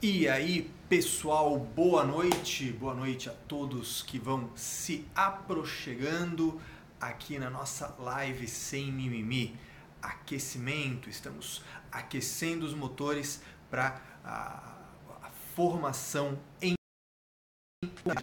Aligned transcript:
E 0.00 0.28
aí, 0.28 0.70
pessoal, 0.88 1.58
boa 1.58 2.04
noite. 2.04 2.70
Boa 2.70 2.94
noite 2.94 3.28
a 3.28 3.32
todos 3.32 4.00
que 4.00 4.16
vão 4.16 4.48
se 4.54 5.04
aproximando 5.12 6.60
aqui 7.00 7.36
na 7.36 7.50
nossa 7.50 7.96
live 7.98 8.46
sem 8.46 8.92
mimimi. 8.92 9.58
Aquecimento, 10.00 11.10
estamos 11.10 11.64
aquecendo 11.90 12.64
os 12.64 12.74
motores 12.74 13.42
para 13.68 14.00
a, 14.24 14.76
a 15.20 15.30
formação 15.56 16.38
em 16.62 16.74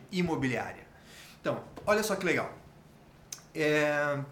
imobiliária. 0.09 0.87
Então, 1.41 1.61
olha 1.85 2.03
só 2.03 2.15
que 2.15 2.25
legal. 2.25 2.57
É, 3.53 4.23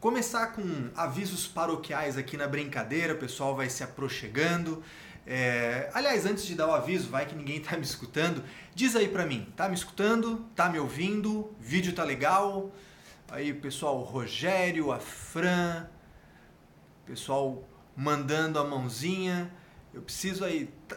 começar 0.00 0.48
com 0.48 0.90
avisos 0.94 1.46
paroquiais 1.46 2.18
aqui 2.18 2.36
na 2.36 2.46
brincadeira, 2.46 3.14
o 3.14 3.18
pessoal 3.18 3.56
vai 3.56 3.70
se 3.70 3.82
aproximando. 3.82 4.84
É, 5.30 5.90
aliás, 5.92 6.24
antes 6.24 6.46
de 6.46 6.54
dar 6.54 6.66
o 6.68 6.72
aviso, 6.72 7.10
vai 7.10 7.26
que 7.26 7.34
ninguém 7.34 7.60
tá 7.60 7.76
me 7.76 7.82
escutando, 7.82 8.42
diz 8.74 8.96
aí 8.96 9.08
pra 9.08 9.26
mim, 9.26 9.46
tá 9.54 9.68
me 9.68 9.74
escutando? 9.74 10.46
Tá 10.56 10.70
me 10.70 10.78
ouvindo? 10.78 11.54
Vídeo 11.60 11.92
tá 11.92 12.02
legal? 12.02 12.72
Aí, 13.30 13.52
pessoal, 13.52 13.98
o 13.98 14.02
Rogério, 14.04 14.90
a 14.90 14.98
Fran, 14.98 15.86
pessoal 17.04 17.62
mandando 17.94 18.58
a 18.58 18.64
mãozinha. 18.64 19.52
Eu 19.92 20.00
preciso 20.00 20.46
aí, 20.46 20.72
tá, 20.88 20.96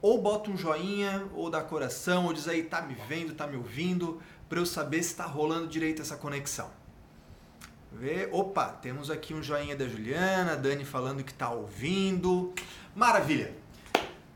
ou 0.00 0.22
bota 0.22 0.52
um 0.52 0.56
joinha, 0.56 1.26
ou 1.34 1.50
dá 1.50 1.60
coração, 1.60 2.26
ou 2.26 2.32
diz 2.32 2.46
aí, 2.46 2.62
tá 2.62 2.80
me 2.82 2.94
vendo, 3.08 3.34
tá 3.34 3.44
me 3.44 3.56
ouvindo, 3.56 4.22
para 4.48 4.60
eu 4.60 4.66
saber 4.66 5.02
se 5.02 5.16
tá 5.16 5.26
rolando 5.26 5.66
direito 5.66 6.00
essa 6.00 6.16
conexão. 6.16 6.70
Vê, 7.90 8.28
opa, 8.30 8.66
temos 8.66 9.10
aqui 9.10 9.32
um 9.32 9.42
joinha 9.42 9.74
da 9.74 9.88
Juliana, 9.88 10.54
Dani 10.54 10.84
falando 10.84 11.24
que 11.24 11.32
tá 11.32 11.50
ouvindo. 11.50 12.52
Maravilha! 12.98 13.54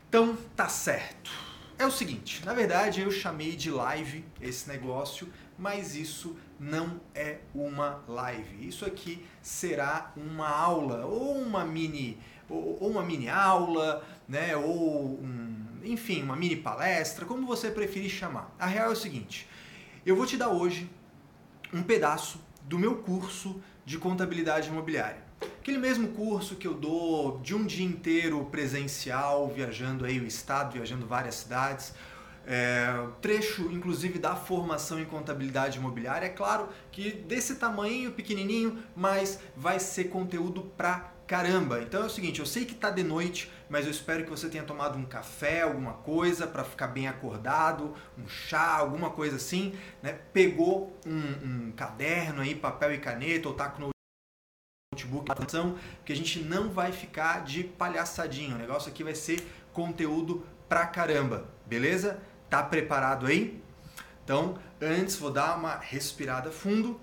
Então 0.07 0.37
tá 0.55 0.69
certo. 0.69 1.29
É 1.77 1.85
o 1.85 1.91
seguinte, 1.91 2.45
na 2.45 2.53
verdade 2.53 3.01
eu 3.01 3.11
chamei 3.11 3.57
de 3.57 3.69
live 3.69 4.23
esse 4.39 4.69
negócio, 4.69 5.27
mas 5.59 5.97
isso 5.97 6.37
não 6.57 7.01
é 7.13 7.39
uma 7.53 8.01
live. 8.07 8.65
Isso 8.65 8.85
aqui 8.85 9.25
será 9.41 10.13
uma 10.15 10.47
aula 10.47 11.05
ou 11.05 11.37
uma 11.41 11.65
mini 11.65 12.17
ou 12.47 12.89
uma 12.89 13.03
mini 13.03 13.27
aula, 13.27 14.01
né, 14.29 14.55
ou 14.55 15.19
um, 15.19 15.67
enfim, 15.83 16.23
uma 16.23 16.37
mini 16.37 16.55
palestra, 16.55 17.25
como 17.25 17.45
você 17.45 17.69
preferir 17.69 18.09
chamar. 18.09 18.55
A 18.57 18.65
real 18.65 18.91
é 18.91 18.93
o 18.93 18.95
seguinte, 18.95 19.45
eu 20.05 20.15
vou 20.15 20.25
te 20.25 20.37
dar 20.37 20.47
hoje 20.47 20.89
um 21.73 21.83
pedaço 21.83 22.39
do 22.61 22.79
meu 22.79 22.95
curso 22.99 23.61
de 23.85 23.97
contabilidade 23.97 24.69
imobiliária. 24.69 25.22
Aquele 25.59 25.77
mesmo 25.77 26.09
curso 26.09 26.55
que 26.55 26.67
eu 26.67 26.73
dou 26.73 27.39
de 27.39 27.55
um 27.55 27.65
dia 27.65 27.85
inteiro 27.85 28.43
presencial, 28.45 29.47
viajando 29.47 30.05
aí 30.05 30.19
o 30.19 30.25
estado, 30.25 30.73
viajando 30.73 31.05
várias 31.05 31.35
cidades. 31.35 31.93
É, 32.45 33.07
trecho, 33.21 33.71
inclusive, 33.71 34.19
da 34.19 34.35
formação 34.35 34.99
em 34.99 35.05
contabilidade 35.05 35.77
imobiliária. 35.77 36.25
É 36.25 36.29
claro 36.29 36.67
que 36.91 37.11
desse 37.11 37.55
tamanho, 37.55 38.11
pequenininho, 38.11 38.83
mas 38.95 39.39
vai 39.55 39.79
ser 39.79 40.05
conteúdo 40.05 40.63
pra 40.75 41.13
caramba. 41.25 41.81
Então 41.81 42.03
é 42.03 42.05
o 42.05 42.09
seguinte, 42.09 42.39
eu 42.39 42.45
sei 42.45 42.65
que 42.65 42.75
tá 42.75 42.89
de 42.89 43.01
noite, 43.01 43.51
mas 43.69 43.85
eu 43.85 43.91
espero 43.91 44.23
que 44.23 44.29
você 44.29 44.49
tenha 44.49 44.63
tomado 44.63 44.97
um 44.97 45.05
café, 45.05 45.61
alguma 45.61 45.93
coisa 45.93 46.45
para 46.45 46.63
ficar 46.63 46.87
bem 46.87 47.07
acordado, 47.07 47.93
um 48.17 48.27
chá, 48.27 48.75
alguma 48.75 49.09
coisa 49.09 49.37
assim, 49.37 49.73
né? 50.01 50.19
Pegou 50.33 50.95
um, 51.05 51.67
um 51.67 51.71
caderno 51.71 52.41
aí, 52.41 52.53
papel 52.53 52.93
e 52.93 52.97
caneta, 52.97 53.47
ou 53.47 53.55
tá 53.55 53.69
com 53.69 53.93
notebook, 54.93 55.31
atenção, 55.31 55.75
porque 55.97 56.13
a 56.13 56.15
gente 56.15 56.39
não 56.39 56.69
vai 56.69 56.91
ficar 56.91 57.43
de 57.43 57.63
palhaçadinho. 57.63 58.55
O 58.55 58.59
negócio 58.59 58.89
aqui 58.89 59.03
vai 59.03 59.15
ser 59.15 59.45
conteúdo 59.73 60.45
pra 60.69 60.85
caramba, 60.85 61.49
beleza? 61.65 62.19
Tá 62.49 62.63
preparado 62.63 63.25
aí? 63.25 63.61
Então, 64.23 64.57
antes 64.79 65.17
vou 65.17 65.31
dar 65.31 65.57
uma 65.57 65.75
respirada 65.75 66.51
fundo. 66.51 66.99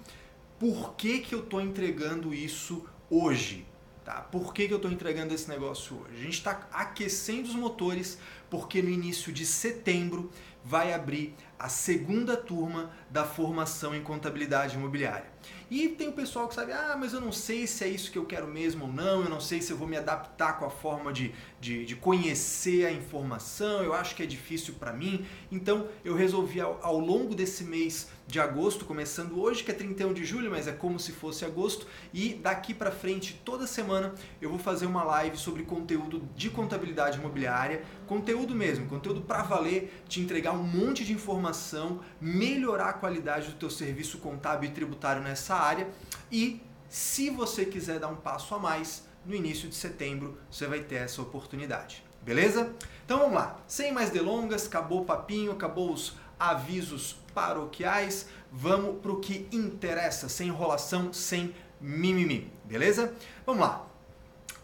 Por 0.59 0.95
que, 0.95 1.19
que 1.19 1.35
eu 1.35 1.41
estou 1.41 1.61
entregando 1.61 2.33
isso 2.33 2.87
hoje? 3.11 3.67
Tá? 4.05 4.23
Por 4.23 4.55
que, 4.55 4.67
que 4.67 4.73
eu 4.73 4.77
estou 4.77 4.91
entregando 4.91 5.35
esse 5.35 5.49
negócio 5.49 5.97
hoje? 5.97 6.21
A 6.21 6.23
gente 6.23 6.35
está 6.35 6.69
aquecendo 6.73 7.49
os 7.49 7.55
motores 7.55 8.19
porque 8.49 8.81
no 8.81 8.89
início 8.89 9.33
de 9.33 9.45
setembro 9.45 10.31
vai 10.65 10.93
abrir 10.93 11.35
a 11.59 11.69
segunda 11.69 12.37
turma 12.37 12.91
da 13.11 13.25
formação 13.25 13.95
em 13.95 14.03
contabilidade 14.03 14.77
imobiliária. 14.77 15.27
E 15.71 15.89
tem 15.89 16.09
o 16.09 16.13
pessoal 16.13 16.49
que 16.49 16.55
sabe, 16.55 16.73
ah, 16.73 16.97
mas 16.99 17.13
eu 17.13 17.21
não 17.21 17.31
sei 17.31 17.67
se 17.67 17.85
é 17.85 17.89
isso 17.89 18.11
que 18.11 18.19
eu 18.19 18.27
quero 18.27 18.49
mesmo 18.49 18.87
ou 18.87 18.93
não, 18.93 19.23
eu 19.23 19.31
não 19.31 19.41
sei 19.41 19.63
se 19.63 19.71
eu 19.71 19.77
vou 19.77 19.87
me 19.87 19.97
adaptar 19.97 20.59
com 20.59 20.65
a 20.65 20.71
forma 20.71 21.13
de, 21.13 21.33
de, 21.61 21.85
de 21.85 21.95
conhecer 21.95 22.87
a 22.87 22.93
informação, 22.93 23.83
eu 23.83 23.95
acho 23.95 24.17
que 24.17 24.23
é 24.23 24.27
difícil 24.27 24.75
para 24.75 24.93
mim. 24.93 25.25
Então 25.51 25.87
eu 26.05 26.15
resolvi 26.15 26.61
ao, 26.61 26.79
ao 26.83 26.99
longo 26.99 27.35
desse 27.35 27.63
mês 27.63 28.09
de 28.31 28.39
agosto, 28.39 28.85
começando 28.85 29.41
hoje, 29.41 29.65
que 29.65 29.71
é 29.73 29.75
31 29.75 30.13
de 30.13 30.25
julho, 30.25 30.51
mas 30.51 30.69
é 30.69 30.73
como 30.73 31.01
se 31.01 31.11
fosse 31.11 31.45
agosto, 31.45 31.87
e 32.15 32.35
daqui 32.35 32.73
para 32.73 32.93
frente, 32.93 33.41
toda 33.45 33.67
semana, 33.67 34.15
eu 34.41 34.49
vou 34.49 34.59
fazer 34.59 34.87
uma 34.87 35.03
live 35.03 35.37
sobre 35.37 35.65
conteúdo 35.65 36.29
de 36.37 36.49
contabilidade 36.49 37.19
imobiliária, 37.19 37.83
conteúdo 38.07 38.55
mesmo, 38.55 38.87
conteúdo 38.87 39.21
para 39.21 39.43
valer, 39.43 40.03
te 40.09 40.21
entregar 40.21 40.53
um 40.53 40.63
monte 40.63 41.05
de 41.05 41.13
informação, 41.13 42.01
melhorar 42.21 42.91
a 42.91 42.93
qualidade 42.93 43.49
do 43.49 43.55
teu 43.55 43.71
serviço 43.71 44.19
contábil 44.19 44.71
e 44.71 44.73
tributário 44.73 45.23
nessa 45.31 45.55
área 45.55 45.89
e 46.31 46.61
se 46.89 47.31
você 47.31 47.65
quiser 47.65 48.01
dar 48.01 48.09
um 48.09 48.17
passo 48.17 48.53
a 48.55 48.59
mais, 48.59 49.05
no 49.25 49.35
início 49.35 49.69
de 49.69 49.77
setembro 49.77 50.39
você 50.51 50.67
vai 50.67 50.81
ter 50.81 50.97
essa 50.97 51.23
oportunidade. 51.23 52.05
Beleza? 52.21 52.75
Então 53.05 53.19
vamos 53.19 53.35
lá. 53.35 53.59
Sem 53.67 53.93
mais 53.93 54.11
delongas, 54.11 54.67
acabou 54.67 55.03
o 55.03 55.05
papinho, 55.05 55.53
acabou 55.53 55.93
os 55.93 56.17
avisos 56.39 57.17
paroquiais. 57.33 58.27
Vamos 58.53 59.01
para 59.01 59.13
o 59.13 59.21
que 59.21 59.49
interessa, 59.53 60.29
sem 60.29 60.49
enrolação, 60.49 61.13
sem 61.13 61.55
mimimi. 61.81 62.53
Beleza? 62.65 63.15
Vamos 63.47 63.63
lá. 63.63 63.87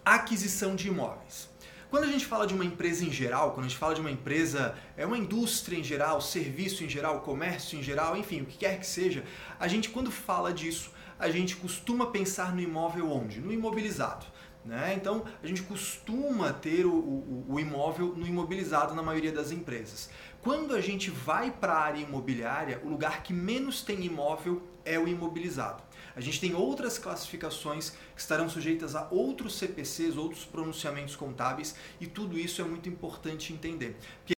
Aquisição 0.04 0.74
de 0.74 0.88
imóveis. 0.88 1.48
Quando 1.88 2.04
a 2.04 2.08
gente 2.08 2.26
fala 2.26 2.46
de 2.46 2.54
uma 2.54 2.64
empresa 2.64 3.04
em 3.04 3.12
geral, 3.12 3.52
quando 3.52 3.66
a 3.66 3.68
gente 3.68 3.78
fala 3.78 3.94
de 3.94 4.00
uma 4.00 4.10
empresa, 4.10 4.74
é 4.96 5.06
uma 5.06 5.16
indústria 5.16 5.78
em 5.78 5.84
geral, 5.84 6.20
serviço 6.20 6.82
em 6.82 6.88
geral, 6.88 7.20
comércio 7.20 7.78
em 7.78 7.82
geral, 7.82 8.16
enfim, 8.16 8.40
o 8.42 8.46
que 8.46 8.58
quer 8.58 8.80
que 8.80 8.86
seja, 8.86 9.24
a 9.58 9.68
gente 9.68 9.90
quando 9.90 10.10
fala 10.10 10.52
disso, 10.52 10.90
a 11.18 11.30
gente 11.30 11.54
costuma 11.56 12.06
pensar 12.06 12.52
no 12.52 12.60
imóvel 12.60 13.10
onde? 13.10 13.40
No 13.40 13.52
imobilizado. 13.52 14.26
Né? 14.64 14.94
Então 14.96 15.24
a 15.40 15.46
gente 15.46 15.62
costuma 15.62 16.52
ter 16.52 16.84
o, 16.84 16.92
o, 16.92 17.46
o, 17.50 17.60
imóvel 17.60 18.08
no 18.16 18.26
imobilizado 18.26 18.94
na 18.94 19.02
maioria 19.02 19.30
das 19.30 19.52
empresas. 19.52 20.10
Quando 20.42 20.74
a 20.74 20.80
gente 20.80 21.08
vai 21.08 21.52
para 21.52 21.72
a 21.72 21.80
área 21.80 22.00
imobiliária, 22.00 22.80
o 22.84 22.88
lugar 22.88 23.22
que 23.22 23.32
menos 23.32 23.82
tem 23.82 24.04
imóvel 24.04 24.60
é 24.84 24.98
o 24.98 25.06
imobilizado. 25.06 25.84
A 26.16 26.20
gente 26.22 26.40
tem 26.40 26.54
outras 26.54 26.96
classificações 26.98 27.90
que 27.90 28.20
estarão 28.20 28.48
sujeitas 28.48 28.96
a 28.96 29.06
outros 29.10 29.58
CPCs, 29.58 30.16
outros 30.16 30.46
pronunciamentos 30.46 31.14
contábeis, 31.14 31.76
e 32.00 32.06
tudo 32.06 32.38
isso 32.38 32.62
é 32.62 32.64
muito 32.64 32.88
importante 32.88 33.52
entender. 33.52 33.96
Porque 34.20 34.35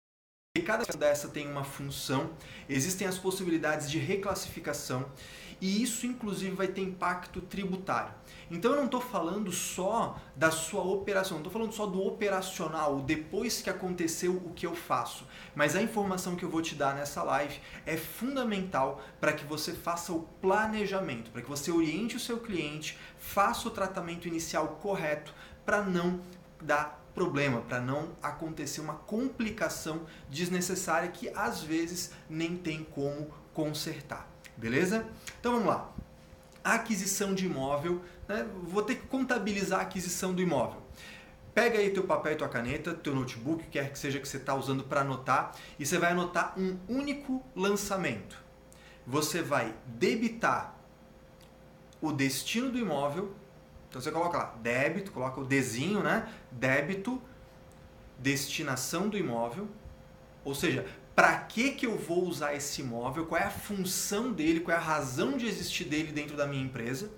cada 0.66 0.84
dessa 0.84 1.28
tem 1.28 1.48
uma 1.48 1.62
função, 1.62 2.30
existem 2.68 3.06
as 3.06 3.16
possibilidades 3.16 3.88
de 3.88 3.98
reclassificação, 3.98 5.06
e 5.60 5.80
isso 5.80 6.04
inclusive 6.06 6.56
vai 6.56 6.66
ter 6.66 6.82
impacto 6.82 7.40
tributário. 7.40 8.12
Então 8.50 8.72
eu 8.72 8.76
não 8.76 8.86
estou 8.86 9.00
falando 9.00 9.52
só 9.52 10.20
da 10.34 10.50
sua 10.50 10.82
operação, 10.82 11.38
estou 11.38 11.52
falando 11.52 11.72
só 11.72 11.86
do 11.86 12.04
operacional, 12.04 13.00
depois 13.00 13.62
que 13.62 13.70
aconteceu 13.70 14.34
o 14.34 14.52
que 14.52 14.66
eu 14.66 14.74
faço. 14.74 15.24
Mas 15.54 15.76
a 15.76 15.80
informação 15.80 16.34
que 16.34 16.44
eu 16.44 16.50
vou 16.50 16.60
te 16.60 16.74
dar 16.74 16.96
nessa 16.96 17.22
live 17.22 17.60
é 17.86 17.96
fundamental 17.96 19.00
para 19.20 19.32
que 19.32 19.44
você 19.44 19.72
faça 19.72 20.12
o 20.12 20.22
planejamento, 20.42 21.30
para 21.30 21.42
que 21.42 21.48
você 21.48 21.70
oriente 21.70 22.16
o 22.16 22.20
seu 22.20 22.38
cliente, 22.38 22.98
faça 23.16 23.68
o 23.68 23.70
tratamento 23.70 24.26
inicial 24.26 24.80
correto 24.82 25.32
para 25.64 25.82
não 25.82 26.20
dar 26.60 27.05
problema, 27.16 27.62
para 27.62 27.80
não 27.80 28.10
acontecer 28.22 28.82
uma 28.82 28.92
complicação 28.92 30.02
desnecessária 30.28 31.08
que 31.08 31.30
às 31.30 31.62
vezes 31.62 32.12
nem 32.28 32.56
tem 32.56 32.84
como 32.84 33.28
consertar. 33.54 34.28
Beleza? 34.54 35.06
Então 35.40 35.52
vamos 35.52 35.66
lá. 35.66 35.90
Aquisição 36.62 37.34
de 37.34 37.46
imóvel, 37.46 38.02
né? 38.28 38.46
vou 38.62 38.82
ter 38.82 38.96
que 38.96 39.06
contabilizar 39.06 39.80
a 39.80 39.82
aquisição 39.82 40.34
do 40.34 40.42
imóvel. 40.42 40.82
Pega 41.54 41.78
aí 41.78 41.90
teu 41.90 42.04
papel 42.04 42.32
e 42.32 42.36
tua 42.36 42.50
caneta, 42.50 42.92
teu 42.92 43.14
notebook, 43.14 43.64
quer 43.70 43.90
que 43.90 43.98
seja 43.98 44.20
que 44.20 44.28
você 44.28 44.36
está 44.36 44.54
usando 44.54 44.84
para 44.84 45.00
anotar, 45.00 45.56
e 45.78 45.86
você 45.86 45.96
vai 45.96 46.12
anotar 46.12 46.52
um 46.58 46.76
único 46.86 47.42
lançamento. 47.54 48.36
Você 49.06 49.40
vai 49.40 49.74
debitar 49.86 50.76
o 51.98 52.12
destino 52.12 52.70
do 52.70 52.78
imóvel, 52.78 53.34
então 53.96 54.02
você 54.02 54.12
coloca 54.12 54.36
lá 54.36 54.54
débito, 54.62 55.10
coloca 55.10 55.40
o 55.40 55.44
desenho, 55.44 56.02
né? 56.02 56.30
Débito, 56.52 57.18
destinação 58.18 59.08
do 59.08 59.16
imóvel, 59.16 59.68
ou 60.44 60.54
seja, 60.54 60.84
para 61.14 61.34
que, 61.38 61.70
que 61.70 61.86
eu 61.86 61.96
vou 61.96 62.26
usar 62.26 62.54
esse 62.54 62.82
imóvel, 62.82 63.24
qual 63.24 63.40
é 63.40 63.44
a 63.44 63.50
função 63.50 64.30
dele, 64.30 64.60
qual 64.60 64.76
é 64.76 64.78
a 64.78 64.82
razão 64.82 65.38
de 65.38 65.46
existir 65.46 65.84
dele 65.84 66.12
dentro 66.12 66.36
da 66.36 66.46
minha 66.46 66.62
empresa, 66.62 67.10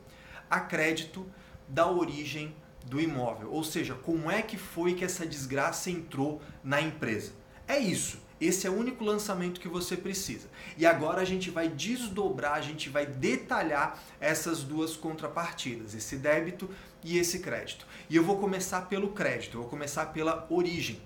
a 0.49 0.61
crédito 0.61 1.27
da 1.67 1.91
origem 1.91 2.55
do 2.87 3.01
imóvel, 3.01 3.51
ou 3.51 3.65
seja, 3.65 3.95
como 3.95 4.31
é 4.31 4.41
que 4.41 4.57
foi 4.57 4.95
que 4.95 5.05
essa 5.05 5.27
desgraça 5.27 5.91
entrou 5.91 6.41
na 6.63 6.81
empresa. 6.81 7.33
É 7.67 7.77
isso. 7.77 8.21
Esse 8.41 8.67
é 8.67 8.71
o 8.71 8.75
único 8.75 9.05
lançamento 9.05 9.61
que 9.61 9.69
você 9.69 9.97
precisa. 9.97 10.49
E 10.77 10.87
agora 10.87 11.21
a 11.21 11.25
gente 11.25 11.51
vai 11.51 11.69
desdobrar, 11.69 12.55
a 12.55 12.61
gente 12.61 12.89
vai 12.89 13.05
detalhar 13.05 14.01
essas 14.21 14.63
duas 14.63 14.97
contrapartidas, 14.97 15.95
esse 15.95 16.17
débito 16.17 16.71
e 17.03 17.19
esse 17.19 17.41
crédito. 17.41 17.87
E 18.09 18.15
eu 18.15 18.23
vou 18.23 18.39
começar 18.39 18.83
pelo 18.83 19.09
crédito, 19.09 19.59
vou 19.59 19.69
começar 19.69 20.07
pela 20.07 20.47
origem. 20.51 21.01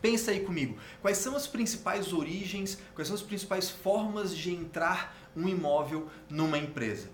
Pensa 0.00 0.30
aí 0.30 0.40
comigo, 0.40 0.78
quais 1.02 1.18
são 1.18 1.34
as 1.34 1.46
principais 1.46 2.12
origens, 2.12 2.78
quais 2.94 3.08
são 3.08 3.14
as 3.16 3.22
principais 3.22 3.70
formas 3.70 4.36
de 4.36 4.52
entrar 4.52 5.16
um 5.36 5.48
imóvel 5.48 6.08
numa 6.28 6.58
empresa? 6.58 7.08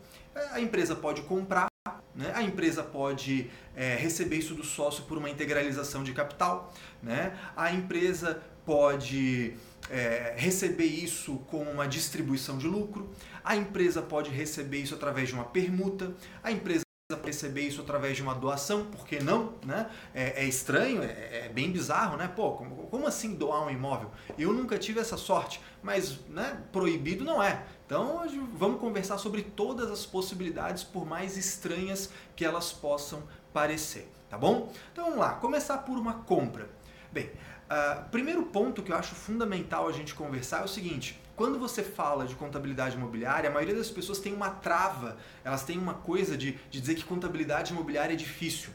A 0.53 0.61
empresa 0.61 0.95
pode 0.95 1.23
comprar, 1.23 1.69
né? 2.15 2.33
a 2.35 2.43
empresa 2.43 2.83
pode 2.83 3.51
é, 3.75 3.97
receber 3.97 4.37
isso 4.37 4.55
do 4.55 4.65
sócio 4.65 5.05
por 5.05 5.17
uma 5.19 5.31
integralização 5.31 6.03
de 6.03 6.13
capital, 6.13 6.73
né? 7.03 7.39
a 7.57 7.73
empresa 7.73 8.43
pode 8.65 9.55
é, 9.91 10.35
receber 10.37 10.87
isso 10.87 11.37
com 11.51 11.63
uma 11.63 11.87
distribuição 11.87 12.59
de 12.59 12.67
lucro, 12.67 13.11
a 13.45 13.57
empresa 13.57 14.01
pode 14.01 14.31
receber 14.31 14.79
isso 14.79 14.95
através 14.95 15.29
de 15.29 15.35
uma 15.35 15.45
permuta, 15.45 16.15
a 16.43 16.51
empresa 16.51 16.83
receber 17.25 17.63
isso 17.63 17.81
através 17.81 18.17
de 18.17 18.23
uma 18.23 18.35
doação, 18.35 18.87
por 18.87 19.07
que 19.07 19.23
não? 19.23 19.55
Né? 19.65 19.91
É, 20.15 20.45
é 20.45 20.45
estranho, 20.45 21.03
é, 21.03 21.47
é, 21.47 21.51
bem 21.53 21.71
bizarro, 21.71 22.17
né? 22.17 22.29
Pô, 22.29 22.53
como, 22.53 22.87
como, 22.87 23.07
assim 23.07 23.35
doar 23.35 23.67
um 23.67 23.71
imóvel? 23.71 24.11
Eu 24.39 24.53
nunca 24.53 24.79
tive 24.79 25.01
essa 25.01 25.17
sorte, 25.17 25.61
mas 25.83 26.21
né, 26.29 26.63
proibido 26.73 27.25
não 27.25 27.43
é. 27.43 27.65
Então 27.87 28.23
vamos 28.55 28.81
conversar 28.81 29.19
sobre 29.19 29.43
todas 29.43 29.91
as 29.91 30.07
possibilidades, 30.07 30.83
por 30.83 31.07
mais 31.07 31.37
estranhas 31.37 32.11
que 32.35 32.45
elas 32.45 32.73
possam 32.73 33.23
parecer, 33.53 34.11
tá 34.31 34.39
bom? 34.39 34.73
Então 34.93 35.05
vamos 35.05 35.19
lá, 35.19 35.35
começar 35.35 35.79
por 35.79 35.99
uma 35.99 36.15
compra. 36.15 36.69
Bem, 37.13 37.31
Uh, 37.73 38.05
primeiro 38.11 38.43
ponto 38.43 38.83
que 38.83 38.93
eu 38.93 38.97
acho 38.97 39.15
fundamental 39.15 39.89
a 39.89 39.93
gente 39.93 40.15
conversar 40.15 40.61
é 40.61 40.65
o 40.65 40.69
seguinte: 40.69 41.19
quando 41.35 41.59
você 41.59 41.83
fala 41.83 42.27
de 42.27 42.35
contabilidade 42.35 42.97
imobiliária, 42.97 43.49
a 43.49 43.53
maioria 43.53 43.75
das 43.75 43.91
pessoas 43.91 44.19
tem 44.19 44.35
uma 44.35 44.51
trava, 44.51 45.17
elas 45.43 45.65
têm 45.65 45.79
uma 45.79 45.95
coisa 45.95 46.37
de, 46.37 46.53
de 46.71 46.81
dizer 46.83 46.97
que 46.97 47.05
contabilidade 47.05 47.73
imobiliária 47.73 48.13
é 48.13 48.17
difícil. 48.17 48.75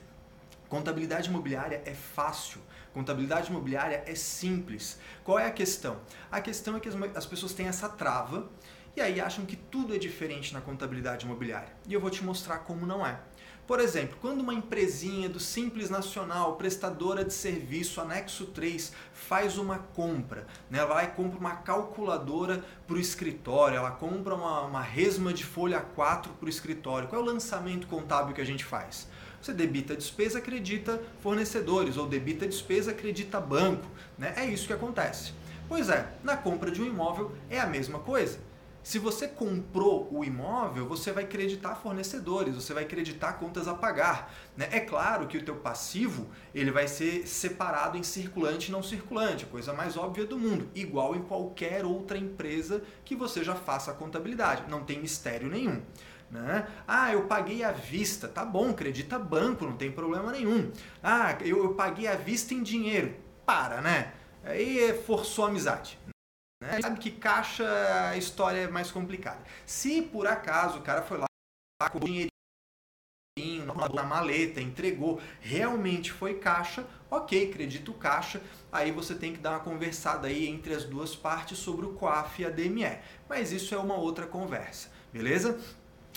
Contabilidade 0.68 1.30
imobiliária 1.30 1.84
é 1.86 1.94
fácil. 1.94 2.60
Contabilidade 2.92 3.52
imobiliária 3.52 4.04
é 4.08 4.16
simples. 4.16 5.00
Qual 5.24 5.38
é 5.38 5.46
a 5.46 5.52
questão? 5.52 6.02
A 6.32 6.42
questão 6.42 6.76
é 6.76 6.80
que 6.80 6.90
as, 6.90 6.96
as 7.16 7.26
pessoas 7.28 7.54
têm 7.54 7.68
essa 7.68 7.88
trava 7.88 8.50
e 8.96 9.02
aí 9.02 9.22
acham 9.22 9.46
que 9.46 9.56
tudo 9.56 9.94
é 9.94 10.00
diferente 10.00 10.56
na 10.56 10.60
contabilidade 10.60 11.24
imobiliária. 11.24 11.72
E 11.88 11.94
eu 11.94 12.02
vou 12.02 12.10
te 12.10 12.24
mostrar 12.24 12.58
como 12.60 12.84
não 12.84 13.06
é. 13.06 13.20
Por 13.68 13.82
exemplo, 13.82 14.18
quando 14.22 14.40
uma 14.40 14.54
empresinha 14.54 15.28
do 15.28 15.42
Simples 15.42 15.90
Nacional, 15.90 16.56
prestadora 16.56 17.26
de 17.26 17.34
serviço, 17.34 18.00
anexo 18.00 18.46
3, 18.46 18.94
faz 19.12 19.58
uma 19.58 19.78
compra, 19.78 20.48
né? 20.70 20.80
ela 20.80 20.94
vai 20.94 21.06
e 21.06 21.10
compra 21.10 21.38
uma 21.38 21.58
calculadora 21.58 22.64
para 22.88 22.96
o 22.96 23.00
escritório, 23.00 23.76
ela 23.76 23.92
compra 23.92 24.36
uma, 24.36 24.62
uma 24.62 24.82
resma 24.82 25.34
de 25.34 25.44
folha 25.44 25.82
4 25.82 26.32
para 26.32 26.46
o 26.46 26.50
escritório. 26.50 27.10
Qual 27.10 27.20
é 27.20 27.24
o 27.24 27.28
lançamento 27.28 27.88
contábil 27.88 28.34
que 28.34 28.40
a 28.40 28.46
gente 28.46 28.64
faz? 28.64 29.06
Você 29.42 29.52
debita 29.52 29.98
despesa, 29.98 30.38
acredita 30.38 31.02
fornecedores, 31.22 31.98
ou 31.98 32.08
debita 32.08 32.48
despesa, 32.48 32.92
acredita 32.92 33.42
banco. 33.42 33.86
Né? 34.18 34.34
É 34.38 34.46
isso 34.46 34.66
que 34.66 34.74
acontece. 34.74 35.34
Pois 35.68 35.90
é, 35.90 36.08
na 36.24 36.38
compra 36.38 36.72
de 36.72 36.82
um 36.82 36.86
imóvel 36.86 37.34
é 37.50 37.60
a 37.60 37.68
mesma 37.68 38.00
coisa. 38.00 38.40
Se 38.88 39.00
você 39.00 39.28
comprou 39.28 40.08
o 40.10 40.24
imóvel, 40.24 40.88
você 40.88 41.12
vai 41.12 41.26
creditar 41.26 41.76
fornecedores, 41.76 42.56
você 42.56 42.74
vai 42.74 42.86
creditar 42.86 43.38
contas 43.38 43.68
a 43.68 43.74
pagar. 43.74 44.34
Né? 44.56 44.70
É 44.72 44.80
claro 44.80 45.28
que 45.28 45.38
o 45.38 45.44
teu 45.44 45.58
passivo 45.58 46.30
ele 46.56 46.72
vai 46.72 46.88
ser 46.88 47.28
separado 47.28 47.98
em 47.98 48.04
circulante 48.04 48.70
e 48.70 48.72
não 48.72 48.82
circulante, 48.82 49.44
a 49.44 49.48
coisa 49.50 49.74
mais 49.74 49.98
óbvia 49.98 50.26
do 50.26 50.40
mundo, 50.40 50.70
igual 50.74 51.18
em 51.18 51.22
qualquer 51.22 51.84
outra 51.84 52.18
empresa 52.18 52.82
que 53.04 53.14
você 53.14 53.44
já 53.44 53.56
faça 53.56 53.92
a 53.92 53.94
contabilidade. 53.94 54.64
Não 54.70 54.86
tem 54.86 55.02
mistério 55.02 55.50
nenhum. 55.50 55.82
Né? 56.32 56.66
Ah, 56.88 57.12
eu 57.12 57.24
paguei 57.24 57.66
à 57.66 57.74
vista, 57.74 58.26
tá 58.26 58.46
bom, 58.46 58.74
credita 58.74 59.20
banco, 59.20 59.66
não 59.66 59.76
tem 59.76 59.92
problema 59.92 60.32
nenhum. 60.32 60.72
Ah, 61.04 61.38
eu, 61.42 61.62
eu 61.62 61.74
paguei 61.74 62.08
à 62.08 62.16
vista 62.16 62.54
em 62.54 62.64
dinheiro. 62.64 63.14
Para, 63.46 63.82
né? 63.82 64.14
Aí 64.46 64.98
forçou 65.06 65.44
a 65.44 65.50
amizade. 65.50 66.00
Né? 66.62 66.70
A 66.70 66.74
gente 66.74 66.84
sabe 66.84 67.00
que 67.00 67.12
caixa 67.12 67.66
a 68.10 68.18
história 68.18 68.60
é 68.60 68.68
mais 68.68 68.92
complicada. 68.92 69.42
Se 69.66 70.02
por 70.02 70.28
acaso 70.28 70.80
o 70.80 70.82
cara 70.82 71.02
foi 71.02 71.18
lá 71.18 71.28
com 71.90 71.98
o 72.00 72.02
dinheirinho 72.02 72.32
na 73.94 74.04
maleta, 74.04 74.60
entregou, 74.60 75.22
realmente 75.40 76.12
foi 76.12 76.40
caixa, 76.40 76.86
ok, 77.10 77.50
acredito 77.52 77.94
caixa, 77.94 78.42
aí 78.72 78.92
você 78.92 79.14
tem 79.14 79.32
que 79.34 79.40
dar 79.40 79.52
uma 79.52 79.60
conversada 79.60 80.28
aí 80.28 80.48
entre 80.48 80.74
as 80.74 80.84
duas 80.84 81.16
partes 81.16 81.60
sobre 81.60 81.86
o 81.86 81.94
COAF 81.94 82.42
e 82.42 82.46
a 82.46 82.50
DME. 82.50 82.98
Mas 83.30 83.52
isso 83.52 83.76
é 83.76 83.78
uma 83.78 83.96
outra 83.96 84.26
conversa, 84.26 84.90
beleza? 85.14 85.60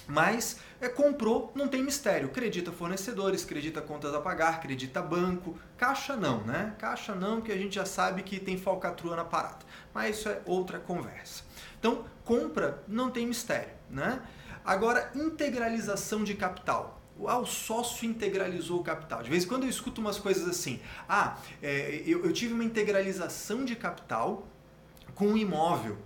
Mas 0.06 0.60
é, 0.80 0.88
comprou, 0.88 1.52
não 1.54 1.68
tem 1.68 1.82
mistério. 1.82 2.28
Acredita 2.28 2.72
fornecedores, 2.72 3.44
acredita 3.44 3.82
contas 3.82 4.14
a 4.14 4.20
pagar, 4.20 4.54
acredita 4.54 5.02
banco. 5.02 5.58
Caixa 5.76 6.16
não, 6.16 6.42
né? 6.42 6.74
Caixa 6.78 7.14
não, 7.14 7.40
que 7.40 7.52
a 7.52 7.56
gente 7.56 7.74
já 7.74 7.84
sabe 7.84 8.22
que 8.22 8.40
tem 8.40 8.56
falcatrua 8.56 9.14
na 9.14 9.24
parada. 9.24 9.64
Mas 9.92 10.18
isso 10.18 10.28
é 10.28 10.40
outra 10.46 10.78
conversa. 10.78 11.44
Então, 11.78 12.04
compra 12.24 12.82
não 12.88 13.10
tem 13.10 13.26
mistério, 13.26 13.72
né? 13.90 14.22
Agora, 14.64 15.10
integralização 15.14 16.24
de 16.24 16.34
capital. 16.34 17.00
Ah, 17.26 17.38
o 17.38 17.44
sócio 17.44 18.08
integralizou 18.08 18.80
o 18.80 18.84
capital. 18.84 19.22
De 19.22 19.28
vez 19.28 19.44
em 19.44 19.46
quando 19.46 19.64
eu 19.64 19.68
escuto 19.68 20.00
umas 20.00 20.18
coisas 20.18 20.48
assim. 20.48 20.80
Ah, 21.06 21.36
é, 21.62 22.02
eu, 22.06 22.24
eu 22.24 22.32
tive 22.32 22.54
uma 22.54 22.64
integralização 22.64 23.64
de 23.64 23.76
capital 23.76 24.48
com 25.14 25.26
um 25.26 25.36
imóvel. 25.36 25.98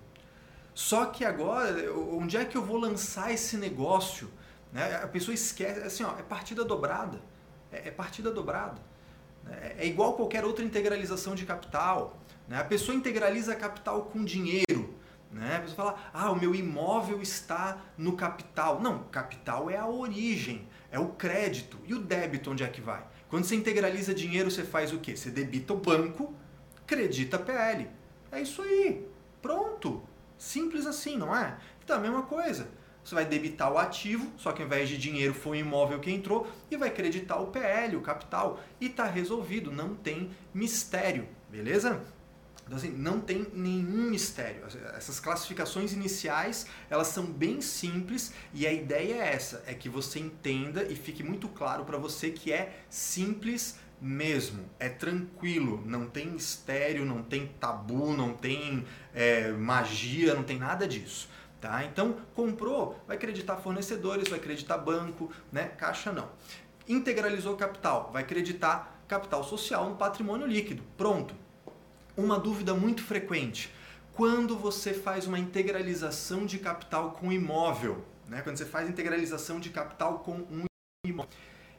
Só 0.75 1.07
que 1.07 1.25
agora, 1.25 1.93
onde 1.93 2.37
é 2.37 2.45
que 2.45 2.57
eu 2.57 2.65
vou 2.65 2.77
lançar 2.77 3.33
esse 3.33 3.57
negócio? 3.57 4.29
Né? 4.75 4.97
A 4.97 5.07
pessoa 5.07 5.33
esquece, 5.33 5.81
assim, 5.81 6.03
ó, 6.03 6.19
é 6.19 6.23
partida 6.23 6.65
dobrada. 6.65 7.23
É, 7.71 7.89
é 7.89 7.91
partida 7.93 8.33
dobrada. 8.33 8.83
É, 9.49 9.77
é 9.79 9.87
igual 9.87 10.15
qualquer 10.15 10.45
outra 10.45 10.65
integralização 10.65 11.37
de 11.37 11.47
capital. 11.47 12.19
Né? 12.49 12.59
A 12.59 12.65
pessoa 12.65 12.95
integraliza 12.95 13.55
capital 13.55 14.03
com 14.07 14.25
dinheiro. 14.25 14.93
Né? 15.31 15.57
A 15.57 15.61
pessoa 15.61 15.77
fala, 15.77 16.11
ah, 16.13 16.31
o 16.33 16.37
meu 16.37 16.55
imóvel 16.55 17.23
está 17.23 17.79
no 17.97 18.17
capital. 18.17 18.81
Não, 18.81 19.05
capital 19.05 19.71
é 19.71 19.77
a 19.77 19.87
origem, 19.87 20.69
é 20.91 20.99
o 20.99 21.11
crédito. 21.11 21.79
E 21.87 21.95
o 21.95 22.01
débito 22.01 22.51
onde 22.51 22.65
é 22.65 22.69
que 22.69 22.81
vai? 22.81 23.05
Quando 23.29 23.45
você 23.45 23.55
integraliza 23.55 24.13
dinheiro, 24.13 24.51
você 24.51 24.65
faz 24.65 24.93
o 24.93 24.99
quê? 24.99 25.17
Você 25.17 25.31
debita 25.31 25.73
o 25.73 25.77
banco, 25.77 26.35
credita 26.87 27.37
a 27.37 27.41
PL. 27.41 27.89
É 28.31 28.41
isso 28.41 28.61
aí. 28.61 29.09
Pronto. 29.41 30.03
Simples 30.37 30.85
assim, 30.87 31.17
não 31.17 31.35
é? 31.35 31.57
Então, 31.83 31.97
a 31.97 32.01
mesma 32.01 32.23
coisa. 32.23 32.69
Você 33.05 33.15
vai 33.15 33.27
debitar 33.27 33.71
o 33.71 33.79
ativo, 33.79 34.33
só 34.37 34.51
que 34.53 34.63
ao 34.63 34.67
invés 34.67 34.89
de 34.89 34.97
dinheiro 34.97 35.35
foi 35.35 35.59
o 35.59 35.61
imóvel 35.61 36.01
que 36.01 36.11
entrou, 36.11 36.51
e 36.71 36.77
vai 36.77 36.91
creditar 36.91 37.41
o 37.43 37.49
PL, 37.49 37.97
o 37.97 38.01
capital, 38.01 38.61
e 38.81 38.87
está 38.87 39.05
resolvido, 39.05 39.71
não 39.71 39.95
tem 39.95 40.31
mistério, 40.55 41.29
beleza? 41.51 42.03
Então, 42.65 42.79
assim, 42.79 42.91
não 42.91 43.21
tem 43.21 43.47
nenhum 43.53 44.11
mistério. 44.11 44.65
Essas 44.97 45.21
classificações 45.21 45.93
iniciais, 45.93 46.67
elas 46.89 47.09
são 47.09 47.27
bem 47.27 47.61
simples 47.61 48.33
e 48.55 48.67
a 48.67 48.73
ideia 48.73 49.23
é 49.23 49.35
essa, 49.35 49.63
é 49.67 49.75
que 49.75 49.89
você 49.89 50.19
entenda 50.19 50.83
e 50.83 50.97
fique 50.97 51.23
muito 51.23 51.47
claro 51.49 51.85
para 51.85 51.99
você 51.99 52.31
que 52.31 52.51
é 52.53 52.81
simples 52.89 53.79
mesmo, 54.01 54.65
é 54.79 54.89
tranquilo, 54.89 55.83
não 55.87 56.07
tem 56.07 56.27
mistério, 56.27 57.05
não 57.05 57.23
tem 57.23 57.47
tabu, 57.61 58.13
não 58.13 58.35
tem 58.35 58.85
é, 59.15 59.51
magia, 59.53 60.35
não 60.35 60.43
tem 60.43 60.59
nada 60.59 60.87
disso. 60.87 61.29
Tá? 61.65 61.83
Então, 61.83 62.19
comprou, 62.35 63.03
vai 63.07 63.17
acreditar 63.17 63.57
fornecedores, 63.57 64.29
vai 64.29 64.39
acreditar 64.39 64.77
banco, 64.77 65.33
né? 65.51 65.69
caixa 65.79 66.13
não. 66.13 66.29
Integralizou 66.87 67.57
capital, 67.57 68.11
vai 68.13 68.23
acreditar 68.23 69.03
capital 69.09 69.43
social 69.43 69.89
no 69.89 69.97
patrimônio 69.97 70.47
líquido. 70.47 70.83
Pronto. 70.95 71.35
Uma 72.15 72.39
dúvida 72.39 72.75
muito 72.75 73.03
frequente. 73.03 73.73
Quando 74.13 74.59
você 74.59 74.93
faz 74.93 75.27
uma 75.27 75.39
integralização 75.39 76.45
de 76.45 76.59
capital 76.59 77.13
com 77.13 77.33
imóvel, 77.33 78.05
né? 78.29 78.43
quando 78.43 78.59
você 78.59 78.67
faz 78.67 78.87
integralização 78.87 79.59
de 79.59 79.71
capital 79.71 80.19
com 80.19 80.33
um 80.33 80.67
imóvel, 81.07 81.33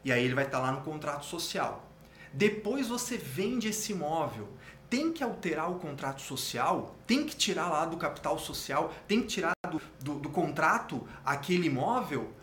e 0.04 0.12
aí 0.12 0.25
ele 0.25 0.34
vai 0.34 0.46
estar 0.46 0.58
lá 0.58 0.72
no 0.72 0.82
contrato 0.82 1.25
social. 1.25 1.88
Depois 2.34 2.88
você 2.88 3.20
vende 3.20 3.68
esse 3.68 3.92
imóvel. 3.92 4.50
Tem 4.89 5.13
que 5.13 5.24
alterar 5.24 5.72
o 5.72 5.75
contrato 5.75 6.24
social? 6.24 6.96
Tem 7.06 7.24
que 7.24 7.36
tirar 7.36 7.70
lá 7.70 7.86
do 7.86 7.98
capital 7.98 8.39
social? 8.39 8.92
Tem 9.08 9.22
que 9.22 9.27
tirar 9.27 9.55
do, 10.00 10.13
do, 10.13 10.20
do 10.20 10.29
contrato 10.29 11.08
aquele 11.24 11.67
imóvel? 11.67 12.34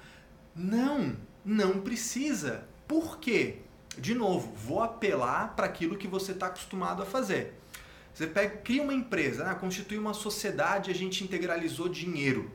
Não, 0.55 1.17
não 1.45 1.81
precisa. 1.81 2.67
Por 2.87 3.19
quê? 3.19 3.59
De 3.99 4.15
novo, 4.15 4.53
vou 4.55 4.83
apelar 4.83 5.55
para 5.55 5.67
aquilo 5.67 5.97
que 5.97 6.09
você 6.09 6.33
está 6.33 6.47
acostumado 6.47 7.03
a 7.03 7.07
fazer. 7.07 7.59
Você 8.15 8.27
pega, 8.27 8.59
cria 8.59 8.83
uma 8.83 8.93
empresa, 8.93 9.45
né? 9.45 9.55
constitui 9.55 9.99
uma 9.99 10.15
sociedade, 10.15 10.91
a 10.91 10.95
gente 10.95 11.25
integralizou 11.25 11.89
dinheiro. 11.89 12.51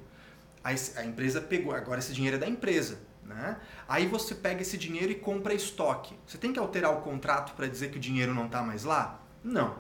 A, 0.64 1.04
empresa 1.06 1.40
pegou, 1.40 1.74
agora 1.74 2.00
esse 2.00 2.14
dinheiro 2.14 2.38
é 2.38 2.40
da 2.40 2.48
empresa. 2.48 3.00
Né? 3.24 3.58
Aí 3.88 4.08
você 4.08 4.36
pega 4.36 4.62
esse 4.62 4.78
dinheiro 4.78 5.12
e 5.12 5.16
compra 5.16 5.54
estoque. 5.54 6.16
Você 6.26 6.38
tem 6.38 6.54
que 6.54 6.60
alterar 6.60 6.92
o 6.92 7.02
contrato 7.02 7.54
para 7.56 7.68
dizer 7.68 7.92
que 7.92 7.98
o 7.98 8.00
dinheiro 8.00 8.34
não 8.34 8.46
está 8.46 8.62
mais 8.62 8.84
lá? 8.84 9.22
Não. 9.44 9.78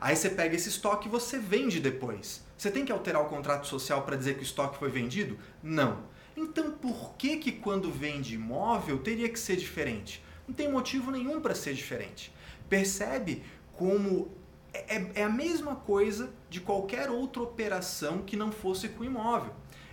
Aí 0.00 0.14
você 0.14 0.30
pega 0.30 0.54
esse 0.54 0.68
estoque 0.68 1.08
e 1.08 1.10
você 1.10 1.38
vende 1.38 1.80
depois. 1.80 2.45
Você 2.56 2.70
tem 2.70 2.84
que 2.84 2.92
alterar 2.92 3.22
o 3.22 3.26
contrato 3.26 3.66
social 3.66 4.02
para 4.02 4.16
dizer 4.16 4.34
que 4.34 4.40
o 4.40 4.42
estoque 4.42 4.78
foi 4.78 4.90
vendido? 4.90 5.38
Não. 5.62 6.04
Então 6.36 6.70
por 6.70 7.14
que 7.14 7.36
que 7.36 7.52
quando 7.52 7.90
vende 7.90 8.34
imóvel 8.34 8.98
teria 8.98 9.28
que 9.28 9.38
ser 9.38 9.56
diferente? 9.56 10.22
Não 10.46 10.54
tem 10.54 10.70
motivo 10.70 11.10
nenhum 11.10 11.40
para 11.40 11.54
ser 11.54 11.74
diferente. 11.74 12.32
Percebe 12.68 13.42
como 13.72 14.30
é, 14.72 14.96
é, 14.96 15.10
é, 15.16 15.22
a 15.24 15.28
mesma 15.28 15.76
coisa 15.76 16.30
de 16.50 16.60
qualquer 16.60 17.10
outra 17.10 17.42
operação 17.42 18.22
que 18.22 18.36
não 18.36 18.52
fosse 18.52 18.88
com 18.88 19.04
imóvel. 19.04 19.52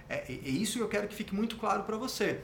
É, 0.10 0.26
é 0.30 0.50
isso 0.50 0.78
que 0.78 0.84
eu 0.84 0.90
quero 0.90 1.08
que 1.08 1.16
fique 1.16 1.34
muito 1.34 1.56
claro 1.58 1.84
para 1.84 1.98
você. 1.98 2.42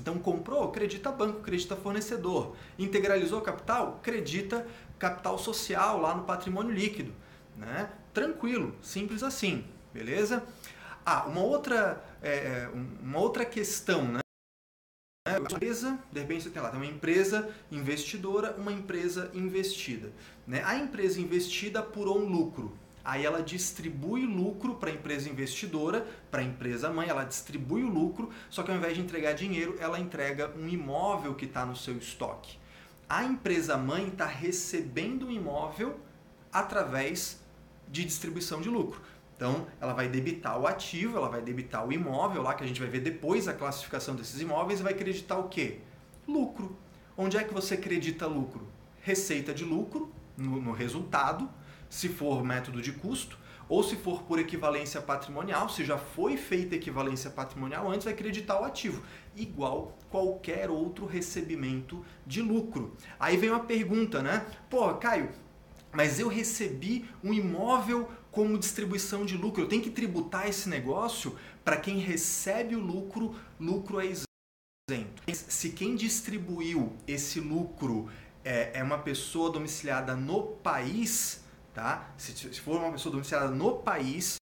Então 0.00 0.18
comprou, 0.18 0.64
acredita 0.64 1.10
banco, 1.10 1.38
acredita 1.38 1.76
fornecedor. 1.76 2.54
Integralizou 2.78 3.40
capital, 3.40 3.96
acredita 4.00 4.66
capital 4.98 5.38
social 5.38 6.00
lá 6.00 6.14
no 6.14 6.24
patrimônio 6.24 6.72
líquido. 6.72 7.14
Né? 7.56 7.88
Tranquilo, 8.16 8.74
simples 8.80 9.22
assim, 9.22 9.62
beleza? 9.92 10.42
Ah, 11.04 11.26
uma 11.26 11.42
outra, 11.42 12.02
é, 12.22 12.30
é 12.30 12.70
uma 13.02 13.18
outra 13.18 13.44
questão, 13.44 14.08
né? 14.08 14.20
Empresa, 15.38 15.98
de 16.10 16.20
repente 16.20 16.44
você 16.44 16.48
tem 16.48 16.62
lá, 16.62 16.70
tem 16.70 16.80
uma 16.80 16.90
empresa 16.90 17.54
investidora, 17.70 18.56
uma 18.56 18.72
empresa 18.72 19.30
investida. 19.34 20.10
Né? 20.46 20.62
A 20.64 20.78
empresa 20.78 21.20
investida 21.20 21.80
apurou 21.80 22.18
um 22.18 22.24
lucro. 22.24 22.72
Aí 23.04 23.22
ela 23.22 23.42
distribui 23.42 24.24
lucro 24.24 24.76
para 24.76 24.88
a 24.88 24.94
empresa 24.94 25.28
investidora, 25.28 26.06
para 26.30 26.40
a 26.40 26.44
empresa 26.44 26.88
mãe, 26.88 27.10
ela 27.10 27.22
distribui 27.22 27.84
o 27.84 27.90
lucro, 27.90 28.30
só 28.48 28.62
que 28.62 28.70
ao 28.70 28.78
invés 28.78 28.94
de 28.94 29.02
entregar 29.02 29.34
dinheiro, 29.34 29.76
ela 29.78 30.00
entrega 30.00 30.50
um 30.56 30.66
imóvel 30.66 31.34
que 31.34 31.44
está 31.44 31.66
no 31.66 31.76
seu 31.76 31.98
estoque. 31.98 32.56
A 33.06 33.24
empresa 33.24 33.76
mãe 33.76 34.08
está 34.08 34.24
recebendo 34.24 35.26
o 35.26 35.30
imóvel 35.30 36.00
através 36.50 37.44
de 37.88 38.04
distribuição 38.04 38.60
de 38.60 38.68
lucro. 38.68 39.00
Então, 39.36 39.66
ela 39.80 39.92
vai 39.92 40.08
debitar 40.08 40.58
o 40.58 40.66
ativo, 40.66 41.18
ela 41.18 41.28
vai 41.28 41.42
debitar 41.42 41.86
o 41.86 41.92
imóvel 41.92 42.42
lá, 42.42 42.54
que 42.54 42.64
a 42.64 42.66
gente 42.66 42.80
vai 42.80 42.88
ver 42.88 43.00
depois 43.00 43.46
a 43.46 43.52
classificação 43.52 44.16
desses 44.16 44.40
imóveis, 44.40 44.80
e 44.80 44.82
vai 44.82 44.94
acreditar 44.94 45.36
o 45.36 45.48
quê? 45.48 45.80
Lucro. 46.26 46.76
Onde 47.16 47.36
é 47.36 47.44
que 47.44 47.52
você 47.52 47.74
acredita 47.74 48.26
lucro? 48.26 48.66
Receita 49.02 49.52
de 49.52 49.64
lucro 49.64 50.10
no, 50.36 50.60
no 50.60 50.72
resultado, 50.72 51.48
se 51.88 52.08
for 52.08 52.42
método 52.42 52.80
de 52.80 52.92
custo, 52.92 53.38
ou 53.68 53.82
se 53.82 53.96
for 53.96 54.22
por 54.22 54.38
equivalência 54.38 55.00
patrimonial, 55.00 55.68
se 55.68 55.84
já 55.84 55.98
foi 55.98 56.36
feita 56.36 56.76
equivalência 56.76 57.30
patrimonial 57.30 57.90
antes, 57.90 58.04
vai 58.04 58.14
acreditar 58.14 58.60
o 58.60 58.64
ativo, 58.64 59.02
igual 59.34 59.96
qualquer 60.10 60.70
outro 60.70 61.04
recebimento 61.04 62.04
de 62.26 62.40
lucro. 62.40 62.96
Aí 63.18 63.36
vem 63.36 63.50
uma 63.50 63.60
pergunta, 63.60 64.22
né? 64.22 64.46
Pô, 64.70 64.94
Caio, 64.94 65.30
mas 65.96 66.20
eu 66.20 66.28
recebi 66.28 67.08
um 67.24 67.32
imóvel 67.32 68.06
como 68.30 68.58
distribuição 68.58 69.24
de 69.24 69.34
lucro. 69.34 69.62
Eu 69.62 69.68
tenho 69.68 69.82
que 69.82 69.88
tributar 69.88 70.46
esse 70.46 70.68
negócio 70.68 71.38
para 71.64 71.78
quem 71.78 71.98
recebe 71.98 72.76
o 72.76 72.78
lucro, 72.78 73.34
lucro 73.58 73.98
é 73.98 74.04
isento. 74.04 75.22
Se 75.32 75.70
quem 75.70 75.96
distribuiu 75.96 76.92
esse 77.08 77.40
lucro 77.40 78.10
é, 78.44 78.78
é 78.78 78.82
uma 78.82 78.98
pessoa 78.98 79.50
domiciliada 79.50 80.14
no 80.14 80.42
país, 80.42 81.42
tá? 81.72 82.12
Se, 82.18 82.60
for 82.60 82.78
uma 82.78 82.92
pessoa 82.92 83.12
domiciliada 83.12 83.50
no 83.50 83.78
país, 83.78 84.36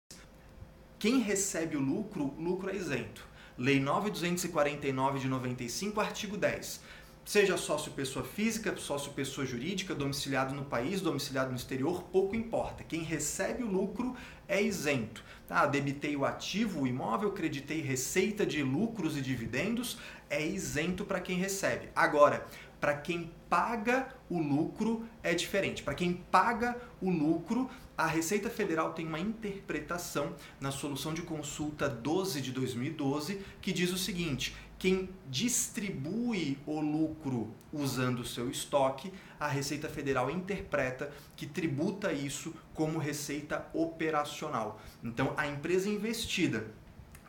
quem 0.99 1.20
recebe 1.20 1.76
o 1.76 1.80
lucro, 1.80 2.34
lucro 2.37 2.68
é 2.68 2.75
isento. 2.75 3.25
Lei 3.56 3.78
9249 3.78 5.20
de 5.20 5.28
95, 5.28 6.00
artigo 6.00 6.37
10 6.37 6.80
seja 7.25 7.57
sócio 7.57 7.93
pessoa 7.93 8.25
física, 8.25 8.76
sócio 8.76 9.12
pessoa 9.12 9.47
jurídica, 9.47 9.95
domiciliado 9.95 10.54
no 10.54 10.64
país, 10.64 11.00
domiciliado 11.00 11.50
no 11.50 11.57
exterior, 11.57 12.02
pouco 12.04 12.37
importa. 12.37 12.85
Quem 12.85 13.02
recebe 13.02 13.62
o 13.62 13.71
lucro 13.71 14.14
é 14.47 14.62
isento. 14.62 15.25
Tá? 15.49 15.66
Debitei 15.66 16.16
o 16.16 16.25
ativo, 16.25 16.83
o 16.83 16.87
imóvel, 16.87 17.33
creditei 17.33 17.81
receita 17.81 18.45
de 18.45 18.62
lucros 18.62 19.16
e 19.16 19.23
dividendos, 19.23 19.99
é 20.28 20.45
isento 20.45 21.04
para 21.04 21.21
quem 21.21 21.38
recebe. 21.38 21.88
Agora, 21.95 22.47
para 22.81 22.95
quem 22.95 23.31
paga 23.49 24.14
o 24.28 24.38
lucro 24.38 25.09
é 25.23 25.33
diferente. 25.33 25.83
Para 25.83 25.95
quem 25.95 26.12
paga 26.12 26.76
o 27.00 27.09
lucro, 27.09 27.71
a 27.97 28.07
Receita 28.07 28.50
Federal 28.50 28.93
tem 28.93 29.07
uma 29.07 29.21
interpretação 29.21 30.35
na 30.61 30.71
solução 30.71 31.14
de 31.14 31.23
consulta 31.23 31.88
12 31.88 32.40
de 32.40 32.50
2012 32.50 33.40
que 33.62 33.73
diz 33.73 33.93
o 33.93 33.97
seguinte: 33.97 34.54
quem 34.84 35.08
distribui 35.30 36.58
o 36.66 36.78
lucro 36.78 37.54
usando 37.72 38.18
o 38.18 38.26
seu 38.26 38.50
estoque, 38.50 39.10
a 39.40 39.48
Receita 39.48 39.88
Federal 39.88 40.30
interpreta 40.30 41.10
que 41.34 41.46
tributa 41.46 42.12
isso 42.12 42.52
como 42.74 42.98
receita 42.98 43.66
operacional. 43.72 44.78
Então, 45.02 45.32
a 45.38 45.46
empresa 45.46 45.88
investida 45.88 46.66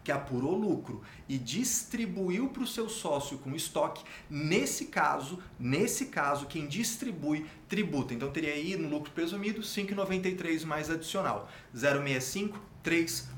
que 0.04 0.12
apurou 0.12 0.54
lucro 0.54 1.02
e 1.30 1.38
distribuiu 1.38 2.50
para 2.50 2.64
o 2.64 2.68
seu 2.68 2.90
sócio 2.90 3.38
com 3.38 3.56
estoque, 3.56 4.04
nesse 4.30 4.88
caso, 4.88 5.40
nesse 5.58 6.08
caso, 6.08 6.48
quem 6.48 6.68
distribui 6.68 7.46
tributa. 7.70 8.14
Então 8.14 8.30
teria 8.32 8.52
aí 8.52 8.76
no 8.76 8.90
lucro 8.90 9.14
presumido 9.14 9.62
5,93 9.62 10.66
mais 10.66 10.90
adicional. 10.90 11.50
0,65, 11.74 12.60
3, 12.84 13.30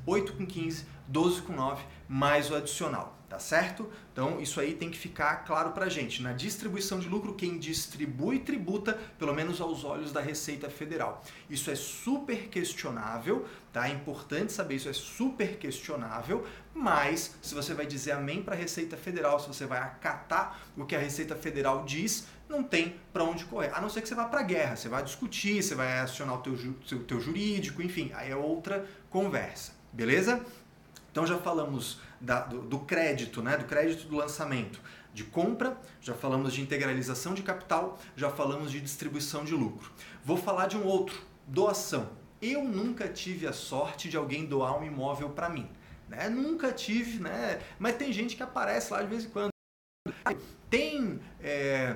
12,9 1.11 1.79
mais 2.07 2.49
o 2.49 2.55
adicional, 2.55 3.17
tá 3.27 3.37
certo? 3.37 3.89
Então 4.13 4.39
isso 4.39 4.59
aí 4.59 4.73
tem 4.73 4.89
que 4.89 4.97
ficar 4.97 5.37
claro 5.45 5.71
pra 5.71 5.89
gente. 5.89 6.21
Na 6.21 6.31
distribuição 6.31 6.99
de 6.99 7.09
lucro, 7.09 7.33
quem 7.33 7.57
distribui 7.57 8.39
tributa, 8.39 8.97
pelo 9.19 9.33
menos 9.33 9.59
aos 9.59 9.83
olhos 9.83 10.11
da 10.11 10.21
Receita 10.21 10.69
Federal. 10.69 11.23
Isso 11.49 11.69
é 11.69 11.75
super 11.75 12.47
questionável, 12.47 13.45
tá? 13.73 13.89
É 13.89 13.91
importante 13.91 14.53
saber 14.53 14.75
isso 14.75 14.89
é 14.89 14.93
super 14.93 15.57
questionável, 15.57 16.45
mas 16.73 17.35
se 17.41 17.53
você 17.53 17.73
vai 17.73 17.85
dizer 17.85 18.11
amém 18.11 18.41
para 18.41 18.55
a 18.55 18.57
Receita 18.57 18.95
Federal, 18.95 19.39
se 19.39 19.47
você 19.47 19.65
vai 19.65 19.79
acatar 19.79 20.59
o 20.77 20.85
que 20.85 20.95
a 20.95 20.99
Receita 20.99 21.35
Federal 21.35 21.83
diz, 21.83 22.27
não 22.47 22.63
tem 22.63 22.95
para 23.11 23.25
onde 23.25 23.43
correr. 23.45 23.71
A 23.73 23.81
não 23.81 23.89
ser 23.89 24.01
que 24.01 24.07
você 24.07 24.15
vá 24.15 24.25
para 24.25 24.41
guerra, 24.41 24.77
você 24.77 24.87
vai 24.87 25.03
discutir, 25.03 25.61
você 25.61 25.75
vai 25.75 25.99
acionar 25.99 26.35
o 26.35 26.41
teu, 26.41 26.57
teu, 26.87 27.03
teu 27.03 27.19
jurídico, 27.19 27.81
enfim, 27.81 28.11
aí 28.15 28.31
é 28.31 28.35
outra 28.35 28.87
conversa, 29.09 29.73
beleza? 29.91 30.41
Então 31.17 31.25
já 31.25 31.39
falamos 31.39 31.99
da, 32.21 32.41
do, 32.41 32.61
do, 32.61 32.77
crédito, 32.77 33.41
né? 33.41 33.57
do 33.57 33.65
crédito 33.65 34.07
do 34.07 34.17
lançamento, 34.17 34.79
de 35.15 35.23
compra, 35.23 35.75
já 35.99 36.13
falamos 36.13 36.53
de 36.53 36.61
integralização 36.61 37.33
de 37.33 37.41
capital, 37.41 37.97
já 38.15 38.29
falamos 38.29 38.71
de 38.71 38.79
distribuição 38.79 39.43
de 39.43 39.55
lucro. 39.55 39.91
Vou 40.23 40.37
falar 40.37 40.67
de 40.67 40.77
um 40.77 40.85
outro, 40.85 41.19
doação. 41.47 42.07
Eu 42.39 42.63
nunca 42.63 43.07
tive 43.07 43.47
a 43.47 43.51
sorte 43.51 44.09
de 44.09 44.15
alguém 44.15 44.45
doar 44.45 44.77
um 44.79 44.83
imóvel 44.83 45.31
para 45.31 45.49
mim. 45.49 45.67
Né? 46.07 46.29
Nunca 46.29 46.71
tive, 46.71 47.19
né? 47.19 47.61
Mas 47.79 47.95
tem 47.95 48.13
gente 48.13 48.35
que 48.35 48.43
aparece 48.43 48.93
lá 48.93 49.01
de 49.01 49.07
vez 49.07 49.25
em 49.25 49.29
quando. 49.29 49.49
Tem. 50.69 51.19
É, 51.41 51.95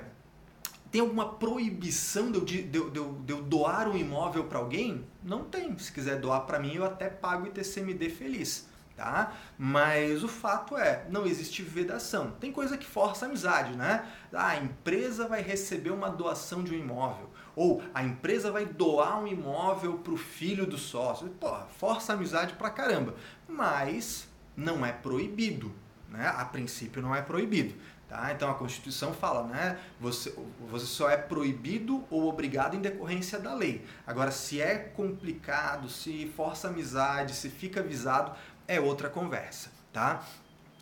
tem 0.90 1.00
alguma 1.00 1.36
proibição 1.36 2.32
de 2.32 2.40
eu, 2.40 2.44
de, 2.44 2.64
de, 2.64 2.80
de 2.90 3.34
eu 3.34 3.44
doar 3.44 3.88
um 3.88 3.96
imóvel 3.96 4.46
para 4.46 4.58
alguém? 4.58 5.06
Não 5.24 5.44
tem. 5.44 5.78
Se 5.78 5.92
quiser 5.92 6.20
doar 6.20 6.42
para 6.48 6.58
mim, 6.58 6.74
eu 6.74 6.84
até 6.84 7.08
pago 7.08 7.46
ITCMD 7.46 8.10
feliz 8.10 8.71
tá? 9.02 9.34
Mas 9.58 10.24
o 10.24 10.28
fato 10.28 10.78
é, 10.78 11.06
não 11.10 11.26
existe 11.26 11.64
vedação. 11.64 12.32
Tem 12.40 12.52
coisa 12.52 12.78
que 12.78 12.86
força 12.86 13.26
a 13.26 13.28
amizade, 13.28 13.76
né? 13.76 14.08
Ah, 14.32 14.50
a 14.50 14.58
empresa 14.58 15.28
vai 15.28 15.42
receber 15.42 15.90
uma 15.90 16.10
doação 16.10 16.64
de 16.64 16.72
um 16.76 16.78
imóvel. 16.78 17.32
Ou 17.56 17.82
a 17.96 18.04
empresa 18.04 18.52
vai 18.52 18.66
doar 18.66 19.20
um 19.20 19.28
imóvel 19.28 19.98
para 19.98 20.14
o 20.14 20.18
filho 20.18 20.68
do 20.68 20.78
sócio. 20.78 21.28
Porra, 21.30 21.68
força 21.80 22.14
a 22.14 22.16
amizade 22.16 22.54
pra 22.54 22.70
caramba. 22.70 23.16
Mas 23.48 24.28
não 24.56 24.86
é 24.86 24.92
proibido, 24.92 25.74
né? 26.08 26.32
A 26.38 26.46
princípio 26.46 27.02
não 27.02 27.16
é 27.16 27.24
proibido. 27.24 27.74
Tá? 28.12 28.30
Então 28.34 28.52
a 28.52 28.56
Constituição 28.56 29.14
fala, 29.14 29.48
né? 29.48 29.80
Você, 29.98 30.36
você 30.70 30.86
só 30.86 31.10
é 31.10 31.16
proibido 31.16 32.04
ou 32.10 32.28
obrigado 32.28 32.76
em 32.76 32.82
decorrência 32.82 33.40
da 33.40 33.54
lei. 33.54 33.86
Agora, 34.06 34.32
se 34.32 34.60
é 34.60 34.78
complicado, 34.78 35.88
se 35.88 36.30
força 36.36 36.68
amizade, 36.68 37.34
se 37.34 37.50
fica 37.50 37.80
avisado, 37.80 38.34
é 38.68 38.80
outra 38.80 39.10
conversa, 39.10 39.72
tá? 39.92 40.26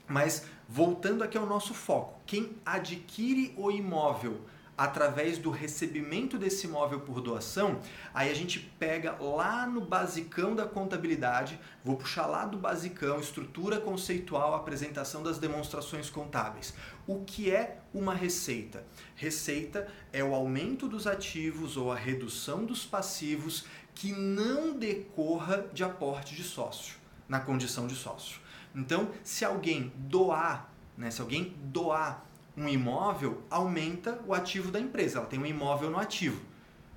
Mas 0.08 0.46
voltando 0.68 1.24
aqui 1.24 1.38
ao 1.38 1.46
nosso 1.46 1.74
foco, 1.74 2.20
quem 2.26 2.58
adquire 2.66 3.54
o 3.58 3.72
imóvel 3.72 4.42
através 4.80 5.38
do 5.38 5.50
recebimento 5.52 6.38
desse 6.38 6.66
imóvel 6.66 7.02
por 7.02 7.20
doação, 7.20 7.82
aí 8.14 8.32
a 8.32 8.34
gente 8.34 8.60
pega 8.80 9.12
lá 9.22 9.68
no 9.68 9.82
basicão 9.82 10.56
da 10.56 10.66
contabilidade, 10.66 11.60
vou 11.84 11.98
puxar 11.98 12.28
lá 12.28 12.46
do 12.46 12.58
basicão, 12.58 13.20
estrutura 13.20 13.82
conceitual, 13.82 14.56
apresentação 14.56 15.22
das 15.22 15.38
demonstrações 15.38 16.10
contábeis. 16.10 16.74
O 17.06 17.26
que 17.26 17.52
é 17.52 17.80
uma 17.94 18.14
receita? 18.14 18.86
Receita 19.18 19.86
é 20.14 20.24
o 20.24 20.34
aumento 20.34 20.88
dos 20.88 21.06
ativos 21.06 21.76
ou 21.76 21.92
a 21.92 21.96
redução 21.96 22.64
dos 22.64 22.86
passivos 22.86 23.66
que 23.94 24.14
não 24.14 24.72
decorra 24.72 25.66
de 25.74 25.84
aporte 25.84 26.36
de 26.36 26.44
sócio 26.44 26.99
na 27.30 27.40
condição 27.40 27.88
de 27.88 27.96
sócio. 27.96 28.42
Então, 28.76 29.12
se 29.24 29.46
alguém 29.46 29.94
doar 29.96 30.70
Né? 31.00 31.10
Se 31.10 31.22
alguém 31.22 31.56
doar 31.64 32.26
um 32.58 32.68
imóvel, 32.68 33.42
aumenta 33.50 34.20
o 34.28 34.34
ativo 34.34 34.70
da 34.70 34.80
empresa. 34.82 35.20
Ela 35.20 35.28
tem 35.28 35.40
um 35.40 35.46
imóvel 35.46 35.90
no 35.90 35.98
ativo. 35.98 36.42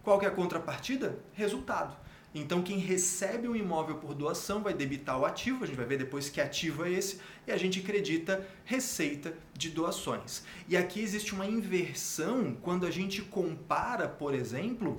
Qual 0.02 0.18
que 0.18 0.26
é 0.26 0.28
a 0.28 0.32
contrapartida? 0.32 1.20
Resultado. 1.32 1.96
Então 2.34 2.62
quem 2.62 2.78
recebe 2.78 3.46
o 3.46 3.54
imóvel 3.54 3.96
por 3.96 4.14
doação 4.14 4.62
vai 4.62 4.74
debitar 4.74 5.20
o 5.20 5.24
ativo, 5.24 5.62
a 5.62 5.66
gente 5.66 5.76
vai 5.76 5.84
ver 5.84 5.98
depois 5.98 6.30
que 6.30 6.40
ativo 6.40 6.84
é 6.84 6.90
esse, 6.90 7.20
e 7.46 7.52
a 7.52 7.58
gente 7.58 7.78
acredita 7.78 8.48
receita 8.64 9.34
de 9.52 9.68
doações. 9.68 10.42
E 10.66 10.76
aqui 10.76 11.00
existe 11.00 11.34
uma 11.34 11.46
inversão 11.46 12.56
quando 12.60 12.86
a 12.86 12.90
gente 12.90 13.20
compara, 13.22 14.08
por 14.08 14.34
exemplo, 14.34 14.98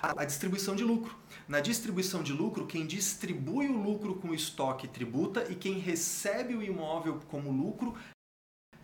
a 0.00 0.24
distribuição 0.24 0.76
de 0.76 0.84
lucro. 0.84 1.16
Na 1.48 1.60
distribuição 1.60 2.22
de 2.22 2.32
lucro, 2.32 2.66
quem 2.66 2.86
distribui 2.86 3.68
o 3.68 3.76
lucro 3.76 4.14
com 4.14 4.28
o 4.28 4.34
estoque 4.34 4.86
tributa 4.86 5.46
e 5.50 5.54
quem 5.54 5.78
recebe 5.78 6.54
o 6.54 6.62
imóvel 6.62 7.20
como 7.28 7.50
lucro 7.50 7.94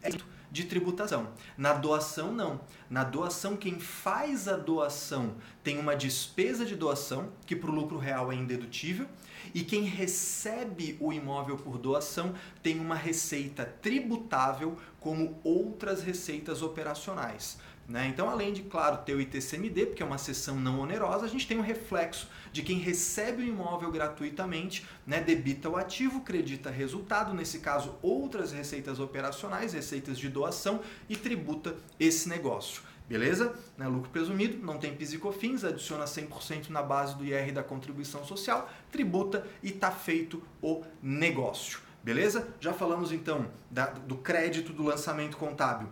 é 0.03 0.11
de 0.51 0.65
tributação. 0.65 1.29
Na 1.57 1.73
doação, 1.73 2.33
não. 2.33 2.61
Na 2.89 3.05
doação, 3.05 3.57
quem 3.57 3.79
faz 3.79 4.49
a 4.49 4.57
doação 4.57 5.37
tem 5.63 5.79
uma 5.79 5.95
despesa 5.95 6.65
de 6.65 6.75
doação, 6.75 7.31
que 7.47 7.55
para 7.55 7.71
o 7.71 7.75
lucro 7.75 7.99
real 7.99 8.33
é 8.33 8.35
indedutível, 8.35 9.07
e 9.55 9.63
quem 9.63 9.83
recebe 9.83 10.97
o 11.01 11.13
imóvel 11.13 11.57
por 11.57 11.79
doação 11.79 12.35
tem 12.63 12.81
uma 12.81 12.95
receita 12.95 13.65
tributável 13.65 14.77
como 15.01 15.39
outras 15.45 16.03
receitas 16.03 16.63
operacionais. 16.63 17.59
Né? 17.89 18.07
Então, 18.07 18.29
além 18.29 18.53
de, 18.53 18.63
claro, 18.65 18.99
ter 18.99 19.15
o 19.15 19.21
ITCMD, 19.21 19.87
porque 19.87 20.03
é 20.03 20.07
uma 20.07 20.19
sessão 20.19 20.61
não 20.61 20.79
onerosa, 20.79 21.25
a 21.25 21.29
gente 21.29 21.49
tem 21.49 21.57
um 21.57 21.63
reflexo 21.63 22.29
de 22.53 22.63
quem 22.63 22.79
recebe 22.79 23.43
o 23.43 23.47
imóvel 23.47 23.91
gratuitamente, 23.91 24.87
né? 25.07 25.23
debita 25.23 25.71
o 25.71 25.77
ativo, 25.77 26.21
credita 26.21 26.71
resultado, 26.71 27.33
nesse 27.33 27.61
caso, 27.61 27.95
outras 28.03 28.53
receitas 28.53 29.01
operacionais, 29.01 29.73
receitas 29.73 30.19
de 30.19 30.29
doação, 30.29 30.83
e 31.09 31.17
tributa 31.17 31.77
esse 31.99 32.29
negócio. 32.29 32.83
Beleza? 33.09 33.55
Né? 33.79 33.89
Lucro 33.89 34.11
presumido, 34.11 34.59
não 34.63 34.77
tem 34.77 34.95
PIS 34.95 35.15
e 35.15 35.19
COFINS, 35.19 35.65
adiciona 35.65 36.05
100% 36.05 36.69
na 36.69 36.83
base 36.83 37.17
do 37.17 37.25
IR 37.25 37.55
da 37.55 37.63
contribuição 37.63 38.23
social, 38.23 38.71
tributa 38.93 39.47
e 39.63 39.71
está 39.71 39.91
feito 39.91 40.43
o 40.61 40.85
negócio. 41.03 41.81
Beleza? 42.05 42.49
Já 42.61 42.75
falamos 42.75 43.13
então 43.13 43.51
da, 43.71 43.87
do 43.87 44.19
crédito 44.19 44.75
do 44.75 44.83
lançamento 44.83 45.39
contábil 45.39 45.89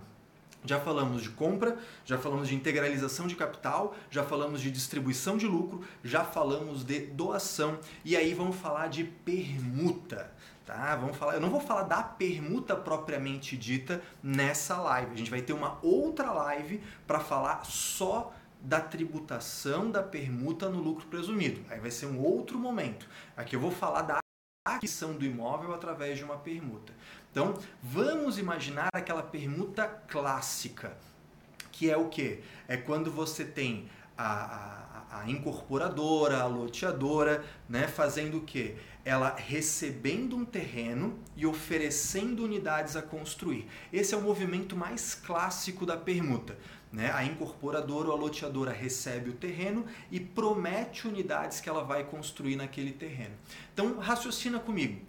já 0.67 0.81
falamos 0.81 1.23
de 1.23 1.31
compra, 1.31 1.79
já 2.05 2.19
falamos 2.19 2.49
de 2.49 2.55
integralização 2.55 3.27
de 3.27 3.37
capital, 3.37 3.95
já 4.11 4.25
falamos 4.25 4.61
de 4.61 4.71
distribuição 4.71 5.37
de 5.37 5.47
lucro, 5.47 5.83
já 6.03 6.25
falamos 6.25 6.85
de 6.85 7.01
doação 7.01 7.79
e 8.05 8.17
aí 8.17 8.35
vamos 8.35 8.57
falar 8.57 8.89
de 8.89 9.05
permuta. 9.05 10.33
Tá? 10.65 10.97
Vamos 10.97 11.17
falar, 11.17 11.35
eu 11.35 11.41
não 11.41 11.49
vou 11.49 11.61
falar 11.61 11.85
da 11.85 12.03
permuta 12.03 12.75
propriamente 12.75 13.57
dita 13.57 14.03
nessa 14.21 14.77
live. 14.79 15.13
A 15.13 15.17
gente 15.17 15.31
vai 15.31 15.41
ter 15.41 15.53
uma 15.53 15.79
outra 15.81 16.33
live 16.33 16.83
para 17.07 17.21
falar 17.21 17.65
só 17.65 18.35
da 18.61 18.81
tributação 18.81 19.89
da 19.91 20.03
permuta 20.03 20.69
no 20.69 20.81
lucro 20.81 21.07
presumido. 21.07 21.65
Aí 21.71 21.79
vai 21.79 21.93
ser 21.93 22.07
um 22.07 22.21
outro 22.21 22.59
momento. 22.59 23.09
Aqui 23.37 23.55
eu 23.55 23.61
vou 23.61 23.71
falar 23.71 24.03
da 24.03 24.19
aquisição 24.67 25.13
do 25.13 25.25
imóvel 25.25 25.73
através 25.73 26.19
de 26.19 26.25
uma 26.25 26.37
permuta. 26.37 26.93
Então, 27.37 27.55
vamos 27.83 28.39
imaginar 28.39 28.89
aquela 28.95 29.23
permuta 29.23 29.87
clássica, 30.09 30.97
que 31.71 31.91
é 31.91 31.95
o 31.95 32.09
que? 32.09 32.41
É 32.67 32.79
quando 32.79 33.13
você 33.13 33.45
tem 33.45 33.91
a, 34.17 35.05
a, 35.11 35.21
a, 35.21 35.31
incorporadora, 35.31 36.39
a 36.39 36.47
loteadora, 36.47 37.45
né, 37.69 37.89
fazendo 37.89 38.39
o 38.39 38.41
que? 38.41 38.77
Ela 39.05 39.37
recebendo 39.37 40.35
um 40.35 40.47
terreno 40.47 41.19
e 41.37 41.45
oferecendo 41.45 42.43
unidades 42.43 42.97
a 42.97 43.03
construir. 43.03 43.69
Esse 43.93 44.15
é 44.15 44.17
o 44.17 44.23
movimento 44.23 44.75
mais 44.75 45.15
clássico 45.15 45.85
da 45.85 45.99
permuta. 45.99 46.57
Né? 46.91 47.13
A 47.13 47.23
incorporadora 47.23 48.09
ou 48.09 48.15
a 48.15 48.19
loteadora 48.19 48.73
recebe 48.73 49.29
o 49.29 49.35
terreno 49.35 49.85
e 50.11 50.19
promete 50.19 51.07
unidades 51.07 51.61
que 51.61 51.69
ela 51.69 51.85
vai 51.85 52.03
construir 52.05 52.57
naquele 52.57 52.93
terreno. 52.93 53.35
Então, 53.75 53.99
raciocina 53.99 54.59
comigo 54.59 55.03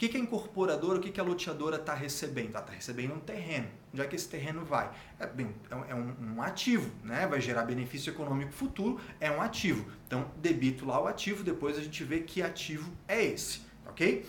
que, 0.00 0.08
que 0.08 0.16
a 0.16 0.20
incorporadora, 0.20 0.98
o 0.98 1.02
que, 1.02 1.10
que 1.10 1.20
a 1.20 1.22
loteadora 1.22 1.76
está 1.76 1.92
recebendo? 1.92 2.56
Está 2.56 2.64
recebendo 2.72 3.12
um 3.12 3.20
terreno. 3.20 3.68
Onde 3.92 4.00
é 4.00 4.06
que 4.06 4.16
esse 4.16 4.26
terreno 4.26 4.64
vai? 4.64 4.90
É, 5.18 5.26
bem, 5.26 5.54
é 5.70 5.94
um, 5.94 6.36
um, 6.36 6.42
ativo, 6.42 6.90
né? 7.04 7.26
vai 7.26 7.38
gerar 7.38 7.64
benefício 7.64 8.10
econômico 8.10 8.50
futuro, 8.50 8.98
é 9.20 9.30
um 9.30 9.42
ativo. 9.42 9.84
Então, 10.06 10.30
debito 10.38 10.86
lá 10.86 10.98
o 10.98 11.06
ativo, 11.06 11.44
depois 11.44 11.76
a 11.76 11.82
gente 11.82 12.02
vê 12.02 12.20
que 12.20 12.40
ativo 12.40 12.90
é 13.06 13.22
esse, 13.22 13.60
ok? 13.86 14.26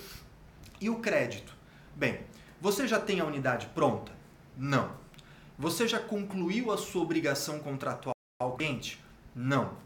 E 0.82 0.90
o 0.90 1.00
crédito? 1.00 1.56
Bem, 1.96 2.20
você 2.60 2.86
já 2.86 3.00
tem 3.00 3.22
a 3.22 3.26
unidade 3.26 3.68
pronta? 3.68 4.12
Não. 4.58 4.92
Você 5.58 5.88
já 5.88 6.02
concluiu 6.02 6.70
a 6.70 6.78
sua 6.78 7.02
obrigação 7.02 7.60
contratual 7.60 8.14
ao 8.42 8.58
cliente? 8.58 9.02
Não. 9.34 9.78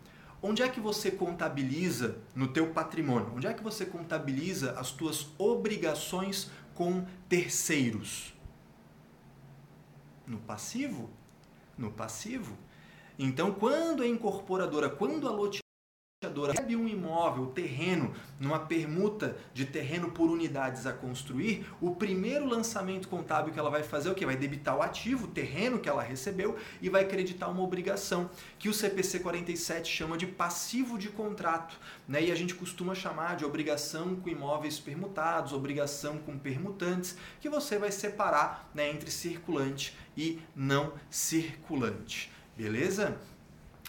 Onde 0.41 0.61
é 0.61 0.69
que 0.69 0.79
você 0.79 1.09
contabiliza 1.09 2.17
no 2.35 2.47
teu 2.47 2.71
patrimônio? 2.71 3.33
Onde 3.35 3.47
é 3.47 3.53
que 3.53 3.63
você 3.63 3.85
contabiliza 3.85 4.71
as 4.79 4.91
tuas 4.91 5.27
obrigações 5.37 6.51
com 6.73 7.05
terceiros? 7.27 8.33
No 10.27 10.37
passivo? 10.37 11.09
No 11.77 11.91
passivo. 11.91 12.57
Então, 13.17 13.51
quando 13.51 14.03
a 14.03 14.07
incorporadora, 14.07 14.89
quando 14.89 15.27
a 15.27 15.31
loteadora 15.31 15.64
recebe 16.47 16.75
um 16.75 16.87
imóvel, 16.87 17.47
terreno, 17.47 18.13
numa 18.39 18.59
permuta 18.59 19.35
de 19.53 19.65
terreno 19.65 20.11
por 20.11 20.29
unidades 20.29 20.85
a 20.85 20.93
construir, 20.93 21.65
o 21.79 21.95
primeiro 21.95 22.47
lançamento 22.47 23.07
contábil 23.07 23.53
que 23.53 23.59
ela 23.59 23.69
vai 23.69 23.83
fazer 23.83 24.09
é 24.09 24.11
o 24.11 24.15
que? 24.15 24.25
Vai 24.25 24.35
debitar 24.35 24.77
o 24.77 24.81
ativo, 24.81 25.25
o 25.25 25.27
terreno 25.29 25.79
que 25.79 25.87
ela 25.87 26.01
recebeu 26.01 26.57
e 26.81 26.89
vai 26.89 27.05
creditar 27.05 27.49
uma 27.49 27.63
obrigação, 27.63 28.29
que 28.59 28.69
o 28.69 28.73
CPC 28.73 29.19
47 29.19 29.91
chama 29.91 30.17
de 30.17 30.27
passivo 30.27 30.97
de 30.97 31.09
contrato. 31.09 31.79
Né? 32.07 32.25
E 32.25 32.31
a 32.31 32.35
gente 32.35 32.55
costuma 32.55 32.95
chamar 32.95 33.35
de 33.35 33.45
obrigação 33.45 34.15
com 34.15 34.29
imóveis 34.29 34.79
permutados, 34.79 35.53
obrigação 35.53 36.17
com 36.17 36.37
permutantes, 36.37 37.17
que 37.39 37.49
você 37.49 37.77
vai 37.77 37.91
separar 37.91 38.69
né, 38.73 38.89
entre 38.89 39.11
circulante 39.11 39.95
e 40.17 40.39
não 40.55 40.93
circulante. 41.09 42.31
Beleza? 42.57 43.17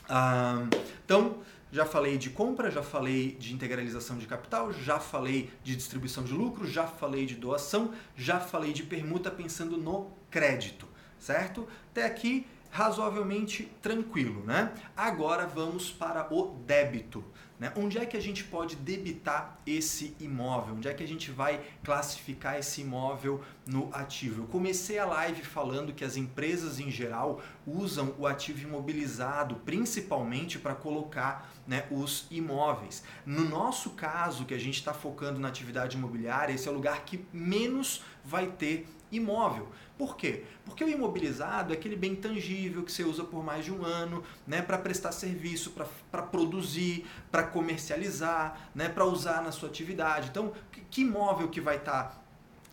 Ah, 0.09 0.67
então, 1.05 1.39
já 1.73 1.85
falei 1.85 2.17
de 2.17 2.31
compra, 2.31 2.71
já 2.71 2.83
falei 2.83 3.33
de 3.33 3.53
integralização 3.53 4.19
de 4.19 4.27
capital, 4.27 4.73
já 4.73 4.99
falei 4.99 5.51
de 5.63 5.75
distribuição 5.77 6.25
de 6.25 6.33
lucro, 6.33 6.67
já 6.67 6.87
falei 6.87 7.27
de 7.27 7.35
doação, 7.35 7.93
já 8.17 8.39
falei 8.39 8.73
de 8.73 8.83
permuta 8.83 9.31
pensando 9.31 9.77
no 9.77 10.11
crédito, 10.31 10.87
certo? 11.19 11.67
Até 11.91 12.05
aqui 12.05 12.47
razoavelmente 12.71 13.71
tranquilo, 13.81 14.45
né? 14.45 14.73
Agora 14.97 15.47
vamos 15.47 15.91
para 15.91 16.33
o 16.33 16.55
débito. 16.67 17.25
Né? 17.59 17.73
Onde 17.75 17.97
é 17.97 18.05
que 18.05 18.17
a 18.17 18.21
gente 18.21 18.45
pode 18.45 18.77
debitar 18.77 19.59
esse 19.67 20.15
imóvel? 20.21 20.75
Onde 20.75 20.89
é 20.89 20.95
que 20.95 21.03
a 21.03 21.09
gente 21.09 21.31
vai 21.31 21.61
classificar 21.83 22.59
esse 22.59 22.83
imóvel 22.83 23.43
no 23.67 23.89
ativo? 23.95 24.43
Eu 24.43 24.47
comecei 24.47 24.99
a 24.99 25.07
live 25.07 25.43
falando 25.43 25.95
que 25.95 26.05
as 26.05 26.17
empresas 26.17 26.79
em 26.79 26.91
geral 26.91 27.41
usam 27.67 28.15
o 28.19 28.27
ativo 28.27 28.61
imobilizado 28.61 29.57
principalmente 29.65 30.59
para 30.59 30.75
colocar 30.75 31.51
né, 31.67 31.87
os 31.91 32.27
imóveis. 32.31 33.03
No 33.25 33.49
nosso 33.49 33.91
caso, 33.91 34.45
que 34.45 34.55
a 34.55 34.59
gente 34.59 34.75
está 34.77 34.93
focando 34.93 35.41
na 35.41 35.49
atividade 35.49 35.97
imobiliária, 35.97 36.53
esse 36.53 36.69
é 36.69 36.71
o 36.71 36.75
lugar 36.75 37.05
que 37.05 37.25
menos 37.33 38.03
vai 38.27 38.49
ter 38.49 38.87
imóvel. 39.11 39.69
Por 39.97 40.17
quê? 40.17 40.45
Porque 40.65 40.85
o 40.85 40.89
imobilizado 40.89 41.73
é 41.73 41.77
aquele 41.77 41.97
bem 41.97 42.15
tangível 42.15 42.83
que 42.83 42.93
você 42.93 43.05
usa 43.05 43.25
por 43.25 43.43
mais 43.43 43.65
de 43.65 43.73
um 43.73 43.85
ano, 43.85 44.23
né, 44.47 44.61
para 44.61 44.77
prestar 44.77 45.13
serviço, 45.13 45.73
para 46.11 46.23
produzir, 46.23 47.07
para 47.31 47.45
comercializar, 47.45 48.69
né, 48.75 48.89
para 48.89 49.05
usar 49.07 49.43
na 49.43 49.53
sua 49.53 49.69
atividade. 49.69 50.29
Então, 50.29 50.53
que 50.91 51.01
imóvel 51.01 51.49
que 51.49 51.61
vai 51.61 51.77
estar 51.77 52.23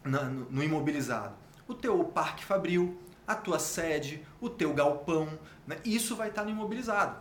tá 0.03 0.09
no, 0.09 0.49
no 0.49 0.63
imobilizado? 0.63 1.35
O 1.67 1.73
teu 1.73 2.03
parque 2.03 2.43
fabril, 2.43 2.99
a 3.25 3.35
tua 3.35 3.59
sede, 3.59 4.25
o 4.41 4.49
teu 4.49 4.73
galpão, 4.73 5.39
né, 5.65 5.77
isso 5.85 6.15
vai 6.15 6.27
estar 6.27 6.41
tá 6.41 6.45
no 6.45 6.51
imobilizado. 6.51 7.15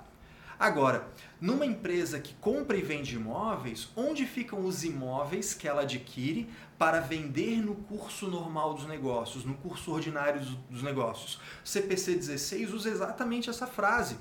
Agora, 0.62 1.08
numa 1.40 1.66
empresa 1.66 2.20
que 2.20 2.34
compra 2.34 2.76
e 2.76 2.82
vende 2.82 3.16
imóveis, 3.16 3.88
onde 3.96 4.24
ficam 4.24 4.64
os 4.64 4.84
imóveis 4.84 5.54
que 5.54 5.66
ela 5.66 5.82
adquire 5.82 6.48
para 6.82 6.98
vender 6.98 7.58
no 7.64 7.76
curso 7.76 8.26
normal 8.26 8.74
dos 8.74 8.88
negócios, 8.88 9.44
no 9.44 9.54
curso 9.54 9.92
ordinário 9.92 10.40
dos 10.68 10.82
negócios? 10.82 11.38
CPC 11.62 12.16
16 12.16 12.74
usa 12.74 12.90
exatamente 12.90 13.48
essa 13.48 13.68
frase. 13.68 14.16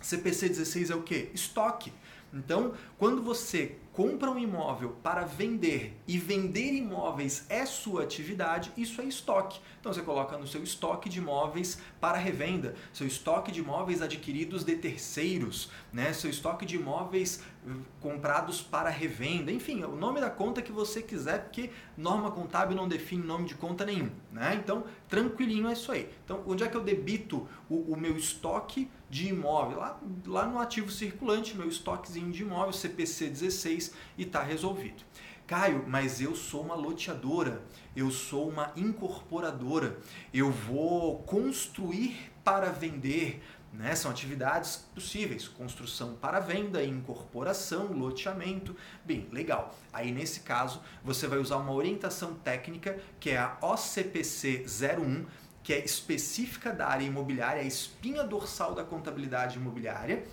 CPC 0.00 0.48
16 0.48 0.90
é 0.90 0.96
o 0.96 1.02
que? 1.04 1.30
Estoque. 1.32 1.92
Então, 2.32 2.74
quando 2.98 3.22
você 3.22 3.76
compra 3.94 4.28
um 4.28 4.38
imóvel 4.38 4.96
para 5.04 5.24
vender 5.24 5.96
e 6.06 6.18
vender 6.18 6.74
imóveis 6.74 7.46
é 7.48 7.64
sua 7.64 8.02
atividade, 8.02 8.72
isso 8.76 9.00
é 9.00 9.04
estoque. 9.04 9.60
Então 9.78 9.92
você 9.92 10.02
coloca 10.02 10.36
no 10.36 10.48
seu 10.48 10.64
estoque 10.64 11.08
de 11.08 11.18
imóveis 11.18 11.80
para 12.00 12.18
revenda, 12.18 12.74
seu 12.92 13.06
estoque 13.06 13.52
de 13.52 13.60
imóveis 13.60 14.02
adquiridos 14.02 14.64
de 14.64 14.74
terceiros, 14.74 15.70
né? 15.92 16.12
seu 16.12 16.28
estoque 16.28 16.66
de 16.66 16.74
imóveis 16.74 17.40
eh, 17.64 17.70
comprados 18.00 18.60
para 18.60 18.90
revenda, 18.90 19.52
enfim, 19.52 19.84
o 19.84 19.94
nome 19.94 20.20
da 20.20 20.28
conta 20.28 20.60
que 20.60 20.72
você 20.72 21.00
quiser, 21.00 21.44
porque 21.44 21.70
norma 21.96 22.32
contábil 22.32 22.76
não 22.76 22.88
define 22.88 23.22
nome 23.22 23.46
de 23.46 23.54
conta 23.54 23.86
nenhum. 23.86 24.10
Né? 24.32 24.60
Então, 24.60 24.84
tranquilinho 25.08 25.68
é 25.68 25.72
isso 25.72 25.92
aí. 25.92 26.10
Então, 26.24 26.42
onde 26.46 26.64
é 26.64 26.68
que 26.68 26.76
eu 26.76 26.82
debito 26.82 27.46
o, 27.70 27.92
o 27.92 27.96
meu 27.96 28.16
estoque 28.16 28.90
de 29.08 29.28
imóvel? 29.28 29.78
Lá, 29.78 30.00
lá 30.26 30.46
no 30.46 30.58
ativo 30.58 30.90
circulante, 30.90 31.56
meu 31.56 31.68
estoquezinho 31.68 32.32
de 32.32 32.42
imóvel, 32.42 32.72
CPC 32.72 33.28
16, 33.28 33.83
e 34.16 34.22
está 34.22 34.42
resolvido. 34.42 35.02
Caio, 35.46 35.84
mas 35.86 36.22
eu 36.22 36.34
sou 36.34 36.62
uma 36.62 36.74
loteadora, 36.74 37.62
eu 37.94 38.10
sou 38.10 38.48
uma 38.48 38.72
incorporadora, 38.76 39.98
eu 40.32 40.50
vou 40.50 41.18
construir 41.24 42.32
para 42.42 42.70
vender. 42.70 43.42
Né? 43.70 43.94
São 43.94 44.10
atividades 44.10 44.76
possíveis: 44.94 45.46
construção 45.46 46.14
para 46.14 46.40
venda, 46.40 46.82
incorporação, 46.82 47.92
loteamento. 47.92 48.74
Bem, 49.04 49.28
legal. 49.30 49.74
Aí 49.92 50.12
nesse 50.12 50.40
caso, 50.40 50.80
você 51.02 51.26
vai 51.26 51.38
usar 51.38 51.58
uma 51.58 51.72
orientação 51.72 52.34
técnica 52.34 52.98
que 53.20 53.30
é 53.30 53.36
a 53.36 53.58
OCPC 53.60 54.64
01, 54.64 55.26
que 55.62 55.74
é 55.74 55.84
específica 55.84 56.72
da 56.72 56.86
área 56.86 57.04
imobiliária, 57.04 57.60
a 57.60 57.66
espinha 57.66 58.24
dorsal 58.24 58.74
da 58.74 58.84
contabilidade 58.84 59.58
imobiliária 59.58 60.24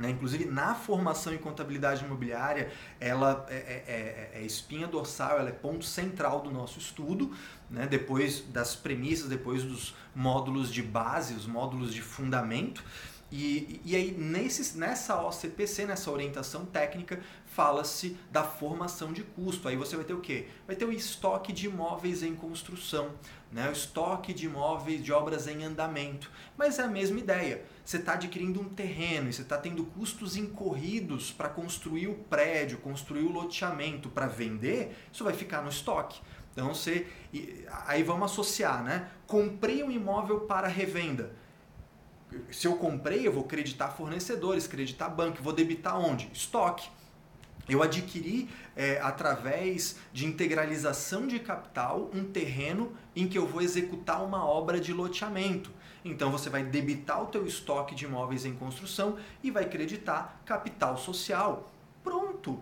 né? 0.00 0.10
Inclusive, 0.10 0.46
na 0.46 0.74
formação 0.74 1.32
em 1.34 1.38
contabilidade 1.38 2.04
imobiliária, 2.04 2.72
ela 2.98 3.46
é, 3.48 3.54
é, 3.54 3.84
é, 3.86 4.40
é, 4.40 4.42
espinha 4.42 4.86
dorsal, 4.86 5.38
ela 5.38 5.50
é 5.50 5.52
ponto 5.52 5.84
central 5.84 6.40
do 6.40 6.50
nosso 6.50 6.78
estudo, 6.78 7.30
né? 7.70 7.86
depois 7.86 8.40
das 8.48 8.74
premissas, 8.74 9.28
depois 9.28 9.62
dos 9.62 9.94
módulos 10.14 10.72
de 10.72 10.82
base, 10.82 11.34
os 11.34 11.46
módulos 11.46 11.92
de 11.92 12.00
fundamento. 12.00 12.82
E, 13.30 13.80
e 13.84 13.94
aí, 13.94 14.10
nesse, 14.10 14.76
nessa 14.76 15.22
OCPC, 15.22 15.86
nessa 15.86 16.10
orientação 16.10 16.64
técnica, 16.64 17.20
fala-se 17.50 18.16
da 18.30 18.44
formação 18.44 19.12
de 19.12 19.22
custo. 19.22 19.66
Aí 19.66 19.76
você 19.76 19.96
vai 19.96 20.04
ter 20.04 20.14
o 20.14 20.20
quê? 20.20 20.46
Vai 20.66 20.76
ter 20.76 20.84
o 20.84 20.92
estoque 20.92 21.52
de 21.52 21.66
imóveis 21.66 22.22
em 22.22 22.34
construção, 22.34 23.10
né? 23.50 23.68
o 23.68 23.72
estoque 23.72 24.32
de 24.32 24.46
imóveis 24.46 25.02
de 25.02 25.12
obras 25.12 25.48
em 25.48 25.64
andamento. 25.64 26.30
Mas 26.56 26.78
é 26.78 26.84
a 26.84 26.88
mesma 26.88 27.18
ideia. 27.18 27.64
Você 27.84 27.96
está 27.96 28.12
adquirindo 28.12 28.60
um 28.60 28.68
terreno 28.68 29.28
e 29.28 29.32
você 29.32 29.42
está 29.42 29.58
tendo 29.58 29.84
custos 29.84 30.36
incorridos 30.36 31.32
para 31.32 31.48
construir 31.48 32.06
o 32.06 32.14
prédio, 32.14 32.78
construir 32.78 33.22
o 33.22 33.32
loteamento 33.32 34.08
para 34.08 34.26
vender, 34.26 34.96
isso 35.12 35.24
vai 35.24 35.32
ficar 35.32 35.60
no 35.60 35.68
estoque. 35.68 36.20
Então 36.52 36.72
você. 36.72 37.06
Aí 37.86 38.02
vamos 38.02 38.30
associar, 38.30 38.82
né? 38.84 39.08
Comprei 39.26 39.82
um 39.82 39.90
imóvel 39.90 40.40
para 40.40 40.68
revenda 40.68 41.34
se 42.50 42.66
eu 42.66 42.76
comprei, 42.76 43.26
eu 43.26 43.32
vou 43.32 43.42
creditar 43.42 43.96
fornecedores, 43.96 44.68
creditar 44.68 45.12
banco, 45.12 45.42
vou 45.42 45.52
debitar 45.52 45.98
onde? 45.98 46.30
Estoque. 46.32 46.88
Eu 47.70 47.84
adquiri 47.84 48.48
é, 48.74 49.00
através 49.00 49.96
de 50.12 50.26
integralização 50.26 51.28
de 51.28 51.38
capital 51.38 52.10
um 52.12 52.24
terreno 52.24 52.92
em 53.14 53.28
que 53.28 53.38
eu 53.38 53.46
vou 53.46 53.62
executar 53.62 54.24
uma 54.24 54.44
obra 54.44 54.80
de 54.80 54.92
loteamento. 54.92 55.70
Então 56.04 56.32
você 56.32 56.50
vai 56.50 56.64
debitar 56.64 57.22
o 57.22 57.26
teu 57.26 57.46
estoque 57.46 57.94
de 57.94 58.06
imóveis 58.06 58.44
em 58.44 58.54
construção 58.54 59.16
e 59.40 59.52
vai 59.52 59.66
creditar 59.66 60.40
capital 60.44 60.98
social. 60.98 61.70
Pronto. 62.02 62.58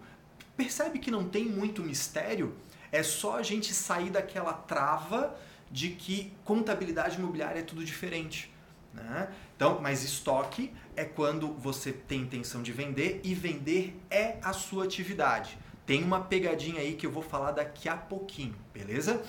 Percebe 0.55 0.99
que 0.99 1.11
não 1.11 1.27
tem 1.27 1.47
muito 1.47 1.83
mistério? 1.83 2.55
É 2.93 3.03
só 3.03 3.39
a 3.39 3.43
gente 3.43 3.73
sair 3.73 4.11
daquela 4.11 4.53
trava 4.53 5.35
de 5.71 5.89
que 5.91 6.35
contabilidade 6.45 7.17
imobiliária 7.17 7.61
é 7.61 7.63
tudo 7.63 7.83
diferente. 7.83 8.53
Né? 8.93 9.29
Então, 9.59 9.81
mas 9.83 10.05
estoque 10.05 10.73
é 10.95 11.05
quando 11.05 11.53
você 11.55 11.91
tem 11.91 12.21
intenção 12.21 12.63
de 12.63 12.71
vender 12.71 13.21
e 13.25 13.35
vender 13.35 14.01
é 14.09 14.37
a 14.41 14.53
sua 14.53 14.85
atividade. 14.85 15.59
Tem 15.85 16.05
uma 16.05 16.21
pegadinha 16.21 16.81
aí 16.81 16.95
que 16.95 17.05
eu 17.05 17.11
vou 17.11 17.25
falar 17.25 17.51
daqui 17.51 17.89
a 17.89 17.97
pouquinho, 17.97 18.55
beleza? 18.73 19.21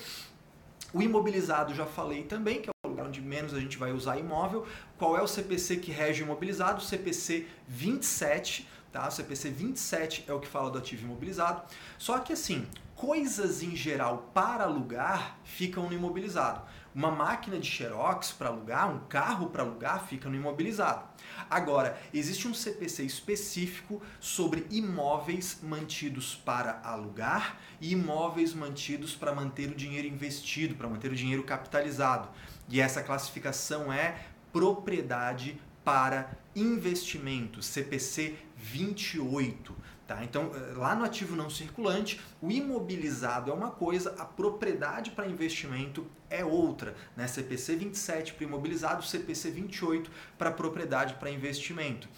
O 0.94 1.02
imobilizado 1.02 1.74
já 1.74 1.84
falei 1.84 2.22
também, 2.22 2.62
que 2.62 2.70
é 2.70 2.72
o 2.86 2.88
lugar 2.90 3.06
onde 3.06 3.20
menos 3.20 3.52
a 3.52 3.58
gente 3.58 3.76
vai 3.76 3.90
usar 3.90 4.18
imóvel. 4.18 4.64
Qual 4.96 5.18
é 5.18 5.22
o 5.22 5.26
CPC 5.26 5.78
que 5.78 5.90
rege 5.90 6.22
o 6.22 6.26
imobilizado? 6.26 6.80
CPC 6.80 7.48
27, 7.66 8.68
tá? 8.92 9.08
O 9.08 9.10
CPC 9.10 9.50
27 9.50 10.24
é 10.26 10.32
o 10.32 10.40
que 10.40 10.48
fala 10.48 10.70
do 10.70 10.78
ativo 10.78 11.04
imobilizado. 11.04 11.62
Só 11.98 12.18
que 12.18 12.32
assim, 12.32 12.66
coisas 12.94 13.62
em 13.62 13.74
geral 13.74 14.30
para 14.34 14.64
alugar 14.64 15.38
ficam 15.44 15.86
no 15.86 15.94
imobilizado. 15.94 16.62
Uma 16.94 17.10
máquina 17.10 17.58
de 17.58 17.66
xerox 17.66 18.32
para 18.32 18.48
alugar, 18.48 18.90
um 18.90 18.98
carro 19.06 19.48
para 19.48 19.62
alugar, 19.62 20.04
fica 20.06 20.28
no 20.28 20.34
imobilizado. 20.34 21.04
Agora, 21.48 21.96
existe 22.12 22.48
um 22.48 22.52
CPC 22.52 23.04
específico 23.04 24.02
sobre 24.18 24.66
imóveis 24.70 25.60
mantidos 25.62 26.34
para 26.34 26.80
alugar 26.82 27.58
e 27.80 27.92
imóveis 27.92 28.52
mantidos 28.52 29.14
para 29.14 29.32
manter 29.32 29.70
o 29.70 29.74
dinheiro 29.74 30.08
investido, 30.08 30.74
para 30.74 30.88
manter 30.88 31.12
o 31.12 31.16
dinheiro 31.16 31.44
capitalizado. 31.44 32.28
E 32.68 32.80
essa 32.80 33.02
classificação 33.02 33.92
é 33.92 34.26
propriedade 34.52 35.60
para 35.84 36.36
investimento, 36.54 37.62
CPC 37.62 38.36
28. 38.60 39.74
Tá? 40.06 40.22
Então, 40.22 40.50
eh, 40.54 40.74
lá 40.76 40.94
no 40.94 41.04
ativo 41.04 41.34
não 41.34 41.48
circulante, 41.48 42.20
o 42.42 42.50
imobilizado 42.50 43.50
é 43.50 43.54
uma 43.54 43.70
coisa, 43.70 44.14
a 44.18 44.24
propriedade 44.24 45.12
para 45.12 45.26
investimento 45.26 46.06
é 46.28 46.44
outra. 46.44 46.94
Né? 47.16 47.26
CPC 47.26 47.76
27 47.76 48.34
para 48.34 48.44
imobilizado, 48.44 49.04
CPC 49.04 49.50
28 49.50 50.10
para 50.36 50.50
propriedade 50.50 51.14
para 51.14 51.30
investimento. 51.30 52.08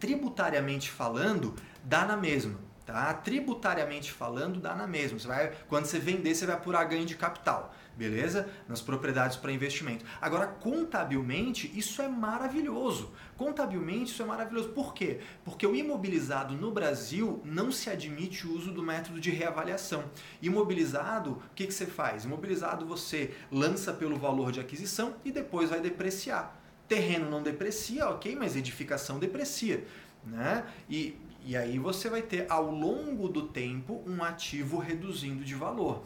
Tributariamente 0.00 0.90
falando, 0.90 1.54
dá 1.84 2.04
na 2.06 2.16
mesma. 2.16 2.58
Tá? 2.86 3.12
Tributariamente 3.12 4.10
falando, 4.10 4.60
dá 4.60 4.74
na 4.74 4.86
mesma. 4.86 5.18
Você 5.18 5.26
vai, 5.28 5.52
quando 5.68 5.84
você 5.84 5.98
vender, 5.98 6.34
você 6.34 6.46
vai 6.46 6.54
apurar 6.54 6.84
ganho 6.84 7.04
de 7.04 7.16
capital 7.16 7.74
beleza? 7.98 8.48
Nas 8.68 8.80
propriedades 8.80 9.36
para 9.36 9.50
investimento. 9.50 10.04
Agora, 10.20 10.46
contabilmente, 10.46 11.70
isso 11.76 12.00
é 12.00 12.06
maravilhoso. 12.06 13.10
Contabilmente, 13.36 14.12
isso 14.12 14.22
é 14.22 14.24
maravilhoso. 14.24 14.68
Por 14.68 14.94
quê? 14.94 15.18
Porque 15.44 15.66
o 15.66 15.74
imobilizado 15.74 16.54
no 16.54 16.70
Brasil 16.70 17.42
não 17.44 17.72
se 17.72 17.90
admite 17.90 18.46
o 18.46 18.54
uso 18.54 18.70
do 18.70 18.84
método 18.84 19.20
de 19.20 19.30
reavaliação. 19.30 20.04
Imobilizado, 20.40 21.32
o 21.32 21.54
que, 21.56 21.66
que 21.66 21.74
você 21.74 21.86
faz? 21.86 22.24
Imobilizado 22.24 22.86
você 22.86 23.34
lança 23.50 23.92
pelo 23.92 24.16
valor 24.16 24.52
de 24.52 24.60
aquisição 24.60 25.16
e 25.24 25.32
depois 25.32 25.70
vai 25.70 25.80
depreciar. 25.80 26.56
Terreno 26.86 27.28
não 27.28 27.42
deprecia, 27.42 28.08
ok, 28.08 28.36
mas 28.36 28.54
edificação 28.54 29.18
deprecia. 29.18 29.84
Né? 30.24 30.64
E, 30.88 31.16
e 31.44 31.56
aí 31.56 31.80
você 31.80 32.08
vai 32.08 32.22
ter 32.22 32.46
ao 32.48 32.70
longo 32.70 33.28
do 33.28 33.48
tempo 33.48 34.04
um 34.06 34.22
ativo 34.22 34.78
reduzindo 34.78 35.44
de 35.44 35.56
valor. 35.56 36.04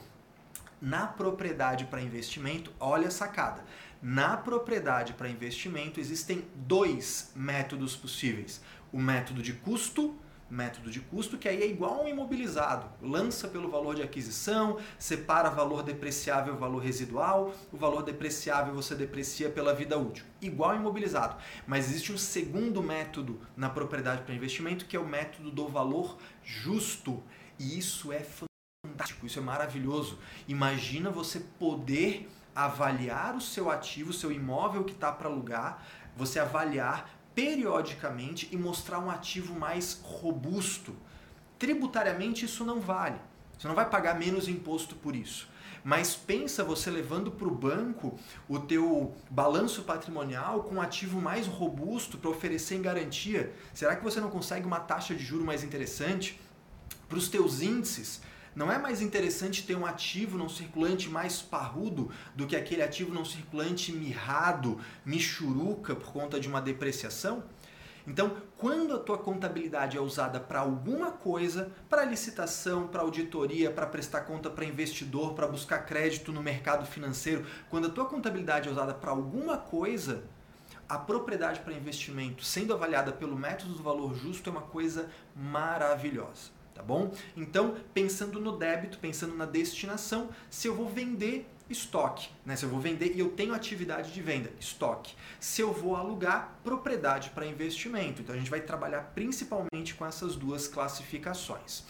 Na 0.82 1.06
propriedade 1.06 1.84
para 1.84 2.02
investimento, 2.02 2.72
olha 2.80 3.06
a 3.06 3.10
sacada. 3.12 3.62
Na 4.02 4.36
propriedade 4.36 5.12
para 5.12 5.28
investimento 5.28 6.00
existem 6.00 6.44
dois 6.56 7.30
métodos 7.36 7.94
possíveis: 7.94 8.60
o 8.92 8.98
método 8.98 9.40
de 9.40 9.52
custo, 9.52 10.16
método 10.50 10.90
de 10.90 10.98
custo, 10.98 11.38
que 11.38 11.48
aí 11.48 11.62
é 11.62 11.68
igual 11.68 12.00
ao 12.00 12.08
imobilizado. 12.08 12.88
Lança 13.00 13.46
pelo 13.46 13.70
valor 13.70 13.94
de 13.94 14.02
aquisição, 14.02 14.76
separa 14.98 15.48
valor 15.50 15.84
depreciável 15.84 16.56
valor 16.56 16.82
residual, 16.82 17.54
o 17.72 17.76
valor 17.76 18.02
depreciável 18.02 18.74
você 18.74 18.96
deprecia 18.96 19.48
pela 19.48 19.72
vida 19.72 19.96
útil. 19.96 20.24
Igual 20.40 20.70
ao 20.70 20.76
imobilizado. 20.78 21.36
Mas 21.64 21.90
existe 21.90 22.12
um 22.12 22.18
segundo 22.18 22.82
método 22.82 23.38
na 23.56 23.70
propriedade 23.70 24.22
para 24.22 24.34
investimento, 24.34 24.86
que 24.86 24.96
é 24.96 25.00
o 25.00 25.06
método 25.06 25.48
do 25.52 25.68
valor 25.68 26.18
justo. 26.42 27.22
E 27.56 27.78
isso 27.78 28.12
é 28.12 28.18
fantástico 28.18 28.51
isso 29.24 29.38
é 29.38 29.42
maravilhoso. 29.42 30.18
Imagina 30.46 31.10
você 31.10 31.40
poder 31.40 32.28
avaliar 32.54 33.34
o 33.34 33.40
seu 33.40 33.70
ativo, 33.70 34.10
o 34.10 34.14
seu 34.14 34.30
imóvel 34.30 34.84
que 34.84 34.92
está 34.92 35.10
para 35.10 35.28
alugar, 35.28 35.82
você 36.16 36.38
avaliar 36.38 37.10
periodicamente 37.34 38.48
e 38.52 38.56
mostrar 38.56 38.98
um 38.98 39.10
ativo 39.10 39.58
mais 39.58 40.00
robusto. 40.02 40.94
Tributariamente 41.58 42.44
isso 42.44 42.64
não 42.64 42.80
vale. 42.80 43.18
Você 43.58 43.68
não 43.68 43.74
vai 43.74 43.88
pagar 43.88 44.18
menos 44.18 44.48
imposto 44.48 44.96
por 44.96 45.14
isso. 45.14 45.48
Mas 45.84 46.14
pensa 46.14 46.62
você 46.62 46.90
levando 46.90 47.30
para 47.30 47.48
o 47.48 47.54
banco 47.54 48.18
o 48.48 48.58
teu 48.58 49.14
balanço 49.30 49.82
patrimonial 49.82 50.64
com 50.64 50.76
um 50.76 50.80
ativo 50.80 51.20
mais 51.20 51.46
robusto 51.46 52.18
para 52.18 52.30
oferecer 52.30 52.76
em 52.76 52.82
garantia. 52.82 53.52
Será 53.74 53.96
que 53.96 54.04
você 54.04 54.20
não 54.20 54.30
consegue 54.30 54.66
uma 54.66 54.80
taxa 54.80 55.14
de 55.14 55.24
juro 55.24 55.44
mais 55.44 55.64
interessante? 55.64 56.40
Para 57.08 57.18
os 57.18 57.28
teus 57.28 57.60
índices, 57.62 58.22
não 58.54 58.70
é 58.70 58.78
mais 58.78 59.00
interessante 59.00 59.66
ter 59.66 59.74
um 59.74 59.86
ativo 59.86 60.36
não 60.36 60.48
circulante 60.48 61.08
mais 61.08 61.40
parrudo 61.40 62.10
do 62.34 62.46
que 62.46 62.56
aquele 62.56 62.82
ativo 62.82 63.12
não 63.12 63.24
circulante 63.24 63.92
mirrado, 63.92 64.78
michuruca 65.04 65.94
por 65.94 66.12
conta 66.12 66.38
de 66.38 66.48
uma 66.48 66.60
depreciação? 66.60 67.42
Então, 68.06 68.36
quando 68.56 68.94
a 68.94 68.98
tua 68.98 69.16
contabilidade 69.16 69.96
é 69.96 70.00
usada 70.00 70.40
para 70.40 70.60
alguma 70.60 71.12
coisa, 71.12 71.70
para 71.88 72.04
licitação, 72.04 72.88
para 72.88 73.02
auditoria, 73.02 73.70
para 73.70 73.86
prestar 73.86 74.22
conta 74.22 74.50
para 74.50 74.64
investidor, 74.64 75.34
para 75.34 75.46
buscar 75.46 75.86
crédito 75.86 76.32
no 76.32 76.42
mercado 76.42 76.84
financeiro, 76.84 77.46
quando 77.70 77.86
a 77.86 77.90
tua 77.90 78.06
contabilidade 78.06 78.68
é 78.68 78.72
usada 78.72 78.92
para 78.92 79.12
alguma 79.12 79.56
coisa, 79.56 80.24
a 80.88 80.98
propriedade 80.98 81.60
para 81.60 81.72
investimento 81.72 82.44
sendo 82.44 82.74
avaliada 82.74 83.12
pelo 83.12 83.36
método 83.36 83.74
do 83.74 83.82
valor 83.82 84.14
justo 84.14 84.50
é 84.50 84.52
uma 84.52 84.62
coisa 84.62 85.08
maravilhosa, 85.34 86.50
tá 86.74 86.82
bom? 86.82 87.12
Então, 87.36 87.76
pensando 87.92 88.40
no 88.40 88.56
débito, 88.56 88.98
pensando 88.98 89.34
na 89.34 89.46
destinação, 89.46 90.30
se 90.50 90.68
eu 90.68 90.74
vou 90.74 90.88
vender 90.88 91.46
estoque, 91.72 92.28
né? 92.44 92.54
Se 92.54 92.64
eu 92.64 92.68
vou 92.68 92.80
vender 92.80 93.14
e 93.14 93.20
eu 93.20 93.30
tenho 93.30 93.54
atividade 93.54 94.12
de 94.12 94.20
venda, 94.20 94.52
estoque. 94.60 95.14
Se 95.40 95.62
eu 95.62 95.72
vou 95.72 95.96
alugar, 95.96 96.58
propriedade 96.62 97.30
para 97.30 97.46
investimento. 97.46 98.22
Então 98.22 98.34
a 98.34 98.38
gente 98.38 98.50
vai 98.50 98.60
trabalhar 98.60 99.12
principalmente 99.14 99.94
com 99.94 100.04
essas 100.06 100.36
duas 100.36 100.68
classificações. 100.68 101.84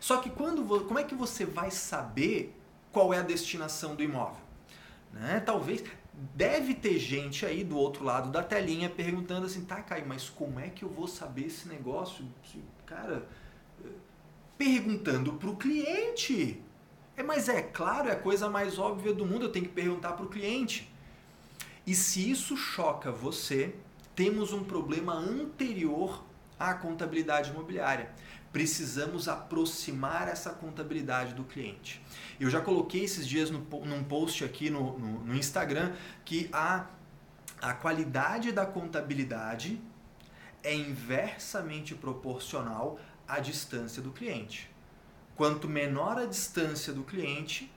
Só 0.00 0.16
que 0.16 0.30
quando 0.30 0.64
como 0.86 0.98
é 0.98 1.04
que 1.04 1.14
você 1.14 1.44
vai 1.44 1.70
saber 1.70 2.54
qual 2.90 3.14
é 3.14 3.18
a 3.18 3.22
destinação 3.22 3.94
do 3.94 4.02
imóvel? 4.02 4.42
Né? 5.12 5.40
Talvez 5.40 5.84
deve 6.12 6.74
ter 6.74 6.98
gente 6.98 7.46
aí 7.46 7.64
do 7.64 7.76
outro 7.76 8.04
lado 8.04 8.30
da 8.30 8.42
telinha 8.42 8.90
perguntando 8.90 9.46
assim, 9.46 9.64
tá, 9.64 9.80
Caio, 9.80 10.06
mas 10.06 10.28
como 10.28 10.58
é 10.58 10.68
que 10.68 10.84
eu 10.84 10.88
vou 10.88 11.06
saber 11.06 11.46
esse 11.46 11.68
negócio? 11.68 12.26
Cara, 12.84 13.26
perguntando 14.56 15.32
para 15.34 15.50
o 15.50 15.56
cliente. 15.56 16.60
É, 17.16 17.22
mas 17.22 17.48
é 17.48 17.62
claro, 17.62 18.08
é 18.08 18.12
a 18.12 18.16
coisa 18.16 18.48
mais 18.48 18.78
óbvia 18.78 19.12
do 19.12 19.26
mundo, 19.26 19.46
eu 19.46 19.52
tenho 19.52 19.66
que 19.66 19.72
perguntar 19.72 20.12
para 20.12 20.24
o 20.24 20.28
cliente. 20.28 20.90
E 21.86 21.94
se 21.94 22.30
isso 22.30 22.56
choca 22.56 23.10
você, 23.10 23.74
temos 24.14 24.52
um 24.52 24.62
problema 24.62 25.14
anterior 25.14 26.24
à 26.58 26.74
contabilidade 26.74 27.50
imobiliária. 27.50 28.10
Precisamos 28.52 29.28
aproximar 29.28 30.28
essa 30.28 30.50
contabilidade 30.50 31.34
do 31.34 31.42
cliente. 31.42 32.00
Eu 32.38 32.50
já 32.50 32.60
coloquei 32.60 33.04
esses 33.04 33.26
dias 33.26 33.50
no, 33.50 33.60
num 33.84 34.04
post 34.04 34.44
aqui 34.44 34.70
no, 34.70 34.98
no, 34.98 35.24
no 35.24 35.34
Instagram 35.34 35.92
que 36.24 36.48
a, 36.52 36.86
a 37.60 37.72
qualidade 37.72 38.52
da 38.52 38.66
contabilidade 38.66 39.80
é 40.62 40.74
inversamente 40.74 41.94
proporcional 41.94 43.00
à 43.26 43.38
distância 43.40 44.02
do 44.02 44.10
cliente. 44.10 44.70
Quanto 45.34 45.68
menor 45.68 46.18
a 46.18 46.26
distância 46.26 46.92
do 46.92 47.02
cliente, 47.02 47.72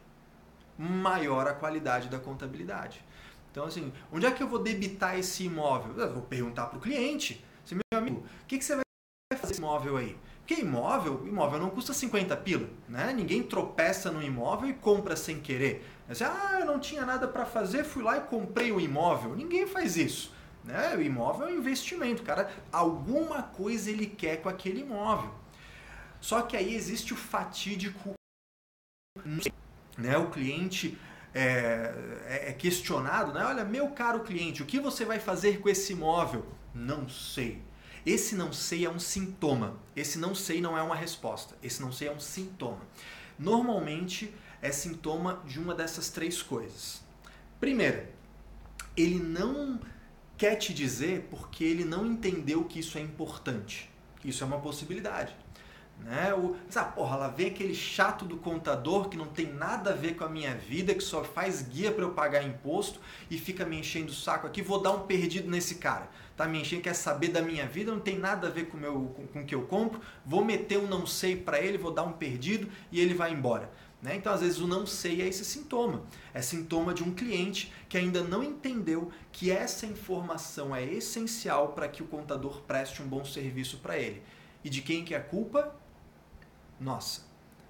maior 0.77 1.47
a 1.47 1.53
qualidade 1.53 2.09
da 2.09 2.19
contabilidade. 2.19 3.03
Então, 3.51 3.65
assim, 3.65 3.93
onde 4.11 4.25
é 4.25 4.31
que 4.31 4.43
eu 4.43 4.47
vou 4.47 4.59
debitar 4.59 5.17
esse 5.17 5.45
imóvel? 5.45 5.95
Eu 5.97 6.13
vou 6.13 6.23
perguntar 6.23 6.65
para 6.65 6.77
o 6.77 6.81
cliente. 6.81 7.43
Assim, 7.63 7.75
meu 7.75 7.99
amigo, 7.99 8.19
o 8.19 8.45
que, 8.45 8.57
que 8.57 8.65
você 8.65 8.75
vai 8.75 8.83
fazer 9.39 9.53
esse 9.53 9.61
imóvel 9.61 9.95
aí? 9.95 10.17
Porque 10.45 10.61
imóvel, 10.61 11.25
imóvel 11.25 11.59
não 11.59 11.71
custa 11.71 11.91
50 11.93 12.35
pila, 12.37 12.69
né? 12.87 13.13
Ninguém 13.13 13.41
tropeça 13.41 14.11
no 14.11 14.21
imóvel 14.21 14.69
e 14.69 14.73
compra 14.73 15.15
sem 15.15 15.39
querer. 15.39 15.83
Você, 16.07 16.23
ah, 16.23 16.57
eu 16.59 16.65
não 16.65 16.79
tinha 16.79 17.03
nada 17.03 17.27
para 17.27 17.45
fazer, 17.45 17.83
fui 17.83 18.03
lá 18.03 18.17
e 18.17 18.21
comprei 18.21 18.71
o 18.71 18.75
um 18.75 18.79
imóvel. 18.79 19.35
Ninguém 19.35 19.65
faz 19.65 19.97
isso. 19.97 20.34
Né? 20.65 20.95
O 20.95 21.01
imóvel 21.01 21.47
é 21.47 21.51
um 21.51 21.57
investimento, 21.57 22.23
cara. 22.23 22.51
Alguma 22.71 23.43
coisa 23.43 23.89
ele 23.89 24.07
quer 24.07 24.41
com 24.41 24.49
aquele 24.49 24.81
imóvel. 24.81 25.33
Só 26.19 26.41
que 26.41 26.57
aí 26.57 26.73
existe 26.73 27.13
o 27.13 27.17
fatídico. 27.17 28.13
Né? 29.97 30.17
O 30.17 30.31
cliente 30.31 30.97
é, 31.33 31.93
é, 32.25 32.49
é 32.49 32.53
questionado, 32.53 33.31
né? 33.31 33.45
Olha, 33.45 33.63
meu 33.63 33.89
caro 33.89 34.21
cliente, 34.21 34.63
o 34.63 34.65
que 34.65 34.79
você 34.79 35.05
vai 35.05 35.19
fazer 35.19 35.59
com 35.59 35.69
esse 35.69 35.93
imóvel? 35.93 36.45
Não 36.73 37.07
sei. 37.07 37.61
Esse 38.05 38.35
não 38.35 38.51
sei 38.51 38.85
é 38.85 38.89
um 38.89 38.99
sintoma. 38.99 39.77
Esse 39.95 40.17
não 40.17 40.33
sei 40.33 40.61
não 40.61 40.77
é 40.77 40.81
uma 40.81 40.95
resposta. 40.95 41.55
Esse 41.61 41.81
não 41.81 41.91
sei 41.91 42.07
é 42.07 42.11
um 42.11 42.19
sintoma. 42.19 42.81
Normalmente 43.37 44.33
é 44.61 44.71
sintoma 44.71 45.43
de 45.45 45.59
uma 45.59 45.75
dessas 45.75 46.09
três 46.09 46.41
coisas. 46.41 47.03
Primeira, 47.59 48.09
ele 48.95 49.19
não 49.19 49.79
quer 50.37 50.55
te 50.55 50.73
dizer 50.73 51.27
porque 51.29 51.63
ele 51.63 51.85
não 51.85 52.05
entendeu 52.05 52.63
que 52.63 52.79
isso 52.79 52.97
é 52.97 53.01
importante. 53.01 53.89
Isso 54.23 54.43
é 54.43 54.47
uma 54.47 54.59
possibilidade. 54.59 55.35
Né? 55.99 56.33
O, 56.33 56.55
ah, 56.75 56.83
porra, 56.83 57.15
lá 57.15 57.27
vem 57.29 57.47
aquele 57.47 57.73
chato 57.73 58.25
do 58.25 58.37
contador 58.37 59.07
que 59.07 59.17
não 59.17 59.27
tem 59.27 59.51
nada 59.51 59.91
a 59.91 59.95
ver 59.95 60.15
com 60.15 60.25
a 60.25 60.29
minha 60.29 60.53
vida, 60.53 60.93
que 60.93 61.03
só 61.03 61.23
faz 61.23 61.61
guia 61.61 61.91
para 61.91 62.03
eu 62.03 62.11
pagar 62.11 62.43
imposto 62.43 62.99
e 63.29 63.37
fica 63.37 63.65
me 63.65 63.79
enchendo 63.79 64.11
o 64.11 64.15
saco 64.15 64.45
aqui, 64.45 64.61
vou 64.61 64.81
dar 64.81 64.91
um 64.91 65.01
perdido 65.01 65.49
nesse 65.49 65.75
cara. 65.75 66.09
Tá 66.35 66.45
me 66.47 66.59
enchendo, 66.59 66.81
quer 66.81 66.93
saber 66.93 67.29
da 67.29 67.41
minha 67.41 67.65
vida, 67.65 67.91
não 67.91 68.01
tem 68.01 68.19
nada 68.19 68.47
a 68.47 68.51
ver 68.51 68.65
com, 68.65 68.77
meu, 68.77 69.13
com, 69.15 69.25
com 69.27 69.41
o 69.41 69.45
que 69.45 69.55
eu 69.55 69.61
compro, 69.63 70.01
vou 70.25 70.43
meter 70.43 70.77
um 70.77 70.87
não 70.87 71.05
sei 71.05 71.35
para 71.35 71.61
ele, 71.61 71.77
vou 71.77 71.91
dar 71.91 72.03
um 72.03 72.11
perdido 72.11 72.69
e 72.91 72.99
ele 72.99 73.13
vai 73.13 73.31
embora. 73.31 73.71
Né? 74.05 74.15
Então, 74.17 74.31
às 74.31 74.41
vezes, 74.41 74.59
o 74.59 74.67
não 74.67 74.85
sei 74.85 75.23
é 75.23 75.27
esse 75.27 75.43
sintoma. 75.43 76.03
É 76.31 76.39
sintoma 76.39 76.93
de 76.93 77.03
um 77.03 77.11
cliente 77.11 77.73
que 77.89 77.97
ainda 77.97 78.23
não 78.23 78.43
entendeu 78.43 79.11
que 79.31 79.49
essa 79.49 79.87
informação 79.87 80.75
é 80.75 80.85
essencial 80.85 81.69
para 81.69 81.87
que 81.87 82.03
o 82.03 82.07
contador 82.07 82.61
preste 82.61 83.01
um 83.01 83.07
bom 83.07 83.25
serviço 83.25 83.79
para 83.79 83.97
ele. 83.97 84.21
E 84.63 84.69
de 84.69 84.83
quem 84.83 85.03
que 85.03 85.15
é 85.15 85.17
a 85.17 85.23
culpa? 85.23 85.75
nossa. 86.79 87.21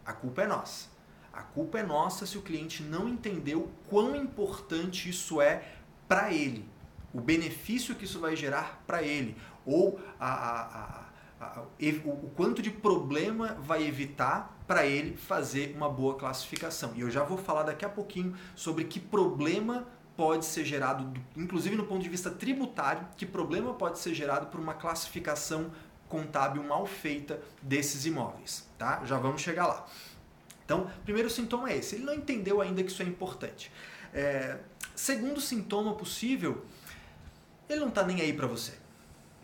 A 0.05 0.11
culpa 0.11 0.41
é 0.41 0.47
nossa. 0.47 0.89
A 1.31 1.41
culpa 1.41 1.79
é 1.79 1.83
nossa 1.83 2.25
se 2.25 2.37
o 2.37 2.41
cliente 2.41 2.83
não 2.83 3.07
entendeu 3.07 3.71
quão 3.87 4.13
importante 4.13 5.09
isso 5.09 5.39
é 5.39 5.63
para 6.05 6.33
ele, 6.33 6.67
o 7.13 7.21
benefício 7.21 7.95
que 7.95 8.05
isso 8.05 8.19
vai 8.19 8.35
gerar 8.35 8.83
para 8.85 9.01
ele, 9.01 9.35
ou 9.65 9.99
a, 10.19 10.27
a, 10.27 10.61
a, 10.61 11.04
o 12.05 12.29
quanto 12.35 12.61
de 12.61 12.69
problema 12.69 13.57
vai 13.59 13.85
evitar 13.85 14.57
para 14.67 14.85
ele 14.85 15.15
fazer 15.15 15.73
uma 15.75 15.89
boa 15.89 16.15
classificação. 16.15 16.93
E 16.95 17.01
eu 17.01 17.09
já 17.09 17.23
vou 17.23 17.37
falar 17.37 17.63
daqui 17.63 17.85
a 17.85 17.89
pouquinho 17.89 18.35
sobre 18.55 18.85
que 18.85 18.99
problema 18.99 19.87
pode 20.15 20.45
ser 20.45 20.63
gerado, 20.63 21.11
inclusive 21.35 21.75
no 21.75 21.85
ponto 21.85 22.01
de 22.01 22.09
vista 22.09 22.31
tributário, 22.31 23.05
que 23.17 23.25
problema 23.25 23.73
pode 23.73 23.99
ser 23.99 24.13
gerado 24.13 24.47
por 24.47 24.59
uma 24.59 24.73
classificação 24.73 25.71
contábil 26.07 26.63
mal 26.63 26.85
feita 26.85 27.41
desses 27.61 28.05
imóveis, 28.05 28.69
tá? 28.77 29.03
Já 29.05 29.17
vamos 29.17 29.41
chegar 29.41 29.67
lá. 29.67 29.85
Então, 30.63 30.89
primeiro 31.03 31.29
sintoma 31.29 31.69
é 31.69 31.77
esse, 31.77 31.95
ele 31.95 32.05
não 32.05 32.13
entendeu 32.13 32.61
ainda 32.61 32.83
que 32.83 32.89
isso 32.89 33.01
é 33.01 33.05
importante. 33.05 33.71
É, 34.13 34.59
segundo 34.95 35.41
sintoma 35.41 35.93
possível, 35.93 36.65
ele 37.69 37.79
não 37.79 37.89
está 37.89 38.03
nem 38.03 38.21
aí 38.21 38.33
para 38.33 38.47
você. 38.47 38.73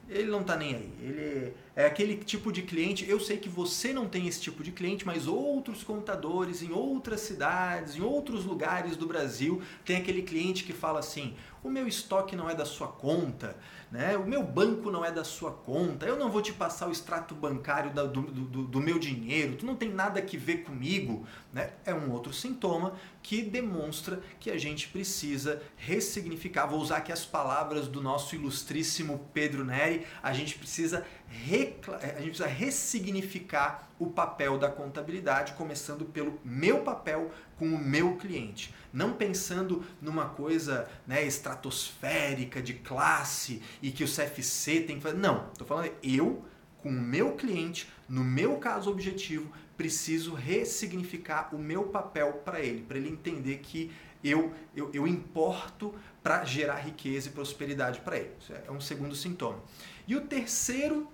Ele 0.07 0.29
não 0.29 0.41
está 0.41 0.55
nem 0.55 0.75
aí. 0.75 0.93
Ele 0.99 1.53
é 1.75 1.85
aquele 1.85 2.17
tipo 2.17 2.51
de 2.51 2.61
cliente. 2.61 3.09
Eu 3.09 3.19
sei 3.19 3.37
que 3.37 3.49
você 3.49 3.93
não 3.93 4.07
tem 4.07 4.27
esse 4.27 4.41
tipo 4.41 4.63
de 4.63 4.71
cliente, 4.71 5.05
mas 5.05 5.27
outros 5.27 5.83
contadores 5.83 6.61
em 6.61 6.71
outras 6.71 7.21
cidades, 7.21 7.95
em 7.95 8.01
outros 8.01 8.45
lugares 8.45 8.97
do 8.97 9.07
Brasil, 9.07 9.61
tem 9.85 9.97
aquele 9.97 10.21
cliente 10.21 10.63
que 10.63 10.73
fala 10.73 10.99
assim: 10.99 11.33
o 11.63 11.69
meu 11.69 11.87
estoque 11.87 12.35
não 12.35 12.49
é 12.49 12.55
da 12.55 12.65
sua 12.65 12.87
conta, 12.87 13.55
né? 13.91 14.17
o 14.17 14.25
meu 14.25 14.43
banco 14.43 14.89
não 14.89 15.05
é 15.05 15.11
da 15.11 15.23
sua 15.23 15.51
conta, 15.51 16.05
eu 16.05 16.17
não 16.17 16.31
vou 16.31 16.41
te 16.41 16.51
passar 16.51 16.87
o 16.87 16.91
extrato 16.91 17.35
bancário 17.35 17.91
do, 17.91 18.21
do, 18.21 18.63
do 18.63 18.79
meu 18.79 18.97
dinheiro, 18.97 19.55
tu 19.55 19.65
não 19.65 19.75
tem 19.75 19.89
nada 19.89 20.21
que 20.21 20.37
ver 20.37 20.63
comigo. 20.63 21.25
Né? 21.53 21.71
É 21.85 21.93
um 21.93 22.11
outro 22.11 22.33
sintoma 22.33 22.93
que 23.21 23.41
demonstra 23.41 24.21
que 24.39 24.49
a 24.49 24.57
gente 24.57 24.87
precisa 24.87 25.61
ressignificar. 25.77 26.65
Vou 26.65 26.79
usar 26.79 26.97
aqui 26.97 27.11
as 27.11 27.25
palavras 27.25 27.87
do 27.87 28.01
nosso 28.01 28.35
ilustríssimo 28.35 29.29
Pedro 29.33 29.63
Neri, 29.63 30.05
a 30.21 30.33
gente 30.33 30.57
precisa 30.57 31.05
a 31.31 32.21
gente 32.21 32.31
precisa 32.31 32.47
ressignificar 32.47 33.89
o 33.97 34.07
papel 34.07 34.57
da 34.57 34.69
contabilidade, 34.69 35.53
começando 35.53 36.03
pelo 36.03 36.39
meu 36.43 36.79
papel 36.79 37.31
com 37.57 37.67
o 37.67 37.77
meu 37.77 38.17
cliente. 38.17 38.73
Não 38.91 39.13
pensando 39.13 39.83
numa 40.01 40.25
coisa 40.25 40.89
né, 41.07 41.23
estratosférica 41.23 42.61
de 42.61 42.73
classe 42.73 43.61
e 43.81 43.91
que 43.91 44.03
o 44.03 44.07
CFC 44.07 44.81
tem 44.81 44.97
que 44.97 45.03
fazer. 45.03 45.17
Não, 45.17 45.47
estou 45.51 45.65
falando 45.65 45.91
eu 46.03 46.43
com 46.81 46.89
o 46.89 47.01
meu 47.01 47.33
cliente, 47.33 47.87
no 48.07 48.23
meu 48.23 48.57
caso 48.57 48.89
objetivo, 48.89 49.51
preciso 49.77 50.33
ressignificar 50.33 51.49
o 51.53 51.57
meu 51.57 51.85
papel 51.85 52.41
para 52.45 52.59
ele, 52.59 52.81
para 52.83 52.97
ele 52.97 53.09
entender 53.09 53.57
que 53.59 53.91
eu, 54.23 54.53
eu, 54.75 54.91
eu 54.93 55.07
importo 55.07 55.93
para 56.21 56.45
gerar 56.45 56.75
riqueza 56.75 57.29
e 57.29 57.31
prosperidade 57.31 57.99
para 58.01 58.17
ele. 58.17 58.31
Isso 58.39 58.53
é 58.53 58.71
um 58.71 58.79
segundo 58.79 59.15
sintoma. 59.15 59.59
E 60.07 60.15
o 60.15 60.21
terceiro 60.21 61.07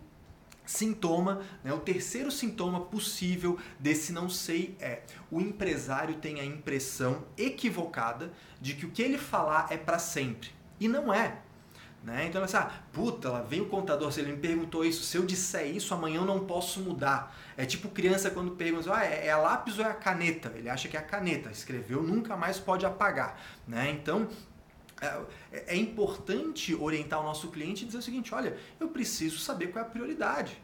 sintoma, 0.65 1.41
né, 1.63 1.71
o 1.73 1.79
terceiro 1.79 2.29
sintoma 2.29 2.81
possível 2.81 3.57
desse 3.79 4.11
não 4.11 4.29
sei 4.29 4.75
é 4.81 5.03
o 5.31 5.39
empresário 5.39 6.15
tem 6.15 6.41
a 6.41 6.45
impressão 6.45 7.23
equivocada 7.37 8.33
de 8.59 8.73
que 8.73 8.85
o 8.85 8.91
que 8.91 9.01
ele 9.01 9.17
falar 9.17 9.67
é 9.71 9.77
para 9.77 9.97
sempre. 9.97 10.49
E 10.79 10.87
não 10.87 11.13
é. 11.13 11.41
Né? 12.07 12.25
Então, 12.25 12.41
assim, 12.41 12.55
ah, 12.55 12.71
puta, 12.93 13.29
lá 13.29 13.41
vem 13.41 13.59
o 13.59 13.65
contador, 13.65 14.09
se 14.13 14.21
ele 14.21 14.31
me 14.31 14.37
perguntou 14.37 14.85
isso, 14.85 15.03
se 15.03 15.17
eu 15.17 15.25
disser 15.25 15.67
isso, 15.67 15.93
amanhã 15.93 16.21
eu 16.21 16.25
não 16.25 16.45
posso 16.45 16.79
mudar. 16.79 17.37
É 17.57 17.65
tipo 17.65 17.89
criança 17.89 18.31
quando 18.31 18.51
pergunta, 18.51 18.95
ah, 18.95 19.05
é, 19.05 19.27
é 19.27 19.31
a 19.31 19.37
lápis 19.37 19.77
ou 19.77 19.83
é 19.83 19.89
a 19.89 19.93
caneta? 19.93 20.53
Ele 20.55 20.69
acha 20.69 20.87
que 20.87 20.95
é 20.95 21.01
a 21.01 21.03
caneta, 21.03 21.49
escreveu, 21.51 22.01
nunca 22.01 22.37
mais 22.37 22.59
pode 22.59 22.85
apagar. 22.85 23.37
Né? 23.67 23.91
Então, 23.91 24.29
é, 25.01 25.73
é 25.73 25.75
importante 25.75 26.73
orientar 26.73 27.19
o 27.19 27.23
nosso 27.23 27.49
cliente 27.49 27.83
e 27.83 27.87
dizer 27.87 27.97
o 27.97 28.01
seguinte: 28.01 28.33
olha, 28.33 28.55
eu 28.79 28.87
preciso 28.87 29.37
saber 29.39 29.67
qual 29.67 29.83
é 29.83 29.85
a 29.85 29.91
prioridade. 29.91 30.57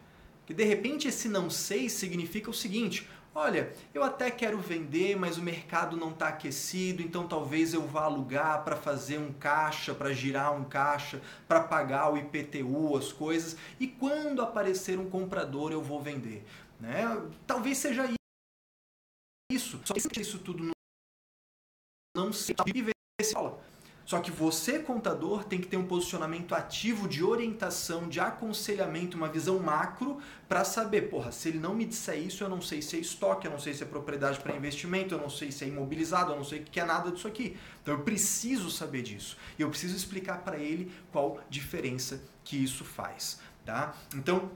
Que 0.45 0.53
de 0.53 0.63
repente 0.63 1.09
esse 1.09 1.27
não 1.27 1.49
sei 1.49 1.89
significa 1.89 2.49
o 2.49 2.53
seguinte: 2.53 3.05
olha, 3.33 3.73
eu 3.93 4.03
até 4.03 4.29
quero 4.29 4.59
vender, 4.59 5.15
mas 5.15 5.37
o 5.37 5.41
mercado 5.41 5.97
não 5.97 6.11
está 6.11 6.29
aquecido, 6.29 7.01
então 7.01 7.27
talvez 7.27 7.73
eu 7.73 7.85
vá 7.85 8.03
alugar 8.03 8.63
para 8.63 8.75
fazer 8.75 9.17
um 9.17 9.33
caixa, 9.33 9.93
para 9.93 10.13
girar 10.13 10.53
um 10.53 10.63
caixa, 10.63 11.21
para 11.47 11.63
pagar 11.63 12.11
o 12.11 12.17
IPTU, 12.17 12.97
as 12.97 13.11
coisas, 13.11 13.57
e 13.79 13.87
quando 13.87 14.41
aparecer 14.41 14.99
um 14.99 15.09
comprador 15.09 15.71
eu 15.71 15.81
vou 15.81 16.01
vender. 16.01 16.45
Né? 16.79 17.03
Talvez 17.47 17.77
seja 17.77 18.09
isso. 19.51 19.79
Só 19.85 19.93
que 19.93 20.21
isso 20.21 20.39
tudo 20.39 20.71
não 22.15 22.31
sei 22.31 22.55
e 22.73 22.81
ver 22.81 22.93
se 23.21 23.33
só 24.05 24.19
que 24.19 24.31
você, 24.31 24.79
contador, 24.79 25.45
tem 25.45 25.59
que 25.59 25.67
ter 25.67 25.77
um 25.77 25.85
posicionamento 25.85 26.53
ativo 26.53 27.07
de 27.07 27.23
orientação, 27.23 28.09
de 28.09 28.19
aconselhamento, 28.19 29.15
uma 29.15 29.29
visão 29.29 29.59
macro 29.59 30.17
para 30.47 30.65
saber, 30.65 31.03
porra, 31.03 31.31
se 31.31 31.49
ele 31.49 31.59
não 31.59 31.73
me 31.73 31.85
disser 31.85 32.17
isso, 32.17 32.43
eu 32.43 32.49
não 32.49 32.61
sei 32.61 32.81
se 32.81 32.97
é 32.97 32.99
estoque, 32.99 33.47
eu 33.47 33.51
não 33.51 33.59
sei 33.59 33.73
se 33.73 33.83
é 33.83 33.85
propriedade 33.85 34.39
para 34.39 34.55
investimento, 34.55 35.15
eu 35.15 35.19
não 35.19 35.29
sei 35.29 35.51
se 35.51 35.63
é 35.63 35.67
imobilizado, 35.67 36.33
eu 36.33 36.37
não 36.37 36.43
sei 36.43 36.59
o 36.59 36.63
que 36.63 36.79
é 36.79 36.85
nada 36.85 37.11
disso 37.11 37.27
aqui. 37.27 37.57
Então 37.81 37.93
eu 37.93 38.01
preciso 38.01 38.69
saber 38.69 39.03
disso. 39.03 39.37
E 39.57 39.61
eu 39.61 39.69
preciso 39.69 39.95
explicar 39.95 40.39
para 40.39 40.57
ele 40.57 40.91
qual 41.11 41.39
diferença 41.49 42.21
que 42.43 42.61
isso 42.61 42.83
faz, 42.83 43.39
tá? 43.65 43.95
Então, 44.13 44.51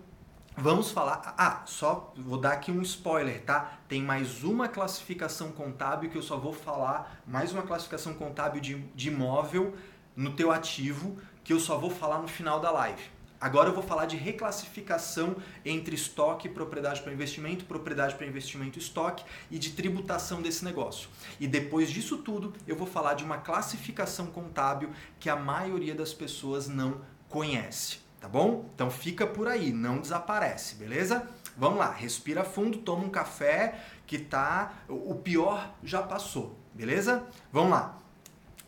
Vamos 0.60 0.90
falar. 0.90 1.36
Ah, 1.38 1.62
só 1.68 2.12
vou 2.18 2.40
dar 2.40 2.54
aqui 2.54 2.72
um 2.72 2.82
spoiler, 2.82 3.44
tá? 3.44 3.78
Tem 3.88 4.02
mais 4.02 4.44
uma 4.44 4.68
classificação 4.68 5.52
contábil 5.52 6.10
que 6.10 6.18
eu 6.18 6.22
só 6.24 6.36
vou 6.36 6.52
falar, 6.52 7.22
mais 7.28 7.54
uma 7.54 7.62
classificação 7.62 8.16
contábil 8.16 8.60
de, 8.60 8.76
de 8.96 9.10
imóvel 9.10 9.76
no 10.16 10.34
teu 10.34 10.52
ativo, 10.52 11.16
que 11.44 11.54
eu 11.54 11.60
só 11.60 11.78
vou 11.78 11.92
falar 11.92 12.18
no 12.24 12.28
final 12.28 12.60
da 12.60 12.72
live. 12.72 13.04
Agora 13.40 13.70
eu 13.70 13.74
vou 13.76 13.84
falar 13.84 14.08
de 14.08 14.18
reclassificação 14.18 15.36
entre 15.64 15.94
estoque, 15.94 16.50
propriedade 16.50 17.02
para 17.02 17.14
investimento, 17.14 17.64
propriedade 17.66 18.16
para 18.16 18.26
investimento 18.26 18.80
estoque 18.80 19.24
e 19.52 19.60
de 19.60 19.74
tributação 19.74 20.42
desse 20.42 20.66
negócio. 20.66 21.08
E 21.40 21.48
depois 21.48 21.88
disso 21.92 22.18
tudo, 22.18 22.52
eu 22.66 22.76
vou 22.76 22.88
falar 22.88 23.14
de 23.14 23.24
uma 23.24 23.38
classificação 23.38 24.26
contábil 24.26 24.90
que 25.20 25.30
a 25.30 25.36
maioria 25.36 25.94
das 25.94 26.16
pessoas 26.16 26.68
não 26.68 27.02
conhece 27.30 28.07
tá 28.20 28.28
bom? 28.28 28.70
Então 28.74 28.90
fica 28.90 29.26
por 29.26 29.48
aí, 29.48 29.72
não 29.72 30.00
desaparece, 30.00 30.76
beleza? 30.76 31.28
Vamos 31.58 31.80
lá, 31.80 31.92
respira 31.92 32.44
fundo, 32.44 32.80
toma 32.80 33.04
um 33.04 33.10
café 33.10 33.80
que 34.06 34.20
tá. 34.20 34.74
O 34.88 35.16
pior 35.16 35.74
já 35.84 36.02
passou, 36.02 36.58
beleza? 36.74 37.28
Vamos 37.52 37.72
lá. 37.72 37.98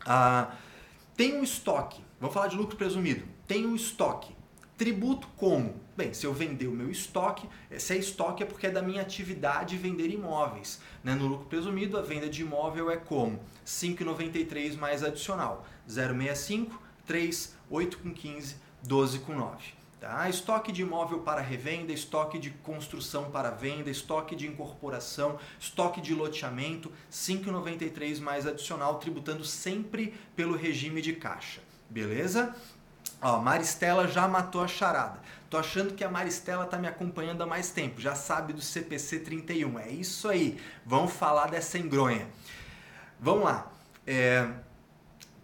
Ah, 0.04 0.52
tem 1.16 1.36
um 1.36 1.42
estoque, 1.42 2.02
vamos 2.18 2.34
falar 2.34 2.48
de 2.48 2.56
lucro 2.56 2.76
presumido. 2.76 3.24
Tem 3.46 3.66
um 3.66 3.76
estoque. 3.76 4.34
Tributo 4.76 5.28
como? 5.36 5.78
Bem, 5.94 6.14
se 6.14 6.24
eu 6.24 6.32
vender 6.32 6.66
o 6.66 6.72
meu 6.72 6.90
estoque, 6.90 7.46
se 7.78 7.92
é 7.92 7.98
estoque 7.98 8.42
é 8.42 8.46
porque 8.46 8.66
é 8.66 8.70
da 8.70 8.80
minha 8.80 9.02
atividade 9.02 9.76
vender 9.76 10.08
imóveis. 10.08 10.80
Né? 11.04 11.14
No 11.14 11.26
lucro 11.26 11.46
presumido, 11.46 11.98
a 11.98 12.00
venda 12.00 12.30
de 12.30 12.40
imóvel 12.40 12.90
é 12.90 12.96
como? 12.96 13.38
5,93 13.66 14.78
mais 14.78 15.04
adicional. 15.04 15.66
0,65, 15.86 16.70
3, 17.06 17.54
8,15 17.70 18.54
12,9. 18.86 19.80
Tá? 20.00 20.30
Estoque 20.30 20.72
de 20.72 20.80
imóvel 20.80 21.18
para 21.18 21.42
revenda, 21.42 21.92
estoque 21.92 22.38
de 22.38 22.48
construção 22.48 23.30
para 23.30 23.50
venda, 23.50 23.90
estoque 23.90 24.34
de 24.34 24.46
incorporação, 24.46 25.38
estoque 25.58 26.00
de 26.00 26.14
loteamento, 26.14 26.90
5,93 27.12 28.18
mais 28.18 28.46
adicional, 28.46 28.98
tributando 28.98 29.44
sempre 29.44 30.14
pelo 30.34 30.56
regime 30.56 31.02
de 31.02 31.12
caixa. 31.12 31.60
Beleza? 31.90 32.56
Ó, 33.20 33.40
Maristela 33.40 34.08
já 34.08 34.26
matou 34.26 34.62
a 34.62 34.68
charada. 34.68 35.20
Tô 35.50 35.58
achando 35.58 35.92
que 35.92 36.02
a 36.02 36.08
Maristela 36.08 36.64
tá 36.64 36.78
me 36.78 36.88
acompanhando 36.88 37.42
há 37.42 37.46
mais 37.46 37.70
tempo, 37.70 38.00
já 38.00 38.14
sabe 38.14 38.54
do 38.54 38.62
CPC 38.62 39.18
31. 39.18 39.78
É 39.80 39.90
isso 39.90 40.28
aí. 40.28 40.58
Vamos 40.86 41.12
falar 41.12 41.50
dessa 41.50 41.76
engronha. 41.76 42.26
Vamos 43.18 43.44
lá. 43.44 43.70
É... 44.06 44.48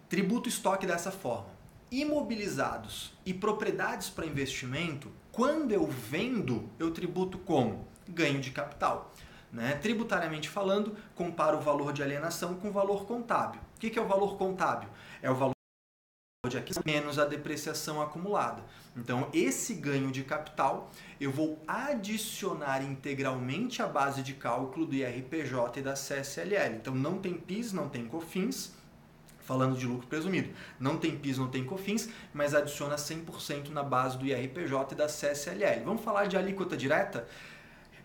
Tributo 0.09 0.49
estoque 0.49 0.87
dessa 0.87 1.11
forma 1.11 1.56
imobilizados 1.91 3.13
e 3.25 3.33
propriedades 3.33 4.09
para 4.09 4.25
investimento, 4.25 5.11
quando 5.31 5.71
eu 5.71 5.85
vendo, 5.87 6.69
eu 6.79 6.91
tributo 6.91 7.37
como? 7.37 7.87
Ganho 8.07 8.39
de 8.39 8.51
capital. 8.51 9.13
Né? 9.51 9.75
Tributariamente 9.75 10.49
falando, 10.49 10.95
comparo 11.15 11.57
o 11.57 11.61
valor 11.61 11.93
de 11.93 12.03
alienação 12.03 12.55
com 12.55 12.69
o 12.69 12.71
valor 12.71 13.05
contábil. 13.05 13.61
O 13.75 13.79
que 13.79 13.97
é 13.97 14.01
o 14.01 14.07
valor 14.07 14.37
contábil? 14.37 14.89
É 15.21 15.31
o 15.31 15.35
valor 15.35 15.53
de 16.49 16.57
aquisição 16.57 16.83
menos 16.85 17.19
a 17.19 17.25
depreciação 17.25 18.01
acumulada. 18.01 18.63
Então, 18.95 19.29
esse 19.33 19.73
ganho 19.73 20.11
de 20.11 20.23
capital 20.23 20.89
eu 21.19 21.31
vou 21.31 21.61
adicionar 21.67 22.81
integralmente 22.81 23.81
à 23.81 23.87
base 23.87 24.23
de 24.23 24.33
cálculo 24.33 24.85
do 24.85 24.95
IRPJ 24.95 25.79
e 25.79 25.81
da 25.81 25.93
CSLL. 25.93 26.75
Então, 26.75 26.95
não 26.95 27.19
tem 27.19 27.33
PIS, 27.33 27.73
não 27.73 27.89
tem 27.89 28.05
COFINS, 28.05 28.76
falando 29.47 29.77
de 29.77 29.87
lucro 29.87 30.05
presumido. 30.07 30.49
Não 30.77 30.97
tem 30.97 31.17
PIS, 31.17 31.37
não 31.37 31.47
tem 31.47 31.63
COFINS, 31.63 32.09
mas 32.33 32.53
adiciona 32.53 32.97
100% 32.97 33.69
na 33.69 33.81
base 33.81 34.17
do 34.17 34.25
IRPJ 34.25 34.91
e 34.91 34.95
da 34.95 35.07
CSLL. 35.07 35.85
Vamos 35.85 36.03
falar 36.03 36.25
de 36.25 36.35
alíquota 36.35 36.75
direta? 36.75 37.25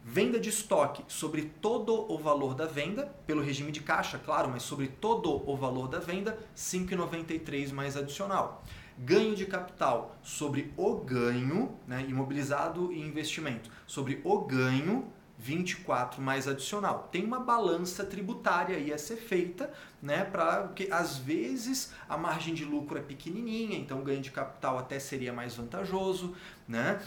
Venda 0.05 0.39
de 0.39 0.49
estoque 0.49 1.03
sobre 1.09 1.43
todo 1.61 2.11
o 2.11 2.17
valor 2.17 2.55
da 2.55 2.67
venda, 2.67 3.13
pelo 3.27 3.43
regime 3.43 3.73
de 3.73 3.81
caixa, 3.81 4.19
claro, 4.19 4.49
mas 4.49 4.63
sobre 4.63 4.87
todo 4.87 5.43
o 5.49 5.57
valor 5.57 5.89
da 5.89 5.99
venda, 5.99 6.39
5,93 6.57 7.73
mais 7.73 7.97
adicional. 7.97 8.65
Ganho 8.97 9.35
de 9.35 9.47
capital 9.47 10.17
sobre 10.23 10.73
o 10.77 10.97
ganho, 10.97 11.77
né, 11.89 12.05
imobilizado 12.09 12.93
e 12.93 13.01
investimento, 13.01 13.69
sobre 13.87 14.21
o 14.23 14.39
ganho 14.41 15.12
24 15.43 16.23
mais 16.23 16.47
adicional. 16.47 17.09
Tem 17.11 17.25
uma 17.25 17.41
balança 17.41 18.05
tributária 18.05 18.77
aí 18.77 18.93
a 18.93 18.99
ser 18.99 19.17
feita, 19.17 19.73
né, 20.01 20.25
para 20.25 20.69
que 20.69 20.91
às 20.91 21.19
vezes 21.19 21.93
a 22.09 22.17
margem 22.17 22.55
de 22.55 22.65
lucro 22.65 22.97
é 22.97 23.03
pequenininha, 23.03 23.77
então 23.77 24.01
o 24.01 24.05
ganho 24.05 24.21
de 24.21 24.31
capital 24.31 24.79
até 24.79 25.01
seria 25.01 25.33
mais 25.33 25.57
vantajoso, 25.57 26.35
né? 26.67 27.03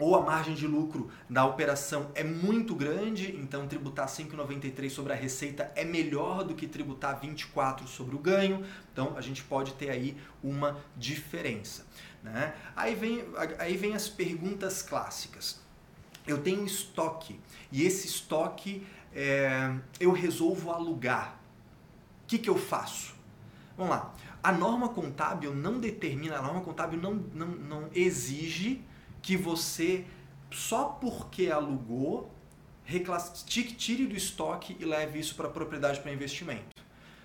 Ou 0.00 0.16
a 0.16 0.22
margem 0.22 0.54
de 0.54 0.66
lucro 0.66 1.10
da 1.28 1.44
operação 1.44 2.10
é 2.14 2.24
muito 2.24 2.74
grande, 2.74 3.36
então 3.36 3.68
tributar 3.68 4.08
5,93 4.08 4.88
sobre 4.88 5.12
a 5.12 5.16
receita 5.16 5.70
é 5.76 5.84
melhor 5.84 6.42
do 6.42 6.54
que 6.54 6.66
tributar 6.66 7.20
24 7.20 7.86
sobre 7.86 8.16
o 8.16 8.18
ganho. 8.18 8.64
Então 8.92 9.14
a 9.14 9.20
gente 9.20 9.44
pode 9.44 9.74
ter 9.74 9.90
aí 9.90 10.16
uma 10.42 10.78
diferença. 10.96 11.86
Né? 12.22 12.54
Aí, 12.74 12.94
vem, 12.94 13.26
aí 13.58 13.76
vem 13.76 13.94
as 13.94 14.08
perguntas 14.08 14.80
clássicas 14.80 15.60
eu 16.30 16.42
tenho 16.42 16.64
estoque 16.64 17.38
e 17.70 17.84
esse 17.84 18.06
estoque 18.06 18.86
é, 19.12 19.74
eu 19.98 20.12
resolvo 20.12 20.70
alugar. 20.70 21.40
O 22.24 22.26
que, 22.26 22.38
que 22.38 22.48
eu 22.48 22.56
faço? 22.56 23.14
Vamos 23.76 23.90
lá. 23.90 24.14
A 24.42 24.52
norma 24.52 24.88
contábil 24.88 25.54
não 25.54 25.78
determina, 25.78 26.38
a 26.38 26.42
norma 26.42 26.60
contábil 26.60 27.00
não, 27.00 27.14
não, 27.34 27.46
não 27.46 27.90
exige 27.94 28.82
que 29.20 29.36
você, 29.36 30.06
só 30.50 30.84
porque 30.84 31.50
alugou, 31.50 32.30
tire 33.46 34.06
do 34.06 34.16
estoque 34.16 34.76
e 34.80 34.84
leve 34.84 35.18
isso 35.18 35.34
para 35.34 35.48
propriedade 35.48 36.00
para 36.00 36.12
investimento. 36.12 36.82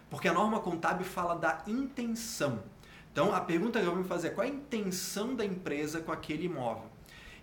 Porque 0.10 0.28
a 0.28 0.34
norma 0.34 0.60
contábil 0.60 1.06
fala 1.06 1.36
da 1.36 1.64
intenção. 1.68 2.64
Então 3.12 3.34
a 3.34 3.40
pergunta 3.40 3.80
que 3.80 3.86
eu 3.86 3.92
vou 3.92 4.02
me 4.02 4.08
fazer 4.08 4.28
é 4.28 4.32
qual 4.32 4.46
é 4.46 4.50
a 4.50 4.54
intenção 4.54 5.36
da 5.36 5.46
empresa 5.46 6.02
com 6.02 6.12
aquele 6.12 6.46
imóvel? 6.46 6.95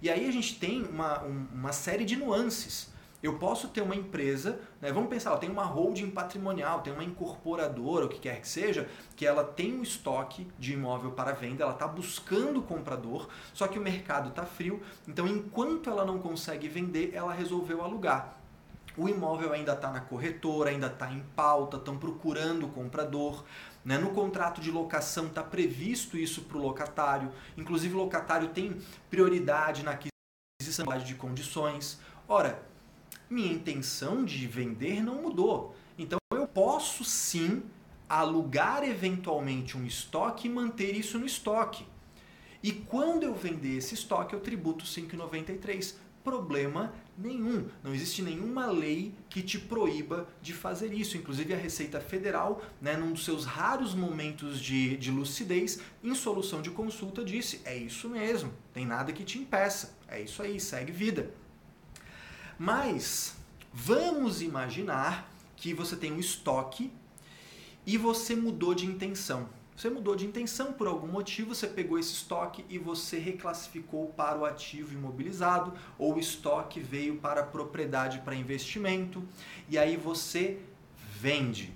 E 0.03 0.11
aí 0.11 0.29
a 0.29 0.33
gente 0.33 0.59
tem 0.59 0.83
uma, 0.83 1.21
uma 1.21 1.73
série 1.73 2.05
de 2.05 2.17
nuances. 2.17 2.93
Eu 3.23 3.39
posso 3.39 3.69
ter 3.69 3.83
uma 3.83 3.95
empresa, 3.95 4.59
né, 4.81 4.93
vamos 4.93 5.09
pensar, 5.09 5.37
tem 5.37 5.49
uma 5.49 5.63
holding 5.63 6.11
patrimonial, 6.11 6.81
tem 6.81 6.93
uma 6.93 7.05
incorporadora, 7.05 8.07
o 8.07 8.09
que 8.09 8.19
quer 8.19 8.41
que 8.41 8.49
seja, 8.49 8.89
que 9.15 9.25
ela 9.25 9.45
tem 9.45 9.73
um 9.73 9.83
estoque 9.83 10.49
de 10.59 10.73
imóvel 10.73 11.13
para 11.13 11.31
venda, 11.31 11.63
ela 11.63 11.73
está 11.73 11.87
buscando 11.87 12.61
comprador, 12.63 13.29
só 13.55 13.69
que 13.69 13.79
o 13.79 13.83
mercado 13.83 14.31
está 14.31 14.45
frio, 14.45 14.83
então 15.07 15.25
enquanto 15.29 15.89
ela 15.89 16.05
não 16.05 16.19
consegue 16.19 16.67
vender, 16.67 17.13
ela 17.15 17.33
resolveu 17.33 17.81
alugar. 17.81 18.43
O 18.97 19.09
imóvel 19.09 19.53
ainda 19.53 19.73
está 19.73 19.91
na 19.91 20.01
corretora, 20.01 20.71
ainda 20.71 20.89
está 20.89 21.11
em 21.11 21.21
pauta, 21.35 21.79
estão 21.79 21.97
procurando 21.97 22.69
comprador. 22.69 23.43
Né? 23.85 23.99
No 23.99 24.11
contrato 24.11 24.61
de 24.61 24.71
locação 24.71 25.27
está 25.27 25.43
previsto 25.43 26.17
isso 26.17 26.43
para 26.43 26.59
o 26.59 26.63
locatário. 26.63 27.33
Inclusive, 27.57 27.95
o 27.95 27.99
locatário 27.99 28.49
tem 28.49 28.81
prioridade 29.11 29.83
na 29.83 29.93
aquisição 29.93 30.87
de 31.05 31.15
condições. 31.15 32.01
Ora, 32.29 32.63
minha 33.29 33.53
intenção 33.53 34.25
de 34.25 34.47
vender 34.47 35.03
não 35.03 35.23
mudou. 35.23 35.75
Então, 35.99 36.19
eu 36.33 36.47
posso 36.47 37.05
sim 37.05 37.63
alugar 38.09 38.85
eventualmente 38.85 39.77
um 39.77 39.87
estoque 39.87 40.47
e 40.47 40.51
manter 40.51 40.95
isso 40.95 41.19
no 41.19 41.27
estoque. 41.27 41.87
E 42.63 42.71
quando 42.71 43.25
eu 43.25 43.35
vender 43.35 43.79
esse 43.79 43.95
estoque, 43.95 44.35
eu 44.35 44.41
tributo 44.41 44.85
5,93 44.85 45.97
problema 46.23 46.93
nenhum. 47.17 47.69
Não 47.83 47.95
existe 47.95 48.23
nenhuma 48.23 48.67
lei 48.67 49.15
que 49.29 49.43
te 49.43 49.59
proíba 49.59 50.29
de 50.41 50.53
fazer 50.53 50.93
isso. 50.93 51.17
Inclusive 51.17 51.55
a 51.55 51.57
Receita 51.57 52.01
Federal, 52.01 52.63
né, 52.81 52.97
num 52.97 53.13
dos 53.13 53.25
seus 53.25 53.45
raros 53.45 53.95
momentos 53.95 54.61
de, 54.61 54.97
de 54.97 55.11
lucidez, 55.11 55.81
em 56.03 56.15
solução 56.15 56.63
de 56.63 56.71
consulta, 56.71 57.25
disse: 57.25 57.61
é 57.65 57.77
isso 57.77 58.09
mesmo, 58.09 58.53
tem 58.73 58.87
nada 58.87 59.13
que 59.13 59.25
te 59.25 59.39
impeça. 59.39 59.97
É 60.09 60.21
isso 60.21 60.43
aí, 60.43 60.59
segue 60.61 60.93
vida. 60.93 61.31
Mas 62.59 63.37
vamos 63.73 64.43
imaginar 64.43 65.31
que 65.57 65.73
você 65.73 65.97
tem 65.97 66.13
um 66.13 66.19
estoque 66.19 66.93
e 67.87 67.97
você 67.97 68.37
mudou 68.37 68.75
de 68.75 68.87
intenção. 68.87 69.49
Você 69.83 69.91
mudou 69.91 70.15
de 70.15 70.25
intenção 70.25 70.73
por 70.73 70.87
algum 70.87 71.09
motivo, 71.09 71.57
você 71.57 71.67
pegou 71.67 71.99
esse 71.99 72.13
estoque 72.13 72.65
e 72.69 72.79
você 72.79 73.19
reclassificou 73.19 74.11
para 74.11 74.39
o 74.39 74.45
ativo 74.45 74.95
imobilizado, 74.95 75.73
ou 75.99 76.15
o 76.15 76.21
estoque 76.21 76.79
veio 76.79 77.17
para 77.17 77.41
a 77.41 77.45
propriedade 77.45 78.21
para 78.21 78.33
investimento, 78.33 79.25
e 79.69 79.77
aí 79.77 79.97
você 79.97 80.61
vende. 81.19 81.75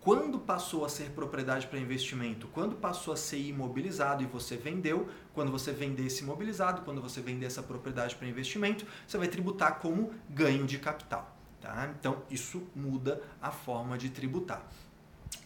Quando 0.00 0.40
passou 0.40 0.84
a 0.84 0.88
ser 0.88 1.10
propriedade 1.10 1.68
para 1.68 1.78
investimento? 1.78 2.48
Quando 2.48 2.74
passou 2.74 3.14
a 3.14 3.16
ser 3.16 3.38
imobilizado 3.38 4.24
e 4.24 4.26
você 4.26 4.56
vendeu, 4.56 5.08
quando 5.32 5.52
você 5.52 5.70
vender 5.70 6.06
esse 6.06 6.24
imobilizado, 6.24 6.82
quando 6.82 7.00
você 7.00 7.20
vender 7.20 7.46
essa 7.46 7.62
propriedade 7.62 8.16
para 8.16 8.26
investimento, 8.26 8.84
você 9.06 9.16
vai 9.16 9.28
tributar 9.28 9.78
como 9.78 10.12
ganho 10.28 10.66
de 10.66 10.80
capital. 10.80 11.32
Tá? 11.60 11.94
Então, 11.96 12.24
isso 12.28 12.66
muda 12.74 13.22
a 13.40 13.52
forma 13.52 13.96
de 13.96 14.10
tributar. 14.10 14.68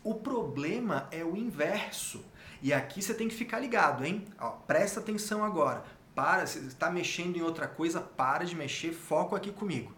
O 0.02 0.14
problema 0.14 1.08
é 1.10 1.24
o 1.24 1.36
inverso. 1.36 2.24
E 2.62 2.72
aqui 2.72 3.02
você 3.02 3.14
tem 3.14 3.28
que 3.28 3.34
ficar 3.34 3.60
ligado, 3.60 4.04
hein? 4.04 4.24
Ó, 4.38 4.50
presta 4.50 5.00
atenção 5.00 5.44
agora. 5.44 5.84
Para, 6.14 6.46
se 6.46 6.58
está 6.66 6.90
mexendo 6.90 7.36
em 7.36 7.42
outra 7.42 7.68
coisa, 7.68 8.00
para 8.00 8.44
de 8.44 8.56
mexer, 8.56 8.92
foco 8.92 9.36
aqui 9.36 9.52
comigo. 9.52 9.92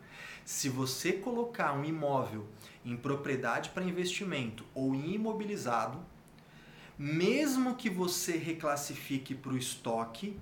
Se 0.45 0.69
você 0.69 1.13
colocar 1.13 1.73
um 1.73 1.85
imóvel 1.85 2.47
em 2.85 2.97
propriedade 2.97 3.71
para 3.71 3.85
investimento 3.85 4.65
ou 4.75 4.95
em 4.95 5.15
imobilizado, 5.15 5.99
mesmo 6.99 7.77
que 7.77 7.89
você 7.89 8.37
reclassifique 8.37 9.35
para 9.35 9.53
o 9.53 9.57
estoque, 9.57 10.39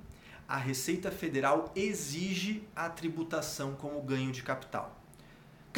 a 0.49 0.57
Receita 0.57 1.11
Federal 1.11 1.71
exige 1.77 2.67
a 2.75 2.89
tributação 2.89 3.75
como 3.77 4.03
ganho 4.03 4.33
de 4.33 4.43
capital. 4.43 4.98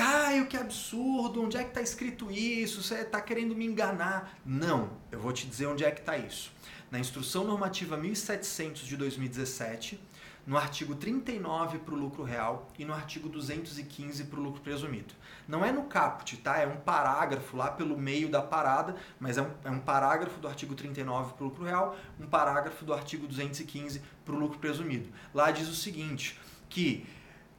Caio, 0.00 0.46
que 0.46 0.56
absurdo, 0.56 1.42
onde 1.42 1.58
é 1.58 1.62
que 1.62 1.68
está 1.68 1.82
escrito 1.82 2.30
isso? 2.30 2.82
Você 2.82 2.94
está 2.94 3.20
querendo 3.20 3.54
me 3.54 3.66
enganar? 3.66 4.32
Não, 4.46 4.88
eu 5.12 5.20
vou 5.20 5.30
te 5.30 5.46
dizer 5.46 5.66
onde 5.66 5.84
é 5.84 5.90
que 5.90 6.00
está 6.00 6.16
isso. 6.16 6.50
Na 6.90 6.98
Instrução 6.98 7.44
Normativa 7.44 7.98
1700 7.98 8.86
de 8.86 8.96
2017, 8.96 10.00
no 10.46 10.56
artigo 10.56 10.94
39 10.94 11.80
para 11.80 11.92
o 11.92 11.98
lucro 11.98 12.22
real 12.22 12.66
e 12.78 12.84
no 12.86 12.94
artigo 12.94 13.28
215 13.28 14.24
para 14.24 14.40
o 14.40 14.42
lucro 14.42 14.62
presumido. 14.62 15.12
Não 15.46 15.62
é 15.62 15.70
no 15.70 15.82
caput, 15.82 16.34
tá? 16.38 16.56
É 16.56 16.66
um 16.66 16.78
parágrafo 16.78 17.54
lá 17.54 17.70
pelo 17.70 17.98
meio 17.98 18.30
da 18.30 18.40
parada, 18.40 18.96
mas 19.20 19.36
é 19.36 19.42
um, 19.42 19.50
é 19.64 19.70
um 19.70 19.80
parágrafo 19.80 20.40
do 20.40 20.48
artigo 20.48 20.74
39 20.74 21.34
para 21.34 21.44
o 21.44 21.48
lucro 21.48 21.62
real, 21.62 21.94
um 22.18 22.26
parágrafo 22.26 22.86
do 22.86 22.94
artigo 22.94 23.26
215 23.26 24.00
para 24.24 24.34
o 24.34 24.38
lucro 24.38 24.58
presumido. 24.58 25.10
Lá 25.34 25.50
diz 25.50 25.68
o 25.68 25.74
seguinte, 25.74 26.40
que 26.70 27.06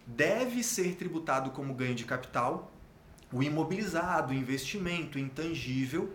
deve 0.05 0.63
ser 0.63 0.95
tributado 0.95 1.51
como 1.51 1.73
ganho 1.73 1.95
de 1.95 2.05
capital 2.05 2.71
o 3.31 3.41
imobilizado, 3.41 4.33
o 4.33 4.35
investimento 4.35 5.17
intangível 5.17 6.13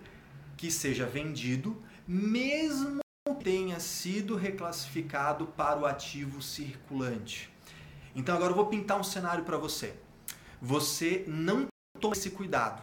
que 0.56 0.70
seja 0.70 1.06
vendido, 1.06 1.82
mesmo 2.06 3.00
que 3.26 3.44
tenha 3.44 3.80
sido 3.80 4.36
reclassificado 4.36 5.46
para 5.46 5.80
o 5.80 5.86
ativo 5.86 6.42
circulante. 6.42 7.50
Então 8.14 8.34
agora 8.34 8.52
eu 8.52 8.56
vou 8.56 8.66
pintar 8.66 9.00
um 9.00 9.04
cenário 9.04 9.44
para 9.44 9.56
você. 9.56 9.94
Você 10.60 11.24
não 11.26 11.66
toma 12.00 12.14
esse 12.14 12.30
cuidado 12.30 12.82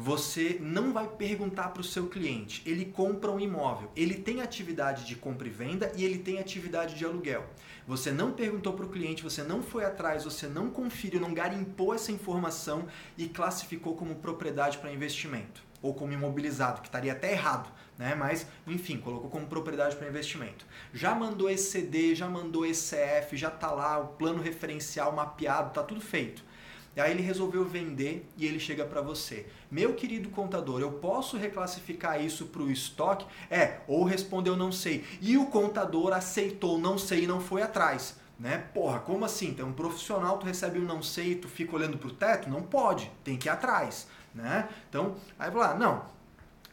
você 0.00 0.58
não 0.60 0.92
vai 0.92 1.08
perguntar 1.08 1.70
para 1.70 1.80
o 1.80 1.84
seu 1.84 2.06
cliente. 2.06 2.62
Ele 2.64 2.84
compra 2.84 3.32
um 3.32 3.40
imóvel, 3.40 3.90
ele 3.96 4.14
tem 4.14 4.40
atividade 4.40 5.04
de 5.04 5.16
compra 5.16 5.48
e 5.48 5.50
venda 5.50 5.90
e 5.96 6.04
ele 6.04 6.18
tem 6.18 6.38
atividade 6.38 6.94
de 6.94 7.04
aluguel. 7.04 7.44
Você 7.84 8.12
não 8.12 8.30
perguntou 8.30 8.74
para 8.74 8.86
o 8.86 8.90
cliente, 8.90 9.24
você 9.24 9.42
não 9.42 9.60
foi 9.60 9.84
atrás, 9.84 10.22
você 10.22 10.46
não 10.46 10.70
conferiu, 10.70 11.20
não 11.20 11.34
garimpou 11.34 11.92
essa 11.92 12.12
informação 12.12 12.86
e 13.16 13.28
classificou 13.28 13.96
como 13.96 14.14
propriedade 14.14 14.78
para 14.78 14.92
investimento 14.92 15.66
ou 15.82 15.92
como 15.92 16.12
imobilizado, 16.12 16.80
que 16.80 16.88
estaria 16.88 17.12
até 17.12 17.32
errado, 17.32 17.68
né? 17.96 18.14
Mas, 18.14 18.46
enfim, 18.66 18.98
colocou 18.98 19.30
como 19.30 19.46
propriedade 19.46 19.96
para 19.96 20.08
investimento. 20.08 20.64
Já 20.92 21.14
mandou 21.14 21.50
ECD, 21.50 22.14
já 22.14 22.28
mandou 22.28 22.64
ECF, 22.64 23.36
já 23.36 23.48
está 23.48 23.72
lá 23.72 23.98
o 23.98 24.08
plano 24.08 24.40
referencial 24.40 25.12
mapeado, 25.12 25.72
tá 25.72 25.82
tudo 25.82 26.00
feito. 26.00 26.44
E 26.98 27.00
aí 27.00 27.12
ele 27.12 27.22
resolveu 27.22 27.64
vender 27.64 28.28
e 28.36 28.44
ele 28.44 28.58
chega 28.58 28.84
para 28.84 29.00
você. 29.00 29.46
Meu 29.70 29.94
querido 29.94 30.30
contador, 30.30 30.80
eu 30.80 30.90
posso 30.90 31.36
reclassificar 31.36 32.20
isso 32.20 32.46
para 32.46 32.60
o 32.60 32.72
estoque? 32.72 33.24
É, 33.48 33.78
ou 33.86 34.02
respondeu 34.02 34.56
não 34.56 34.72
sei. 34.72 35.04
E 35.20 35.38
o 35.38 35.46
contador 35.46 36.12
aceitou 36.12 36.76
não 36.76 36.98
sei 36.98 37.22
e 37.22 37.26
não 37.28 37.40
foi 37.40 37.62
atrás. 37.62 38.16
Né? 38.36 38.64
Porra, 38.74 38.98
como 38.98 39.24
assim? 39.24 39.54
Tem 39.54 39.64
um 39.64 39.72
profissional, 39.72 40.38
tu 40.38 40.46
recebe 40.46 40.80
um 40.80 40.84
não 40.84 41.00
sei 41.00 41.30
e 41.30 41.36
tu 41.36 41.46
fica 41.46 41.76
olhando 41.76 41.98
pro 41.98 42.10
teto? 42.10 42.50
Não 42.50 42.62
pode, 42.62 43.08
tem 43.22 43.36
que 43.36 43.46
ir 43.46 43.50
atrás. 43.50 44.08
Né? 44.34 44.68
Então, 44.88 45.14
aí 45.38 45.52
vai 45.52 45.68
lá, 45.68 45.74
não, 45.76 46.04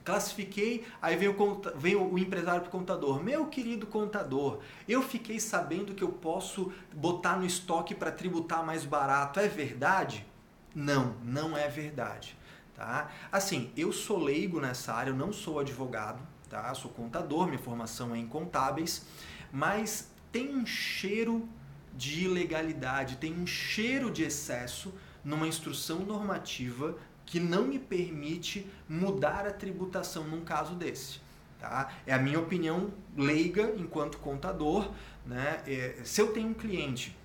classifiquei, 0.05 0.85
aí 1.01 1.17
veio 1.17 1.35
o, 1.37 1.61
veio 1.77 2.13
o 2.13 2.17
empresário 2.17 2.61
para 2.61 2.69
o 2.69 2.71
contador. 2.71 3.21
Meu 3.21 3.47
querido 3.47 3.87
contador, 3.87 4.59
eu 4.87 5.01
fiquei 5.01 5.39
sabendo 5.39 5.95
que 5.95 6.03
eu 6.03 6.09
posso 6.09 6.71
botar 6.93 7.37
no 7.37 7.45
estoque 7.45 7.95
para 7.95 8.11
tributar 8.11 8.63
mais 8.63 8.85
barato. 8.85 9.39
É 9.39 9.47
verdade? 9.47 10.25
Não, 10.73 11.15
não 11.23 11.57
é 11.57 11.67
verdade. 11.67 12.37
Tá? 12.75 13.09
Assim, 13.31 13.71
eu 13.75 13.91
sou 13.91 14.21
leigo 14.21 14.59
nessa 14.59 14.93
área, 14.93 15.09
eu 15.09 15.15
não 15.15 15.33
sou 15.33 15.59
advogado, 15.59 16.21
tá? 16.49 16.73
sou 16.73 16.91
contador, 16.91 17.47
minha 17.47 17.57
formação 17.57 18.13
é 18.13 18.17
em 18.17 18.27
contábeis, 18.27 19.05
mas 19.51 20.11
tem 20.29 20.53
um 20.53 20.65
cheiro 20.65 21.47
de 21.93 22.25
ilegalidade, 22.25 23.15
tem 23.15 23.33
um 23.33 23.47
cheiro 23.47 24.11
de 24.11 24.23
excesso 24.23 24.93
numa 25.23 25.47
instrução 25.47 25.99
normativa 25.99 26.97
que 27.25 27.39
não 27.39 27.65
me 27.65 27.79
permite 27.79 28.67
mudar 28.87 29.47
a 29.47 29.51
tributação 29.51 30.23
num 30.25 30.41
caso 30.41 30.75
desse. 30.75 31.19
Tá? 31.59 31.91
É 32.05 32.13
a 32.13 32.19
minha 32.19 32.39
opinião 32.39 32.91
leiga 33.17 33.73
enquanto 33.77 34.17
contador. 34.19 34.91
Né? 35.25 35.61
É, 35.65 36.01
se 36.03 36.21
eu 36.21 36.31
tenho 36.31 36.49
um 36.49 36.53
cliente 36.53 37.15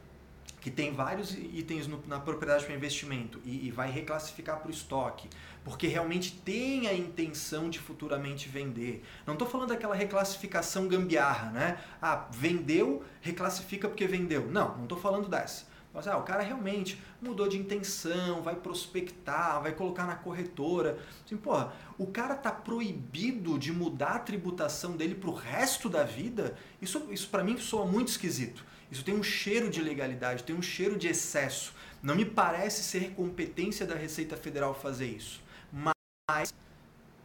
que 0.61 0.70
tem 0.70 0.92
vários 0.92 1.32
itens 1.32 1.86
no, 1.86 2.03
na 2.07 2.20
propriedade 2.20 2.64
para 2.64 2.74
investimento 2.74 3.40
e, 3.44 3.66
e 3.66 3.70
vai 3.70 3.90
reclassificar 3.90 4.59
para 4.59 4.68
o 4.68 4.70
estoque, 4.70 5.28
porque 5.64 5.86
realmente 5.86 6.32
tem 6.32 6.86
a 6.86 6.94
intenção 6.94 7.70
de 7.70 7.78
futuramente 7.78 8.48
vender. 8.48 9.03
Não 9.26 9.34
estou 9.34 9.48
falando 9.48 9.68
daquela 9.68 9.94
reclassificação 9.94 10.86
gambiarra, 10.86 11.51
né? 11.51 11.78
Ah, 12.01 12.26
vendeu, 12.30 13.05
reclassifica 13.20 13.88
porque 13.88 14.07
vendeu. 14.07 14.51
Não, 14.51 14.76
não 14.76 14.82
estou 14.84 14.98
falando 14.98 15.28
dessa. 15.28 15.69
Mas, 15.93 16.07
ah, 16.07 16.16
o 16.16 16.22
cara 16.22 16.43
realmente 16.43 17.01
mudou 17.20 17.49
de 17.49 17.59
intenção, 17.59 18.43
vai 18.43 18.55
prospectar, 18.55 19.61
vai 19.61 19.72
colocar 19.72 20.07
na 20.07 20.14
corretora. 20.14 20.99
Assim, 21.24 21.36
porra, 21.36 21.72
o 21.99 22.07
cara 22.07 22.36
tá 22.36 22.53
proibido 22.53 23.59
de 23.59 23.72
mudar 23.72 24.14
a 24.14 24.18
tributação 24.20 24.97
dele 24.97 25.16
pro 25.16 25.32
resto 25.32 25.88
da 25.88 26.05
vida? 26.05 26.57
Isso, 26.80 27.09
isso 27.11 27.28
para 27.28 27.43
mim 27.43 27.59
soa 27.59 27.84
muito 27.84 28.09
esquisito. 28.09 28.64
Isso 28.91 29.05
tem 29.05 29.14
um 29.14 29.22
cheiro 29.22 29.68
de 29.68 29.80
legalidade, 29.80 30.45
tem 30.45 30.55
um 30.55 30.62
cheiro 30.62 30.97
de 30.97 31.09
excesso. 31.09 31.74
Não 32.03 32.14
me 32.14 32.24
parece 32.24 32.82
ser 32.82 33.12
competência 33.14 33.84
da 33.84 33.95
Receita 33.95 34.36
Federal 34.36 34.74
fazer 34.74 35.07
isso. 35.07 35.43
Mas 35.72 36.55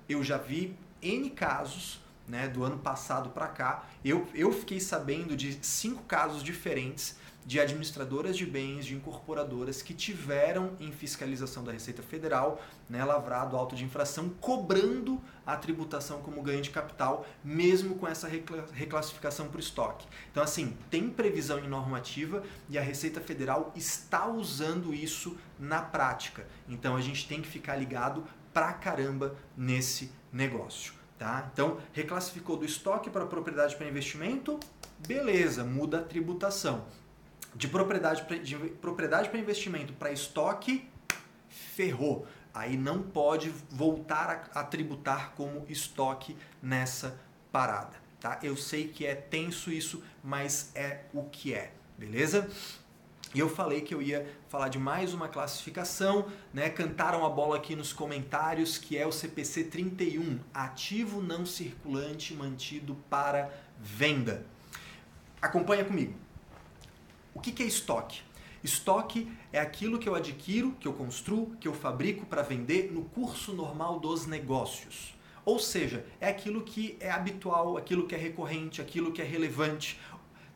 eu 0.10 0.24
já 0.24 0.38
vi 0.38 0.76
N 1.02 1.30
casos 1.30 2.02
né, 2.28 2.48
do 2.48 2.64
ano 2.64 2.78
passado 2.78 3.30
para 3.30 3.48
cá. 3.48 3.88
Eu, 4.04 4.28
eu 4.34 4.52
fiquei 4.52 4.80
sabendo 4.80 5.36
de 5.36 5.58
cinco 5.66 6.04
casos 6.04 6.44
diferentes 6.44 7.16
de 7.46 7.60
administradoras 7.60 8.36
de 8.36 8.46
bens, 8.46 8.86
de 8.86 8.96
incorporadoras 8.96 9.82
que 9.82 9.94
tiveram 9.94 10.76
em 10.80 10.92
fiscalização 10.92 11.64
da 11.64 11.72
Receita 11.72 12.02
Federal, 12.02 12.60
né, 12.90 13.06
lavrado 13.06 13.56
auto 13.56 13.76
de 13.76 13.86
infração, 13.86 14.30
cobrando 14.42 15.22
a 15.46 15.56
tributação 15.56 16.22
como 16.22 16.42
ganho 16.42 16.64
de 16.64 16.72
capital, 16.72 17.26
mesmo 17.44 17.96
com 17.96 18.08
essa 18.08 18.28
reclassificação 18.74 19.48
para 19.48 19.58
o 19.58 19.60
estoque. 19.60 20.08
Então, 20.32 20.42
assim, 20.42 20.76
tem 20.90 21.08
previsão 21.08 21.60
em 21.60 21.68
normativa 21.68 22.44
e 22.68 22.80
a 22.80 22.82
Receita 22.82 23.22
Federal 23.22 23.72
está 23.76 24.28
usando 24.28 24.92
isso 24.92 25.38
na 25.60 25.82
prática. 25.82 26.48
Então, 26.68 26.96
a 26.96 27.02
gente 27.02 27.28
tem 27.28 27.44
que 27.44 27.48
ficar 27.48 27.76
ligado 27.76 28.24
pra 28.52 28.74
caramba 28.74 29.36
nesse 29.56 30.12
negócio. 30.34 30.94
Tá? 31.20 31.48
Então, 31.54 31.78
reclassificou 31.94 32.58
do 32.58 32.66
estoque 32.66 33.10
para 33.10 33.26
propriedade 33.26 33.76
para 33.76 33.88
investimento, 33.88 34.60
beleza, 35.08 35.64
muda 35.64 36.00
a 36.00 36.04
tributação 36.04 36.86
de 37.56 37.68
propriedade 37.68 38.26
de 38.44 38.56
propriedade 38.56 39.30
para 39.30 39.40
investimento 39.40 39.94
para 39.94 40.12
estoque, 40.12 40.88
ferrou. 41.48 42.28
Aí 42.54 42.78
não 42.78 43.02
pode 43.02 43.50
voltar 43.70 44.50
a, 44.54 44.60
a 44.60 44.64
tributar 44.64 45.34
como 45.36 45.66
estoque 45.70 46.38
nessa 46.62 47.20
parada. 47.52 47.96
Tá? 48.20 48.40
Eu 48.42 48.56
sei 48.56 48.88
que 48.88 49.06
é 49.06 49.16
tenso 49.16 49.72
isso, 49.72 50.04
mas 50.24 50.72
é 50.74 51.02
o 51.14 51.24
que 51.24 51.54
é, 51.54 51.72
beleza? 51.98 52.50
E 53.34 53.40
eu 53.40 53.50
falei 53.50 53.82
que 53.82 53.94
eu 53.94 54.02
ia 54.02 54.26
falar 54.48 54.70
de 54.70 54.80
mais 54.80 55.14
uma 55.14 55.28
classificação, 55.28 56.28
né? 56.54 56.70
Cantaram 56.70 57.26
a 57.26 57.30
bola 57.30 57.58
aqui 57.58 57.76
nos 57.76 57.92
comentários, 57.92 58.78
que 58.78 58.98
é 58.98 59.06
o 59.06 59.12
CPC 59.12 59.66
31, 59.66 60.40
ativo 60.54 61.22
não 61.22 61.46
circulante 61.46 62.34
mantido 62.34 62.96
para 63.10 63.52
venda. 63.78 64.46
Acompanha 65.42 65.84
comigo. 65.84 66.25
O 67.36 67.40
que 67.40 67.62
é 67.62 67.66
estoque? 67.68 68.24
Estoque 68.64 69.32
é 69.54 69.60
aquilo 69.60 70.00
que 70.00 70.10
eu 70.10 70.16
adquiro, 70.16 70.72
que 70.80 70.88
eu 70.88 70.94
construo, 70.94 71.56
que 71.60 71.68
eu 71.68 71.74
fabrico 71.76 72.26
para 72.26 72.42
vender 72.42 72.92
no 72.92 73.04
curso 73.04 73.54
normal 73.54 74.00
dos 74.00 74.26
negócios. 74.26 75.14
Ou 75.46 75.60
seja, 75.60 76.04
é 76.20 76.28
aquilo 76.28 76.64
que 76.64 76.98
é 77.00 77.12
habitual, 77.12 77.78
aquilo 77.78 78.08
que 78.08 78.16
é 78.16 78.18
recorrente, 78.18 78.82
aquilo 78.82 79.12
que 79.12 79.22
é 79.22 79.26
relevante, 79.26 80.00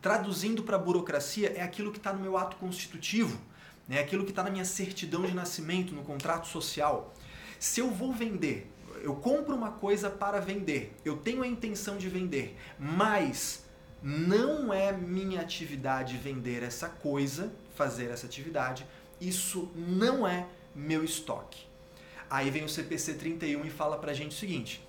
Traduzindo 0.02 0.64
para 0.64 0.78
a 0.78 0.80
burocracia, 0.80 1.52
é 1.58 1.62
aquilo 1.62 1.92
que 1.92 1.98
está 1.98 2.14
no 2.14 2.22
meu 2.22 2.38
ato 2.38 2.56
constitutivo, 2.56 3.38
né? 3.86 3.98
é 3.98 4.00
aquilo 4.00 4.24
que 4.24 4.30
está 4.30 4.42
na 4.42 4.50
minha 4.50 4.64
certidão 4.64 5.24
de 5.24 5.34
nascimento, 5.34 5.94
no 5.94 6.04
contrato 6.04 6.48
social. 6.48 7.14
Se 7.60 7.82
eu 7.82 7.92
vou 7.92 8.14
vender, 8.14 8.72
eu 9.02 9.14
compro 9.16 9.54
uma 9.54 9.72
coisa 9.72 10.10
para 10.10 10.40
vender, 10.40 10.96
eu 11.04 11.18
tenho 11.18 11.44
a 11.44 11.48
intenção 11.48 11.98
de 11.98 12.08
vender, 12.08 12.58
mas 12.80 13.66
não 14.02 14.74
é 14.74 14.92
minha 14.92 15.42
atividade 15.42 16.18
vender 16.18 16.64
essa 16.64 16.90
coisa, 16.90 17.52
fazer 17.76 18.10
essa 18.10 18.26
atividade, 18.26 18.86
isso 19.20 19.72
não 19.76 20.28
é 20.28 20.48
meu 20.74 21.04
estoque. 21.04 21.68
Aí 22.30 22.50
vem 22.50 22.64
o 22.64 22.70
CPC 22.70 23.16
31 23.16 23.66
e 23.66 23.70
fala 23.70 23.98
para 23.98 24.12
a 24.12 24.14
gente 24.14 24.36
o 24.36 24.40
seguinte: 24.40 24.88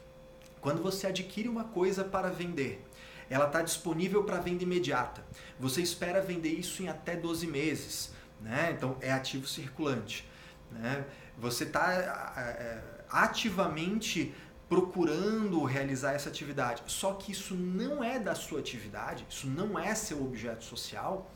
quando 0.61 0.83
você 0.83 1.07
adquire 1.07 1.49
uma 1.49 1.65
coisa 1.65 2.05
para 2.05 2.29
vender, 2.29 2.85
ela 3.29 3.47
está 3.47 3.63
disponível 3.63 4.25
para 4.25 4.39
venda 4.39 4.63
imediata. 4.63 5.25
Você 5.59 5.81
espera 5.81 6.21
vender 6.21 6.51
isso 6.51 6.83
em 6.83 6.89
até 6.89 7.17
12 7.17 7.47
meses. 7.47 8.13
Né? 8.41 8.75
Então 8.77 8.97
é 9.01 9.13
ativo 9.13 9.47
circulante. 9.47 10.29
Né? 10.71 11.05
Você 11.39 11.65
está 11.65 11.93
é, 12.37 12.41
é, 12.41 12.83
ativamente 13.09 14.35
procurando 14.71 15.65
realizar 15.65 16.13
essa 16.13 16.29
atividade. 16.29 16.83
Só 16.87 17.15
que 17.15 17.33
isso 17.33 17.57
não 17.57 18.03
é 18.05 18.21
da 18.21 18.37
sua 18.37 18.61
atividade, 18.61 19.27
isso 19.29 19.49
não 19.49 19.77
é 19.77 19.95
seu 19.97 20.25
objeto 20.25 20.65
social, 20.65 21.29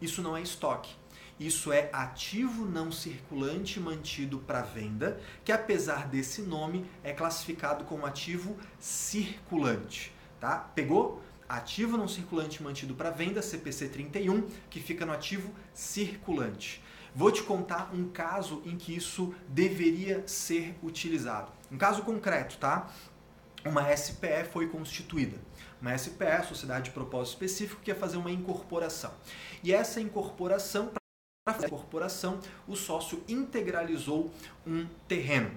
isso 0.00 0.20
não 0.20 0.36
é 0.36 0.42
estoque. 0.42 0.94
Isso 1.40 1.72
é 1.72 1.88
ativo 1.92 2.66
não 2.66 2.92
circulante 2.92 3.80
mantido 3.80 4.38
para 4.40 4.60
venda, 4.60 5.18
que 5.42 5.50
apesar 5.50 6.06
desse 6.06 6.42
nome 6.42 6.84
é 7.02 7.12
classificado 7.14 7.84
como 7.84 8.04
ativo 8.04 8.56
circulante, 8.78 10.12
tá? 10.38 10.56
Pegou? 10.58 11.22
ativo 11.48 11.98
não 11.98 12.08
circulante 12.08 12.62
mantido 12.62 12.94
para 12.94 13.10
venda, 13.10 13.42
CPC 13.42 13.88
31, 13.88 14.48
que 14.70 14.80
fica 14.80 15.04
no 15.04 15.12
ativo 15.12 15.52
circulante. 15.74 16.82
Vou 17.14 17.30
te 17.30 17.42
contar 17.42 17.90
um 17.92 18.08
caso 18.08 18.62
em 18.64 18.76
que 18.76 18.94
isso 18.96 19.34
deveria 19.48 20.26
ser 20.26 20.74
utilizado. 20.82 21.52
Um 21.70 21.76
caso 21.76 22.02
concreto, 22.02 22.56
tá? 22.56 22.90
Uma 23.64 23.94
SPE 23.94 24.44
foi 24.50 24.68
constituída. 24.68 25.38
Uma 25.80 25.96
SPE, 25.96 26.46
Sociedade 26.48 26.86
de 26.86 26.90
Propósito 26.90 27.34
Específico, 27.34 27.82
que 27.82 27.90
ia 27.90 27.94
fazer 27.94 28.16
uma 28.16 28.30
incorporação. 28.30 29.12
E 29.62 29.72
essa 29.72 30.00
incorporação, 30.00 30.88
para 31.44 31.54
fazer 31.54 31.66
a 31.66 31.68
incorporação, 31.68 32.40
o 32.66 32.74
sócio 32.74 33.22
integralizou 33.28 34.32
um 34.66 34.86
terreno 35.06 35.50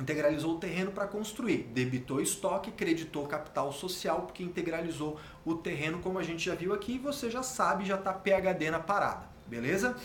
integralizou 0.00 0.56
o 0.56 0.58
terreno 0.58 0.90
para 0.90 1.06
construir, 1.06 1.70
debitou 1.72 2.20
estoque, 2.20 2.72
creditou 2.72 3.26
capital 3.26 3.72
social, 3.72 4.22
porque 4.22 4.42
integralizou 4.42 5.18
o 5.44 5.54
terreno, 5.54 6.00
como 6.00 6.18
a 6.18 6.22
gente 6.22 6.44
já 6.44 6.54
viu 6.54 6.74
aqui, 6.74 6.98
você 6.98 7.30
já 7.30 7.42
sabe, 7.42 7.84
já 7.84 7.94
está 7.94 8.12
PHD 8.12 8.70
na 8.70 8.80
parada, 8.80 9.26
beleza? 9.46 9.96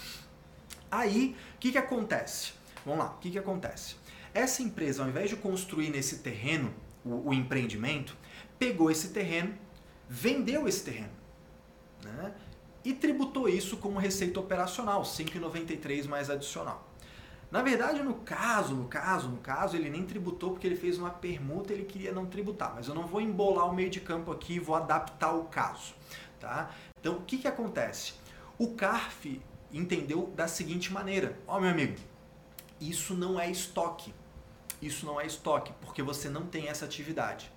Aí, 0.90 1.36
o 1.56 1.58
que, 1.60 1.72
que 1.72 1.78
acontece? 1.78 2.54
Vamos 2.86 3.04
lá, 3.04 3.12
o 3.12 3.18
que, 3.20 3.32
que 3.32 3.40
acontece? 3.40 3.96
Essa 4.34 4.62
empresa, 4.62 5.04
ao 5.04 5.10
invés 5.10 5.30
de 5.30 5.36
construir 5.36 5.90
nesse 5.90 6.20
terreno 6.20 6.74
o, 7.04 7.30
o 7.30 7.34
empreendimento, 7.34 8.16
pegou 8.58 8.90
esse 8.90 9.10
terreno, 9.10 9.54
vendeu 10.10 10.68
esse 10.68 10.84
terreno, 10.84 11.12
né? 12.04 12.34
E 12.86 12.94
tributou 12.94 13.50
isso 13.50 13.78
como 13.78 14.00
receita 14.00 14.40
operacional, 14.40 15.02
5,93 15.02 16.08
mais 16.08 16.30
adicional. 16.30 16.88
Na 17.50 17.62
verdade, 17.62 18.04
no 18.04 18.14
caso, 18.14 18.76
no 18.76 18.88
caso, 18.88 19.30
no 19.30 19.38
caso, 19.38 19.76
ele 19.76 19.90
nem 19.90 20.06
tributou 20.06 20.52
porque 20.52 20.68
ele 20.68 20.76
fez 20.76 20.98
uma 20.98 21.10
permuta, 21.10 21.74
ele 21.74 21.86
queria 21.86 22.12
não 22.12 22.26
tributar, 22.26 22.74
mas 22.76 22.88
eu 22.88 22.96
não 22.96 23.08
vou 23.08 23.22
embolar 23.22 23.70
o 23.70 23.74
meio 23.74 23.90
de 23.90 24.02
campo 24.02 24.32
aqui, 24.32 24.60
vou 24.60 24.76
adaptar 24.76 25.32
o 25.34 25.46
caso, 25.46 25.94
tá? 26.40 26.72
Então, 27.00 27.16
o 27.16 27.22
que 27.22 27.38
que 27.38 27.48
acontece? 27.48 28.14
O 28.58 28.74
CARF 28.74 29.42
entendeu 29.72 30.34
da 30.36 30.48
seguinte 30.48 30.92
maneira: 30.92 31.38
ó, 31.48 31.58
oh, 31.58 31.62
meu 31.62 31.70
amigo, 31.70 31.96
isso 32.80 33.14
não 33.14 33.40
é 33.40 33.50
estoque. 33.50 34.14
Isso 34.82 35.06
não 35.06 35.20
é 35.20 35.26
estoque, 35.26 35.74
porque 35.82 36.04
você 36.04 36.30
não 36.30 36.46
tem 36.46 36.68
essa 36.68 36.86
atividade. 36.86 37.52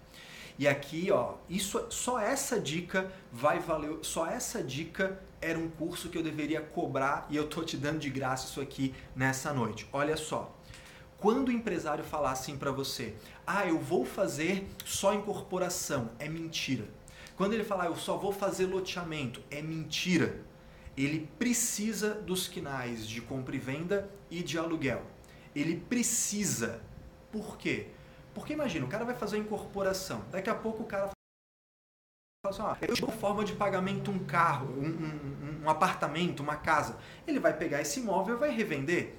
E 0.59 0.67
aqui, 0.67 1.11
ó, 1.11 1.35
isso 1.49 1.87
só 1.91 2.19
essa 2.19 2.61
dica 2.61 3.11
vai 3.33 3.59
valer, 3.59 3.99
só 4.03 4.27
essa 4.27 4.63
dica 4.63 5.21
era 5.41 5.59
um 5.59 5.71
curso 5.71 6.11
que 6.11 6.19
eu 6.19 6.23
deveria 6.23 6.61
cobrar 6.61 7.27
e 7.31 7.37
eu 7.37 7.49
tô 7.49 7.63
te 7.63 7.77
dando 7.77 7.99
de 7.99 8.11
graça 8.11 8.47
isso 8.47 8.61
aqui 8.61 8.95
nessa 9.17 9.53
noite. 9.53 9.89
Olha 9.93 10.17
só. 10.17 10.55
Quando 11.19 11.49
o 11.49 11.53
empresário 11.53 12.05
falar 12.05 12.33
assim 12.33 12.57
para 12.57 12.71
você: 12.73 13.15
"Ah, 13.47 13.67
eu 13.67 13.79
vou 13.79 14.05
fazer 14.05 14.69
só 14.85 15.15
incorporação", 15.15 16.11
é 16.19 16.29
mentira. 16.29 16.87
Quando 17.37 17.55
ele 17.55 17.65
falar: 17.65 17.87
"Eu 17.87 17.97
só 17.97 18.17
vou 18.17 18.33
fazer 18.33 18.67
loteamento", 18.67 19.43
é 19.51 19.63
mentira. 19.63 20.43
Ele 20.97 21.28
precisa 21.38 22.14
dos 22.14 22.49
quinais 22.49 23.07
de 23.07 23.20
compra 23.20 23.55
e 23.55 23.59
venda 23.59 24.11
e 24.30 24.43
de 24.43 24.59
aluguel. 24.59 25.03
Ele 25.55 25.76
precisa. 25.76 26.82
Por 27.30 27.57
quê? 27.57 27.88
Porque 28.34 28.53
imagina, 28.53 28.86
o 28.86 28.88
cara 28.88 29.05
vai 29.05 29.14
fazer 29.14 29.36
a 29.36 29.41
incorporação, 29.41 30.24
daqui 30.30 30.49
a 30.49 30.55
pouco 30.55 30.82
o 30.82 30.86
cara 30.86 31.11
fala 32.47 32.74
assim, 32.74 32.84
ah, 32.84 32.88
eu 32.88 32.97
dou 32.97 33.11
forma 33.11 33.45
de 33.45 33.53
pagamento 33.53 34.11
um 34.11 34.18
carro, 34.24 34.68
um, 34.68 34.88
um, 34.88 35.64
um 35.64 35.70
apartamento, 35.70 36.43
uma 36.43 36.57
casa. 36.57 36.97
Ele 37.26 37.38
vai 37.38 37.53
pegar 37.53 37.80
esse 37.80 38.01
imóvel 38.01 38.36
e 38.36 38.38
vai 38.38 38.51
revender. 38.51 39.16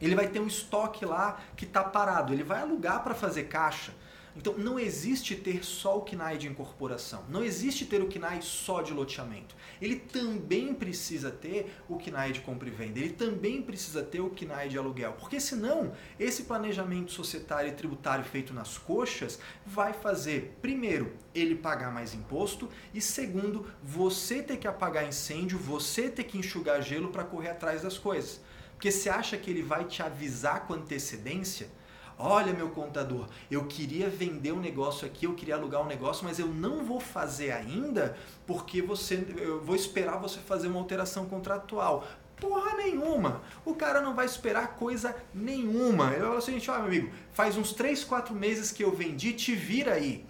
Ele 0.00 0.14
vai 0.14 0.28
ter 0.28 0.40
um 0.40 0.46
estoque 0.46 1.04
lá 1.04 1.40
que 1.56 1.64
está 1.64 1.82
parado, 1.82 2.32
ele 2.32 2.42
vai 2.42 2.60
alugar 2.60 3.02
para 3.02 3.14
fazer 3.14 3.44
caixa. 3.44 3.94
Então 4.34 4.56
não 4.56 4.78
existe 4.78 5.36
ter 5.36 5.64
só 5.64 5.98
o 5.98 6.02
KNAI 6.02 6.38
de 6.38 6.48
incorporação, 6.48 7.24
não 7.28 7.44
existe 7.44 7.84
ter 7.84 8.00
o 8.02 8.08
KNAI 8.08 8.40
só 8.40 8.80
de 8.80 8.92
loteamento. 8.92 9.54
Ele 9.80 9.96
também 9.96 10.72
precisa 10.74 11.30
ter 11.30 11.74
o 11.88 11.98
KNAI 11.98 12.32
de 12.32 12.40
compra 12.40 12.68
e 12.68 12.70
venda, 12.70 12.98
ele 12.98 13.12
também 13.12 13.60
precisa 13.60 14.02
ter 14.02 14.20
o 14.20 14.30
KNAI 14.30 14.68
de 14.68 14.78
aluguel, 14.78 15.12
porque 15.18 15.38
senão 15.38 15.92
esse 16.18 16.44
planejamento 16.44 17.12
societário 17.12 17.70
e 17.70 17.74
tributário 17.74 18.24
feito 18.24 18.54
nas 18.54 18.78
coxas 18.78 19.38
vai 19.66 19.92
fazer, 19.92 20.56
primeiro, 20.62 21.12
ele 21.34 21.54
pagar 21.54 21.92
mais 21.92 22.14
imposto 22.14 22.68
e 22.94 23.00
segundo, 23.00 23.66
você 23.82 24.42
ter 24.42 24.56
que 24.56 24.68
apagar 24.68 25.06
incêndio, 25.06 25.58
você 25.58 26.08
ter 26.08 26.24
que 26.24 26.38
enxugar 26.38 26.82
gelo 26.82 27.08
para 27.08 27.24
correr 27.24 27.50
atrás 27.50 27.82
das 27.82 27.98
coisas. 27.98 28.40
Porque 28.72 28.90
você 28.90 29.08
acha 29.08 29.36
que 29.36 29.50
ele 29.50 29.62
vai 29.62 29.84
te 29.84 30.02
avisar 30.02 30.66
com 30.66 30.74
antecedência? 30.74 31.70
Olha, 32.18 32.52
meu 32.52 32.70
contador, 32.70 33.26
eu 33.50 33.66
queria 33.66 34.08
vender 34.08 34.52
um 34.52 34.60
negócio 34.60 35.06
aqui, 35.06 35.26
eu 35.26 35.34
queria 35.34 35.56
alugar 35.56 35.82
um 35.82 35.86
negócio, 35.86 36.24
mas 36.24 36.38
eu 36.38 36.46
não 36.46 36.84
vou 36.84 37.00
fazer 37.00 37.52
ainda 37.52 38.16
porque 38.46 38.80
você, 38.80 39.26
eu 39.38 39.60
vou 39.62 39.74
esperar 39.74 40.18
você 40.18 40.38
fazer 40.38 40.68
uma 40.68 40.78
alteração 40.78 41.26
contratual. 41.26 42.06
Porra 42.36 42.76
nenhuma! 42.76 43.40
O 43.64 43.74
cara 43.74 44.00
não 44.00 44.14
vai 44.14 44.26
esperar 44.26 44.74
coisa 44.74 45.14
nenhuma. 45.32 46.12
Ele 46.12 46.22
fala 46.22 46.38
assim, 46.38 46.54
olha, 46.54 46.78
meu 46.78 46.86
amigo, 46.88 47.12
faz 47.32 47.56
uns 47.56 47.72
3, 47.72 48.02
4 48.04 48.34
meses 48.34 48.72
que 48.72 48.82
eu 48.82 48.90
vendi, 48.90 49.32
te 49.32 49.54
vira 49.54 49.94
aí. 49.94 50.26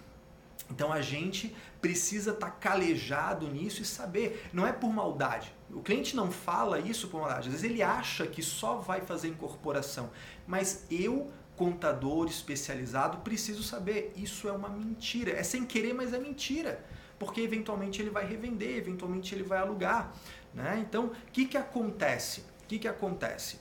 Então 0.69 0.91
a 0.91 1.01
gente 1.01 1.55
precisa 1.81 2.31
estar 2.31 2.49
tá 2.49 2.51
calejado 2.51 3.47
nisso 3.47 3.81
e 3.81 3.85
saber, 3.85 4.49
não 4.53 4.65
é 4.65 4.71
por 4.71 4.91
maldade. 4.91 5.53
O 5.71 5.81
cliente 5.81 6.15
não 6.15 6.31
fala 6.31 6.79
isso 6.79 7.07
por 7.07 7.19
maldade, 7.21 7.47
às 7.47 7.53
vezes 7.53 7.63
ele 7.63 7.81
acha 7.81 8.25
que 8.25 8.41
só 8.41 8.75
vai 8.75 9.01
fazer 9.01 9.27
incorporação, 9.27 10.09
mas 10.47 10.85
eu 10.89 11.31
contador 11.55 12.27
especializado, 12.27 13.19
preciso 13.19 13.63
saber, 13.63 14.11
isso 14.15 14.47
é 14.47 14.51
uma 14.51 14.69
mentira. 14.69 15.31
É 15.31 15.43
sem 15.43 15.65
querer, 15.65 15.93
mas 15.93 16.13
é 16.13 16.19
mentira. 16.19 16.83
Porque 17.19 17.41
eventualmente 17.41 18.01
ele 18.01 18.09
vai 18.09 18.25
revender, 18.25 18.77
eventualmente 18.77 19.33
ele 19.33 19.43
vai 19.43 19.59
alugar. 19.59 20.13
Né? 20.53 20.83
Então, 20.87 21.05
o 21.05 21.31
que, 21.31 21.45
que 21.45 21.57
acontece? 21.57 22.41
O 22.63 22.67
que, 22.67 22.79
que 22.79 22.87
acontece? 22.87 23.59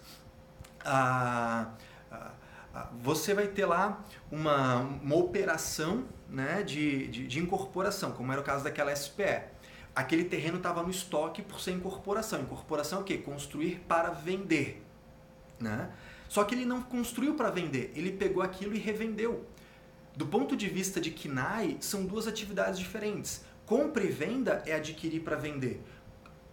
Ah, 0.85 1.71
ah, 2.11 2.31
ah, 2.75 2.89
você 3.01 3.35
vai 3.35 3.47
ter 3.47 3.67
lá 3.67 4.03
uma, 4.31 4.79
uma 4.79 5.17
operação 5.17 6.05
né, 6.29 6.63
de, 6.63 7.07
de, 7.09 7.27
de 7.27 7.39
incorporação, 7.39 8.13
como 8.13 8.33
era 8.33 8.41
o 8.41 8.45
caso 8.45 8.65
daquela 8.65 8.95
SPE. 8.95 9.43
Aquele 9.95 10.25
terreno 10.25 10.57
estava 10.57 10.83
no 10.83 10.91
estoque 10.91 11.43
por 11.43 11.61
ser 11.61 11.73
incorporação. 11.73 12.41
Incorporação 12.41 13.01
é 13.01 13.03
o 13.03 13.05
quê? 13.05 13.19
Construir 13.19 13.85
para 13.87 14.11
vender. 14.11 14.83
Né? 15.61 15.91
Só 16.33 16.45
que 16.45 16.55
ele 16.55 16.65
não 16.65 16.81
construiu 16.81 17.35
para 17.35 17.51
vender, 17.51 17.93
ele 17.95 18.11
pegou 18.11 18.43
aquilo 18.43 18.75
e 18.75 18.79
revendeu. 18.79 19.45
Do 20.17 20.27
ponto 20.27 20.57
de 20.57 20.67
vista 20.67 20.99
de 20.99 21.11
KINAI, 21.11 21.77
são 21.79 22.07
duas 22.07 22.27
atividades 22.27 22.79
diferentes. 22.79 23.45
Compra 23.67 24.03
e 24.03 24.11
venda 24.11 24.63
é 24.65 24.73
adquirir 24.73 25.21
para 25.21 25.37
vender. 25.37 25.83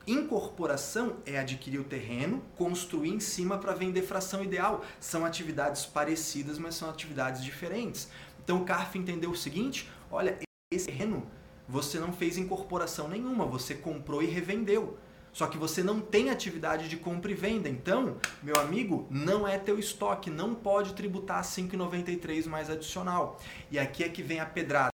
Incorporação 0.06 1.16
é 1.26 1.40
adquirir 1.40 1.80
o 1.80 1.86
terreno, 1.86 2.44
construir 2.58 3.12
em 3.12 3.22
cima 3.22 3.58
para 3.58 3.72
vender 3.72 4.02
fração 4.02 4.44
ideal. 4.44 4.84
São 5.00 5.24
atividades 5.24 5.86
parecidas, 5.86 6.60
mas 6.60 6.76
são 6.76 6.90
atividades 6.90 7.42
diferentes. 7.42 8.10
Então 8.44 8.62
o 8.62 8.66
CARF 8.66 8.98
entendeu 8.98 9.32
o 9.32 9.38
seguinte: 9.38 9.90
olha, 10.12 10.38
esse 10.74 10.88
terreno 10.88 11.26
você 11.70 12.00
não 12.00 12.12
fez 12.12 12.38
incorporação 12.38 13.08
nenhuma, 13.08 13.46
você 13.46 13.76
comprou 13.76 14.22
e 14.22 14.26
revendeu. 14.26 14.98
Só 15.40 15.48
que 15.48 15.58
você 15.58 15.82
não 15.82 16.02
tem 16.02 16.30
atividade 16.30 16.90
de 16.90 16.98
compra 16.98 17.32
e 17.32 17.34
venda. 17.34 17.70
Então, 17.70 18.18
meu 18.44 18.58
amigo, 18.58 19.08
não 19.10 19.48
é 19.48 19.58
teu 19.58 19.80
estoque, 19.80 20.30
não 20.30 20.54
pode 20.54 20.94
tributar 20.94 21.42
5,93 21.44 22.46
mais 22.46 22.70
adicional. 22.70 23.40
E 23.72 23.80
aqui 23.80 24.04
é 24.04 24.10
que 24.10 24.22
vem 24.22 24.42
a 24.42 24.46
pedrada. 24.46 24.92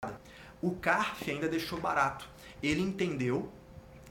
O 0.62 0.70
CARF 0.70 1.30
ainda 1.30 1.46
deixou 1.46 1.78
barato. 1.78 2.26
Ele 2.62 2.80
entendeu 2.80 3.52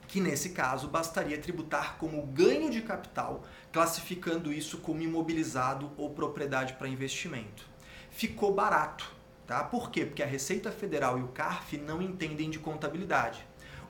que 0.07 0.21
nesse 0.21 0.51
caso 0.51 0.87
bastaria 0.87 1.39
tributar 1.39 1.97
como 1.97 2.23
ganho 2.27 2.69
de 2.69 2.83
capital, 2.83 3.43
classificando 3.71 4.53
isso 4.53 4.77
como 4.77 5.01
imobilizado 5.01 5.91
ou 5.97 6.11
propriedade 6.11 6.73
para 6.73 6.87
investimento. 6.87 7.65
Ficou 8.11 8.53
barato, 8.53 9.11
tá? 9.47 9.63
Por 9.63 9.89
quê? 9.89 10.05
Porque 10.05 10.21
a 10.21 10.27
Receita 10.27 10.71
Federal 10.71 11.17
e 11.17 11.23
o 11.23 11.29
CARF 11.29 11.75
não 11.75 11.99
entendem 11.99 12.51
de 12.51 12.59
contabilidade. 12.59 13.43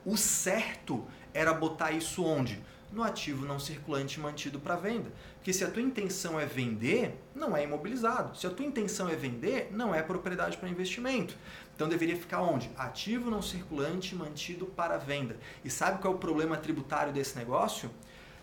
O 0.06 0.16
certo 0.16 1.06
era 1.32 1.52
botar 1.52 1.92
isso 1.92 2.24
onde? 2.24 2.60
No 2.92 3.04
ativo 3.04 3.46
não 3.46 3.60
circulante 3.60 4.18
mantido 4.18 4.58
para 4.58 4.74
venda. 4.74 5.12
Porque 5.36 5.52
se 5.52 5.62
a 5.62 5.70
tua 5.70 5.80
intenção 5.80 6.40
é 6.40 6.44
vender, 6.44 7.14
não 7.34 7.56
é 7.56 7.62
imobilizado. 7.62 8.36
Se 8.36 8.46
a 8.48 8.50
tua 8.50 8.66
intenção 8.66 9.08
é 9.08 9.14
vender, 9.14 9.68
não 9.70 9.94
é 9.94 10.02
propriedade 10.02 10.56
para 10.56 10.68
investimento. 10.68 11.36
Então 11.74 11.88
deveria 11.88 12.16
ficar 12.16 12.42
onde? 12.42 12.68
Ativo 12.76 13.30
não 13.30 13.40
circulante 13.40 14.14
mantido 14.14 14.66
para 14.66 14.98
venda. 14.98 15.36
E 15.64 15.70
sabe 15.70 16.02
qual 16.02 16.14
é 16.14 16.16
o 16.16 16.18
problema 16.18 16.56
tributário 16.56 17.12
desse 17.12 17.38
negócio? 17.38 17.90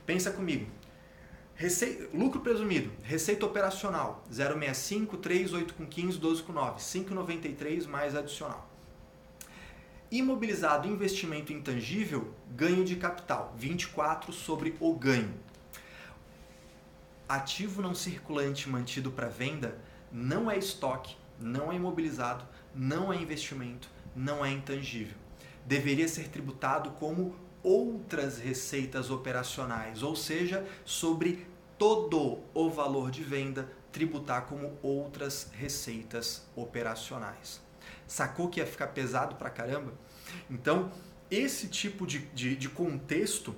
Pensa 0.05 0.31
comigo. 0.31 0.65
Lucro 2.13 2.39
presumido, 2.39 2.91
receita 3.03 3.45
operacional 3.45 4.23
065, 4.31 5.17
3, 5.17 5.53
8 5.53 5.73
com 5.73 5.85
15, 5.85 6.17
12 6.19 6.43
com 6.43 6.53
9, 6.53 6.79
5,93 6.79 7.87
mais 7.87 8.15
adicional. 8.15 8.69
Imobilizado 10.09 10.87
investimento 10.87 11.51
intangível, 11.51 12.33
ganho 12.55 12.85
de 12.85 12.95
capital, 12.95 13.53
24 13.57 14.31
sobre 14.31 14.73
o 14.79 14.93
ganho. 14.93 15.33
Ativo 17.27 17.81
não 17.81 17.93
circulante 17.93 18.69
mantido 18.69 19.11
para 19.11 19.27
venda 19.27 19.77
não 20.09 20.49
é 20.49 20.57
estoque, 20.57 21.17
não 21.37 21.73
é 21.73 21.75
imobilizado, 21.75 22.45
não 22.73 23.11
é 23.11 23.17
investimento, 23.17 23.89
não 24.15 24.45
é 24.45 24.49
intangível. 24.49 25.17
Deveria 25.65 26.07
ser 26.07 26.29
tributado 26.29 26.91
como 26.91 27.35
outras 27.61 28.37
receitas 28.37 29.09
operacionais, 29.09 30.03
ou 30.03 30.15
seja, 30.15 30.65
sobre 30.85 31.45
todo 31.77 32.39
o 32.53 32.69
valor 32.69 33.11
de 33.11 33.23
venda, 33.23 33.69
tributar 33.91 34.45
como 34.45 34.77
outras 34.81 35.51
receitas 35.53 36.47
operacionais. 36.55 37.66
Sacou 38.07 38.49
que 38.49 38.59
ia 38.59 38.65
ficar 38.65 38.87
pesado 38.87 39.35
pra 39.35 39.49
caramba? 39.49 39.93
Então, 40.49 40.91
esse 41.29 41.67
tipo 41.67 42.07
de, 42.07 42.19
de, 42.27 42.55
de 42.55 42.69
contexto 42.69 43.53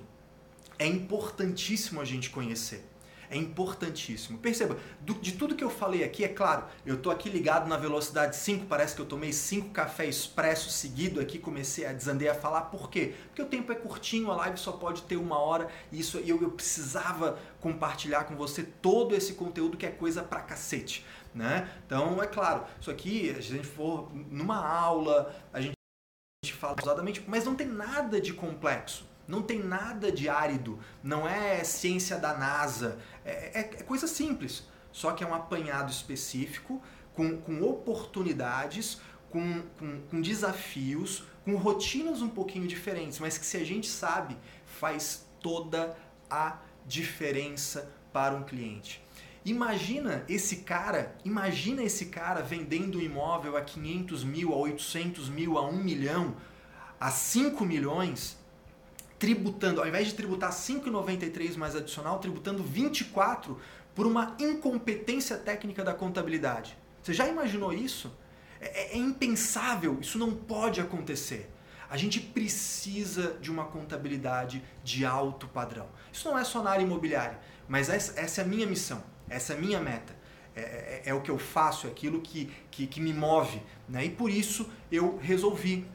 é 0.78 0.86
importantíssimo 0.86 2.00
a 2.00 2.04
gente 2.04 2.30
conhecer. 2.30 2.90
É 3.30 3.36
importantíssimo. 3.36 4.38
Perceba, 4.38 4.76
do, 5.00 5.14
de 5.14 5.32
tudo 5.32 5.54
que 5.54 5.62
eu 5.62 5.70
falei 5.70 6.02
aqui, 6.02 6.24
é 6.24 6.28
claro, 6.28 6.64
eu 6.84 6.96
estou 6.96 7.12
aqui 7.12 7.28
ligado 7.28 7.68
na 7.68 7.76
velocidade 7.76 8.34
5, 8.34 8.66
parece 8.66 8.96
que 8.96 9.00
eu 9.00 9.06
tomei 9.06 9.32
5 9.32 9.70
café 9.70 10.04
expresso 10.04 10.68
seguido 10.68 11.20
aqui, 11.20 11.38
comecei 11.38 11.86
a 11.86 11.92
desandei 11.92 12.28
a 12.28 12.34
falar. 12.34 12.62
Por 12.62 12.90
quê? 12.90 13.14
Porque 13.28 13.40
o 13.40 13.46
tempo 13.46 13.70
é 13.70 13.76
curtinho, 13.76 14.32
a 14.32 14.36
live 14.36 14.58
só 14.58 14.72
pode 14.72 15.02
ter 15.02 15.16
uma 15.16 15.38
hora 15.38 15.68
e 15.92 16.00
isso 16.00 16.18
eu, 16.18 16.42
eu 16.42 16.50
precisava 16.50 17.38
compartilhar 17.60 18.24
com 18.24 18.34
você 18.34 18.64
todo 18.64 19.14
esse 19.14 19.34
conteúdo 19.34 19.76
que 19.76 19.86
é 19.86 19.90
coisa 19.90 20.24
pra 20.24 20.40
cacete. 20.40 21.06
Né? 21.34 21.70
Então, 21.86 22.20
é 22.22 22.26
claro, 22.26 22.64
isso 22.80 22.90
aqui, 22.90 23.32
se 23.34 23.52
a 23.52 23.56
gente 23.56 23.66
for 23.66 24.10
numa 24.12 24.56
aula, 24.56 25.34
a 25.52 25.60
gente 25.60 25.76
fala 26.54 26.76
usadamente, 26.80 27.22
mas 27.26 27.44
não 27.44 27.54
tem 27.54 27.66
nada 27.66 28.20
de 28.20 28.32
complexo. 28.32 29.08
Não 29.28 29.42
tem 29.42 29.62
nada 29.62 30.10
de 30.10 30.28
árido, 30.28 30.80
não 31.04 31.28
é 31.28 31.62
ciência 31.62 32.18
da 32.18 32.36
NASA, 32.36 32.98
é, 33.24 33.60
é, 33.60 33.60
é 33.60 33.82
coisa 33.84 34.08
simples. 34.08 34.66
Só 34.90 35.12
que 35.12 35.22
é 35.22 35.26
um 35.26 35.32
apanhado 35.32 35.92
específico, 35.92 36.82
com, 37.14 37.40
com 37.40 37.62
oportunidades, 37.62 39.00
com, 39.30 39.62
com, 39.78 40.00
com 40.02 40.20
desafios, 40.20 41.24
com 41.44 41.54
rotinas 41.54 42.22
um 42.22 42.28
pouquinho 42.28 42.66
diferentes, 42.66 43.20
mas 43.20 43.38
que 43.38 43.46
se 43.46 43.56
a 43.56 43.64
gente 43.64 43.88
sabe, 43.88 44.36
faz 44.64 45.26
toda 45.40 45.96
a 46.28 46.58
diferença 46.84 47.90
para 48.12 48.34
um 48.34 48.42
cliente. 48.42 49.00
Imagina 49.44 50.22
esse 50.28 50.56
cara, 50.56 51.16
imagina 51.24 51.82
esse 51.82 52.06
cara 52.06 52.42
vendendo 52.42 52.98
um 52.98 53.00
imóvel 53.00 53.56
a 53.56 53.62
500 53.62 54.22
mil, 54.22 54.52
a 54.52 54.56
800 54.56 55.30
mil, 55.30 55.56
a 55.56 55.66
1 55.66 55.82
milhão, 55.82 56.36
a 57.00 57.10
5 57.10 57.64
milhões, 57.64 58.38
tributando, 59.18 59.80
ao 59.80 59.88
invés 59.88 60.08
de 60.08 60.14
tributar 60.14 60.50
5,93 60.52 61.56
mais 61.56 61.74
adicional, 61.74 62.18
tributando 62.18 62.62
24 62.62 63.58
por 63.94 64.06
uma 64.06 64.36
incompetência 64.38 65.36
técnica 65.38 65.82
da 65.82 65.94
contabilidade. 65.94 66.76
Você 67.02 67.14
já 67.14 67.26
imaginou 67.26 67.72
isso? 67.72 68.14
É, 68.60 68.66
é, 68.66 68.94
é 68.94 68.98
impensável, 68.98 69.98
isso 70.00 70.18
não 70.18 70.34
pode 70.34 70.82
acontecer. 70.82 71.50
A 71.88 71.96
gente 71.96 72.20
precisa 72.20 73.36
de 73.40 73.50
uma 73.50 73.64
contabilidade 73.64 74.62
de 74.84 75.04
alto 75.04 75.48
padrão. 75.48 75.88
Isso 76.12 76.28
não 76.28 76.38
é 76.38 76.44
só 76.44 76.62
na 76.62 76.70
área 76.70 76.82
imobiliária, 76.82 77.38
mas 77.66 77.88
essa, 77.88 78.20
essa 78.20 78.42
é 78.42 78.44
a 78.44 78.46
minha 78.46 78.66
missão. 78.66 79.02
Essa 79.30 79.54
é 79.54 79.56
a 79.56 79.60
minha 79.60 79.80
meta. 79.80 80.14
É, 80.54 80.60
é, 80.60 81.02
é, 81.06 81.14
o 81.14 81.20
que 81.20 81.30
eu 81.30 81.38
faço, 81.38 81.86
é 81.86 81.90
aquilo 81.90 82.20
que, 82.20 82.52
que, 82.70 82.86
que 82.86 83.00
me 83.00 83.14
move. 83.14 83.62
Né? 83.88 84.06
E 84.06 84.10
por 84.10 84.28
isso 84.28 84.68
eu 84.90 85.16
resolvi 85.16 85.86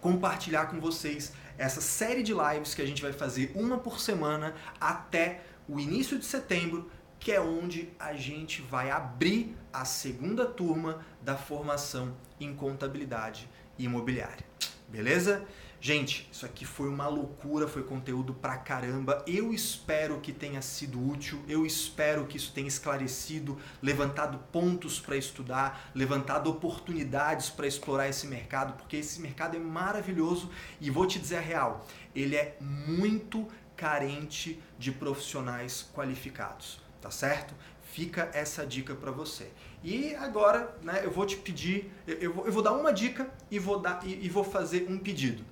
compartilhar 0.00 0.66
com 0.66 0.80
vocês 0.80 1.32
essa 1.58 1.80
série 1.80 2.22
de 2.22 2.32
lives 2.32 2.74
que 2.74 2.80
a 2.80 2.86
gente 2.86 3.02
vai 3.02 3.12
fazer 3.12 3.52
uma 3.54 3.76
por 3.76 4.00
semana 4.00 4.54
até 4.80 5.42
o 5.68 5.78
início 5.78 6.18
de 6.18 6.24
setembro, 6.24 6.90
que 7.18 7.30
é 7.30 7.40
onde 7.40 7.90
a 7.98 8.14
gente 8.14 8.62
vai 8.62 8.90
abrir 8.90 9.54
a 9.72 9.84
segunda 9.84 10.46
turma 10.46 11.04
da 11.20 11.36
formação 11.36 12.16
em 12.40 12.54
contabilidade 12.54 13.46
imobiliária. 13.78 14.46
Beleza? 14.88 15.46
Gente, 15.82 16.28
isso 16.30 16.44
aqui 16.44 16.66
foi 16.66 16.90
uma 16.90 17.08
loucura, 17.08 17.66
foi 17.66 17.82
conteúdo 17.82 18.34
pra 18.34 18.58
caramba. 18.58 19.24
Eu 19.26 19.50
espero 19.54 20.20
que 20.20 20.30
tenha 20.30 20.60
sido 20.60 21.02
útil, 21.02 21.42
eu 21.48 21.64
espero 21.64 22.26
que 22.26 22.36
isso 22.36 22.52
tenha 22.52 22.68
esclarecido, 22.68 23.58
levantado 23.80 24.38
pontos 24.52 25.00
para 25.00 25.16
estudar, 25.16 25.90
levantado 25.94 26.50
oportunidades 26.50 27.48
para 27.48 27.66
explorar 27.66 28.10
esse 28.10 28.26
mercado, 28.26 28.74
porque 28.74 28.98
esse 28.98 29.22
mercado 29.22 29.56
é 29.56 29.58
maravilhoso 29.58 30.50
e 30.82 30.90
vou 30.90 31.06
te 31.06 31.18
dizer 31.18 31.38
a 31.38 31.40
real, 31.40 31.86
ele 32.14 32.36
é 32.36 32.58
muito 32.60 33.48
carente 33.74 34.62
de 34.78 34.92
profissionais 34.92 35.88
qualificados, 35.94 36.78
tá 37.00 37.10
certo? 37.10 37.54
Fica 37.82 38.30
essa 38.34 38.66
dica 38.66 38.94
para 38.94 39.10
você. 39.10 39.50
E 39.82 40.14
agora, 40.16 40.76
né, 40.82 41.00
eu 41.02 41.10
vou 41.10 41.24
te 41.24 41.36
pedir, 41.38 41.90
eu, 42.06 42.16
eu, 42.18 42.34
vou, 42.34 42.46
eu 42.46 42.52
vou 42.52 42.62
dar 42.62 42.72
uma 42.72 42.92
dica 42.92 43.32
e 43.50 43.58
vou, 43.58 43.78
dar, 43.78 44.06
e, 44.06 44.26
e 44.26 44.28
vou 44.28 44.44
fazer 44.44 44.86
um 44.86 44.98
pedido. 44.98 45.42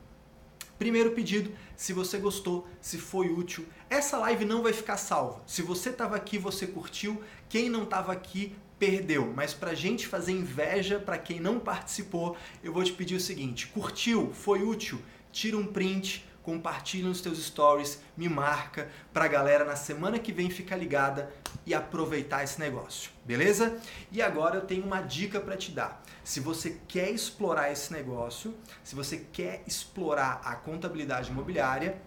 Primeiro 0.79 1.11
pedido, 1.11 1.51
se 1.76 1.93
você 1.93 2.18
gostou, 2.18 2.68
se 2.81 2.99
foi 2.99 3.29
útil, 3.29 3.66
essa 3.91 4.16
live 4.18 4.45
não 4.45 4.62
vai 4.62 4.72
ficar 4.72 4.97
salva. 4.97 5.43
Se 5.47 5.61
você 5.61 5.91
estava 5.91 6.14
aqui, 6.14 6.39
você 6.39 6.66
curtiu. 6.66 7.20
Quem 7.49 7.68
não 7.68 7.83
estava 7.83 8.12
aqui, 8.12 8.55
perdeu. 8.79 9.33
Mas 9.35 9.53
para 9.53 9.74
gente 9.74 10.07
fazer 10.07 10.33
inveja 10.33 11.01
para 11.01 11.18
quem 11.18 11.41
não 11.41 11.59
participou, 11.59 12.37
eu 12.62 12.72
vou 12.72 12.85
te 12.85 12.93
pedir 12.93 13.16
o 13.16 13.20
seguinte: 13.20 13.66
curtiu? 13.66 14.33
Foi 14.33 14.62
útil? 14.62 15.01
Tira 15.33 15.57
um 15.57 15.66
print, 15.66 16.24
compartilha 16.49 17.07
nos 17.07 17.20
teus 17.20 17.44
stories, 17.44 18.01
me 18.16 18.26
marca 18.26 18.90
para 19.12 19.26
a 19.26 19.28
galera 19.28 19.66
na 19.66 19.76
semana 19.76 20.18
que 20.18 20.32
vem 20.32 20.49
ficar 20.49 20.76
ligada 20.76 21.30
e 21.66 21.74
aproveitar 21.74 22.42
esse 22.42 22.59
negócio, 22.59 23.11
beleza? 23.22 23.78
E 24.11 24.22
agora 24.22 24.57
eu 24.57 24.62
tenho 24.62 24.82
uma 24.82 25.03
dica 25.03 25.38
para 25.40 25.59
te 25.59 25.70
dar. 25.70 26.03
Se 26.24 26.40
você 26.40 26.80
quer 26.88 27.11
explorar 27.11 27.70
esse 27.70 27.92
negócio, 27.92 28.55
se 28.82 28.94
você 28.94 29.18
quer 29.30 29.62
explorar 29.66 30.40
a 30.42 30.55
contabilidade 30.55 31.30
imobiliária, 31.30 32.01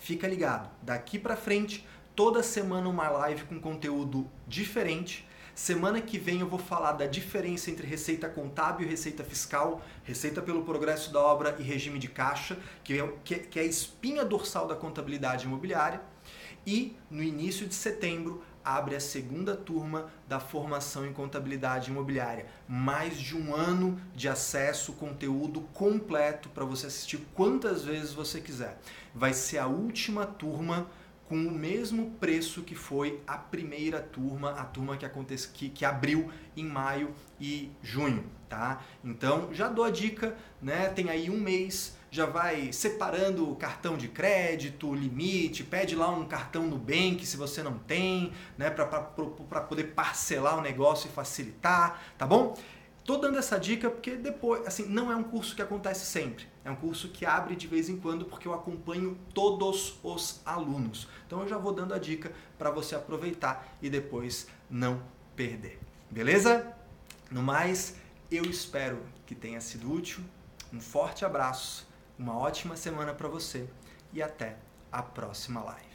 fica 0.00 0.26
ligado. 0.26 0.68
Daqui 0.82 1.16
para 1.16 1.36
frente, 1.36 1.86
toda 2.16 2.42
semana 2.42 2.88
uma 2.88 3.08
live 3.08 3.44
com 3.44 3.60
conteúdo 3.60 4.28
diferente 4.48 5.24
Semana 5.56 6.02
que 6.02 6.18
vem 6.18 6.40
eu 6.40 6.46
vou 6.46 6.58
falar 6.58 6.92
da 6.92 7.06
diferença 7.06 7.70
entre 7.70 7.86
receita 7.86 8.28
contábil 8.28 8.86
e 8.86 8.90
receita 8.90 9.24
fiscal, 9.24 9.80
receita 10.04 10.42
pelo 10.42 10.62
progresso 10.64 11.10
da 11.10 11.18
obra 11.18 11.56
e 11.58 11.62
regime 11.62 11.98
de 11.98 12.08
caixa, 12.08 12.58
que 12.84 13.00
é, 13.00 13.08
que 13.38 13.58
é 13.58 13.62
a 13.62 13.64
espinha 13.64 14.22
dorsal 14.22 14.68
da 14.68 14.76
contabilidade 14.76 15.46
imobiliária. 15.46 16.02
E 16.66 16.94
no 17.10 17.22
início 17.22 17.66
de 17.66 17.74
setembro 17.74 18.44
abre 18.62 18.96
a 18.96 19.00
segunda 19.00 19.56
turma 19.56 20.10
da 20.28 20.38
formação 20.38 21.06
em 21.06 21.12
contabilidade 21.14 21.90
imobiliária. 21.90 22.44
Mais 22.68 23.16
de 23.16 23.34
um 23.34 23.54
ano 23.54 23.98
de 24.14 24.28
acesso, 24.28 24.92
conteúdo 24.92 25.62
completo 25.72 26.50
para 26.50 26.66
você 26.66 26.88
assistir 26.88 27.26
quantas 27.32 27.82
vezes 27.82 28.12
você 28.12 28.42
quiser. 28.42 28.78
Vai 29.14 29.32
ser 29.32 29.56
a 29.56 29.66
última 29.66 30.26
turma 30.26 30.86
com 31.28 31.36
o 31.36 31.50
mesmo 31.50 32.12
preço 32.20 32.62
que 32.62 32.74
foi 32.74 33.20
a 33.26 33.36
primeira 33.36 34.00
turma, 34.00 34.50
a 34.50 34.64
turma 34.64 34.96
que, 34.96 35.04
acontece, 35.04 35.48
que, 35.48 35.68
que 35.68 35.84
abriu 35.84 36.30
em 36.56 36.64
maio 36.64 37.12
e 37.40 37.70
junho, 37.82 38.24
tá? 38.48 38.82
Então 39.04 39.52
já 39.52 39.68
dou 39.68 39.84
a 39.84 39.90
dica, 39.90 40.36
né? 40.62 40.88
Tem 40.88 41.10
aí 41.10 41.28
um 41.28 41.38
mês, 41.38 41.96
já 42.10 42.26
vai 42.26 42.72
separando 42.72 43.50
o 43.50 43.56
cartão 43.56 43.96
de 43.96 44.08
crédito, 44.08 44.94
limite, 44.94 45.64
pede 45.64 45.96
lá 45.96 46.08
um 46.10 46.24
cartão 46.26 46.66
no 46.66 46.78
Bank 46.78 47.26
se 47.26 47.36
você 47.36 47.62
não 47.62 47.78
tem, 47.78 48.32
né? 48.56 48.70
Para 48.70 49.60
poder 49.62 49.94
parcelar 49.94 50.56
o 50.58 50.60
negócio 50.60 51.08
e 51.08 51.10
facilitar, 51.10 52.00
tá 52.16 52.26
bom? 52.26 52.56
Tô 53.06 53.18
dando 53.18 53.38
essa 53.38 53.56
dica 53.56 53.88
porque 53.88 54.16
depois, 54.16 54.66
assim, 54.66 54.84
não 54.86 55.12
é 55.12 55.16
um 55.16 55.22
curso 55.22 55.54
que 55.54 55.62
acontece 55.62 56.04
sempre. 56.04 56.44
É 56.64 56.70
um 56.72 56.74
curso 56.74 57.08
que 57.10 57.24
abre 57.24 57.54
de 57.54 57.68
vez 57.68 57.88
em 57.88 57.96
quando 57.96 58.24
porque 58.24 58.48
eu 58.48 58.52
acompanho 58.52 59.16
todos 59.32 60.00
os 60.02 60.40
alunos. 60.44 61.06
Então 61.26 61.40
eu 61.42 61.48
já 61.48 61.58
vou 61.58 61.72
dando 61.72 61.92
a 61.92 61.98
dica 61.98 62.32
para 62.56 62.70
você 62.70 62.94
aproveitar 62.94 63.76
e 63.82 63.90
depois 63.90 64.46
não 64.70 65.02
perder. 65.34 65.78
Beleza? 66.10 66.72
No 67.30 67.42
mais, 67.42 67.96
eu 68.30 68.44
espero 68.44 69.02
que 69.26 69.34
tenha 69.34 69.60
sido 69.60 69.92
útil. 69.92 70.22
Um 70.72 70.80
forte 70.80 71.24
abraço, 71.24 71.88
uma 72.18 72.36
ótima 72.36 72.76
semana 72.76 73.12
para 73.12 73.28
você 73.28 73.68
e 74.12 74.22
até 74.22 74.56
a 74.90 75.02
próxima 75.02 75.62
live. 75.62 75.85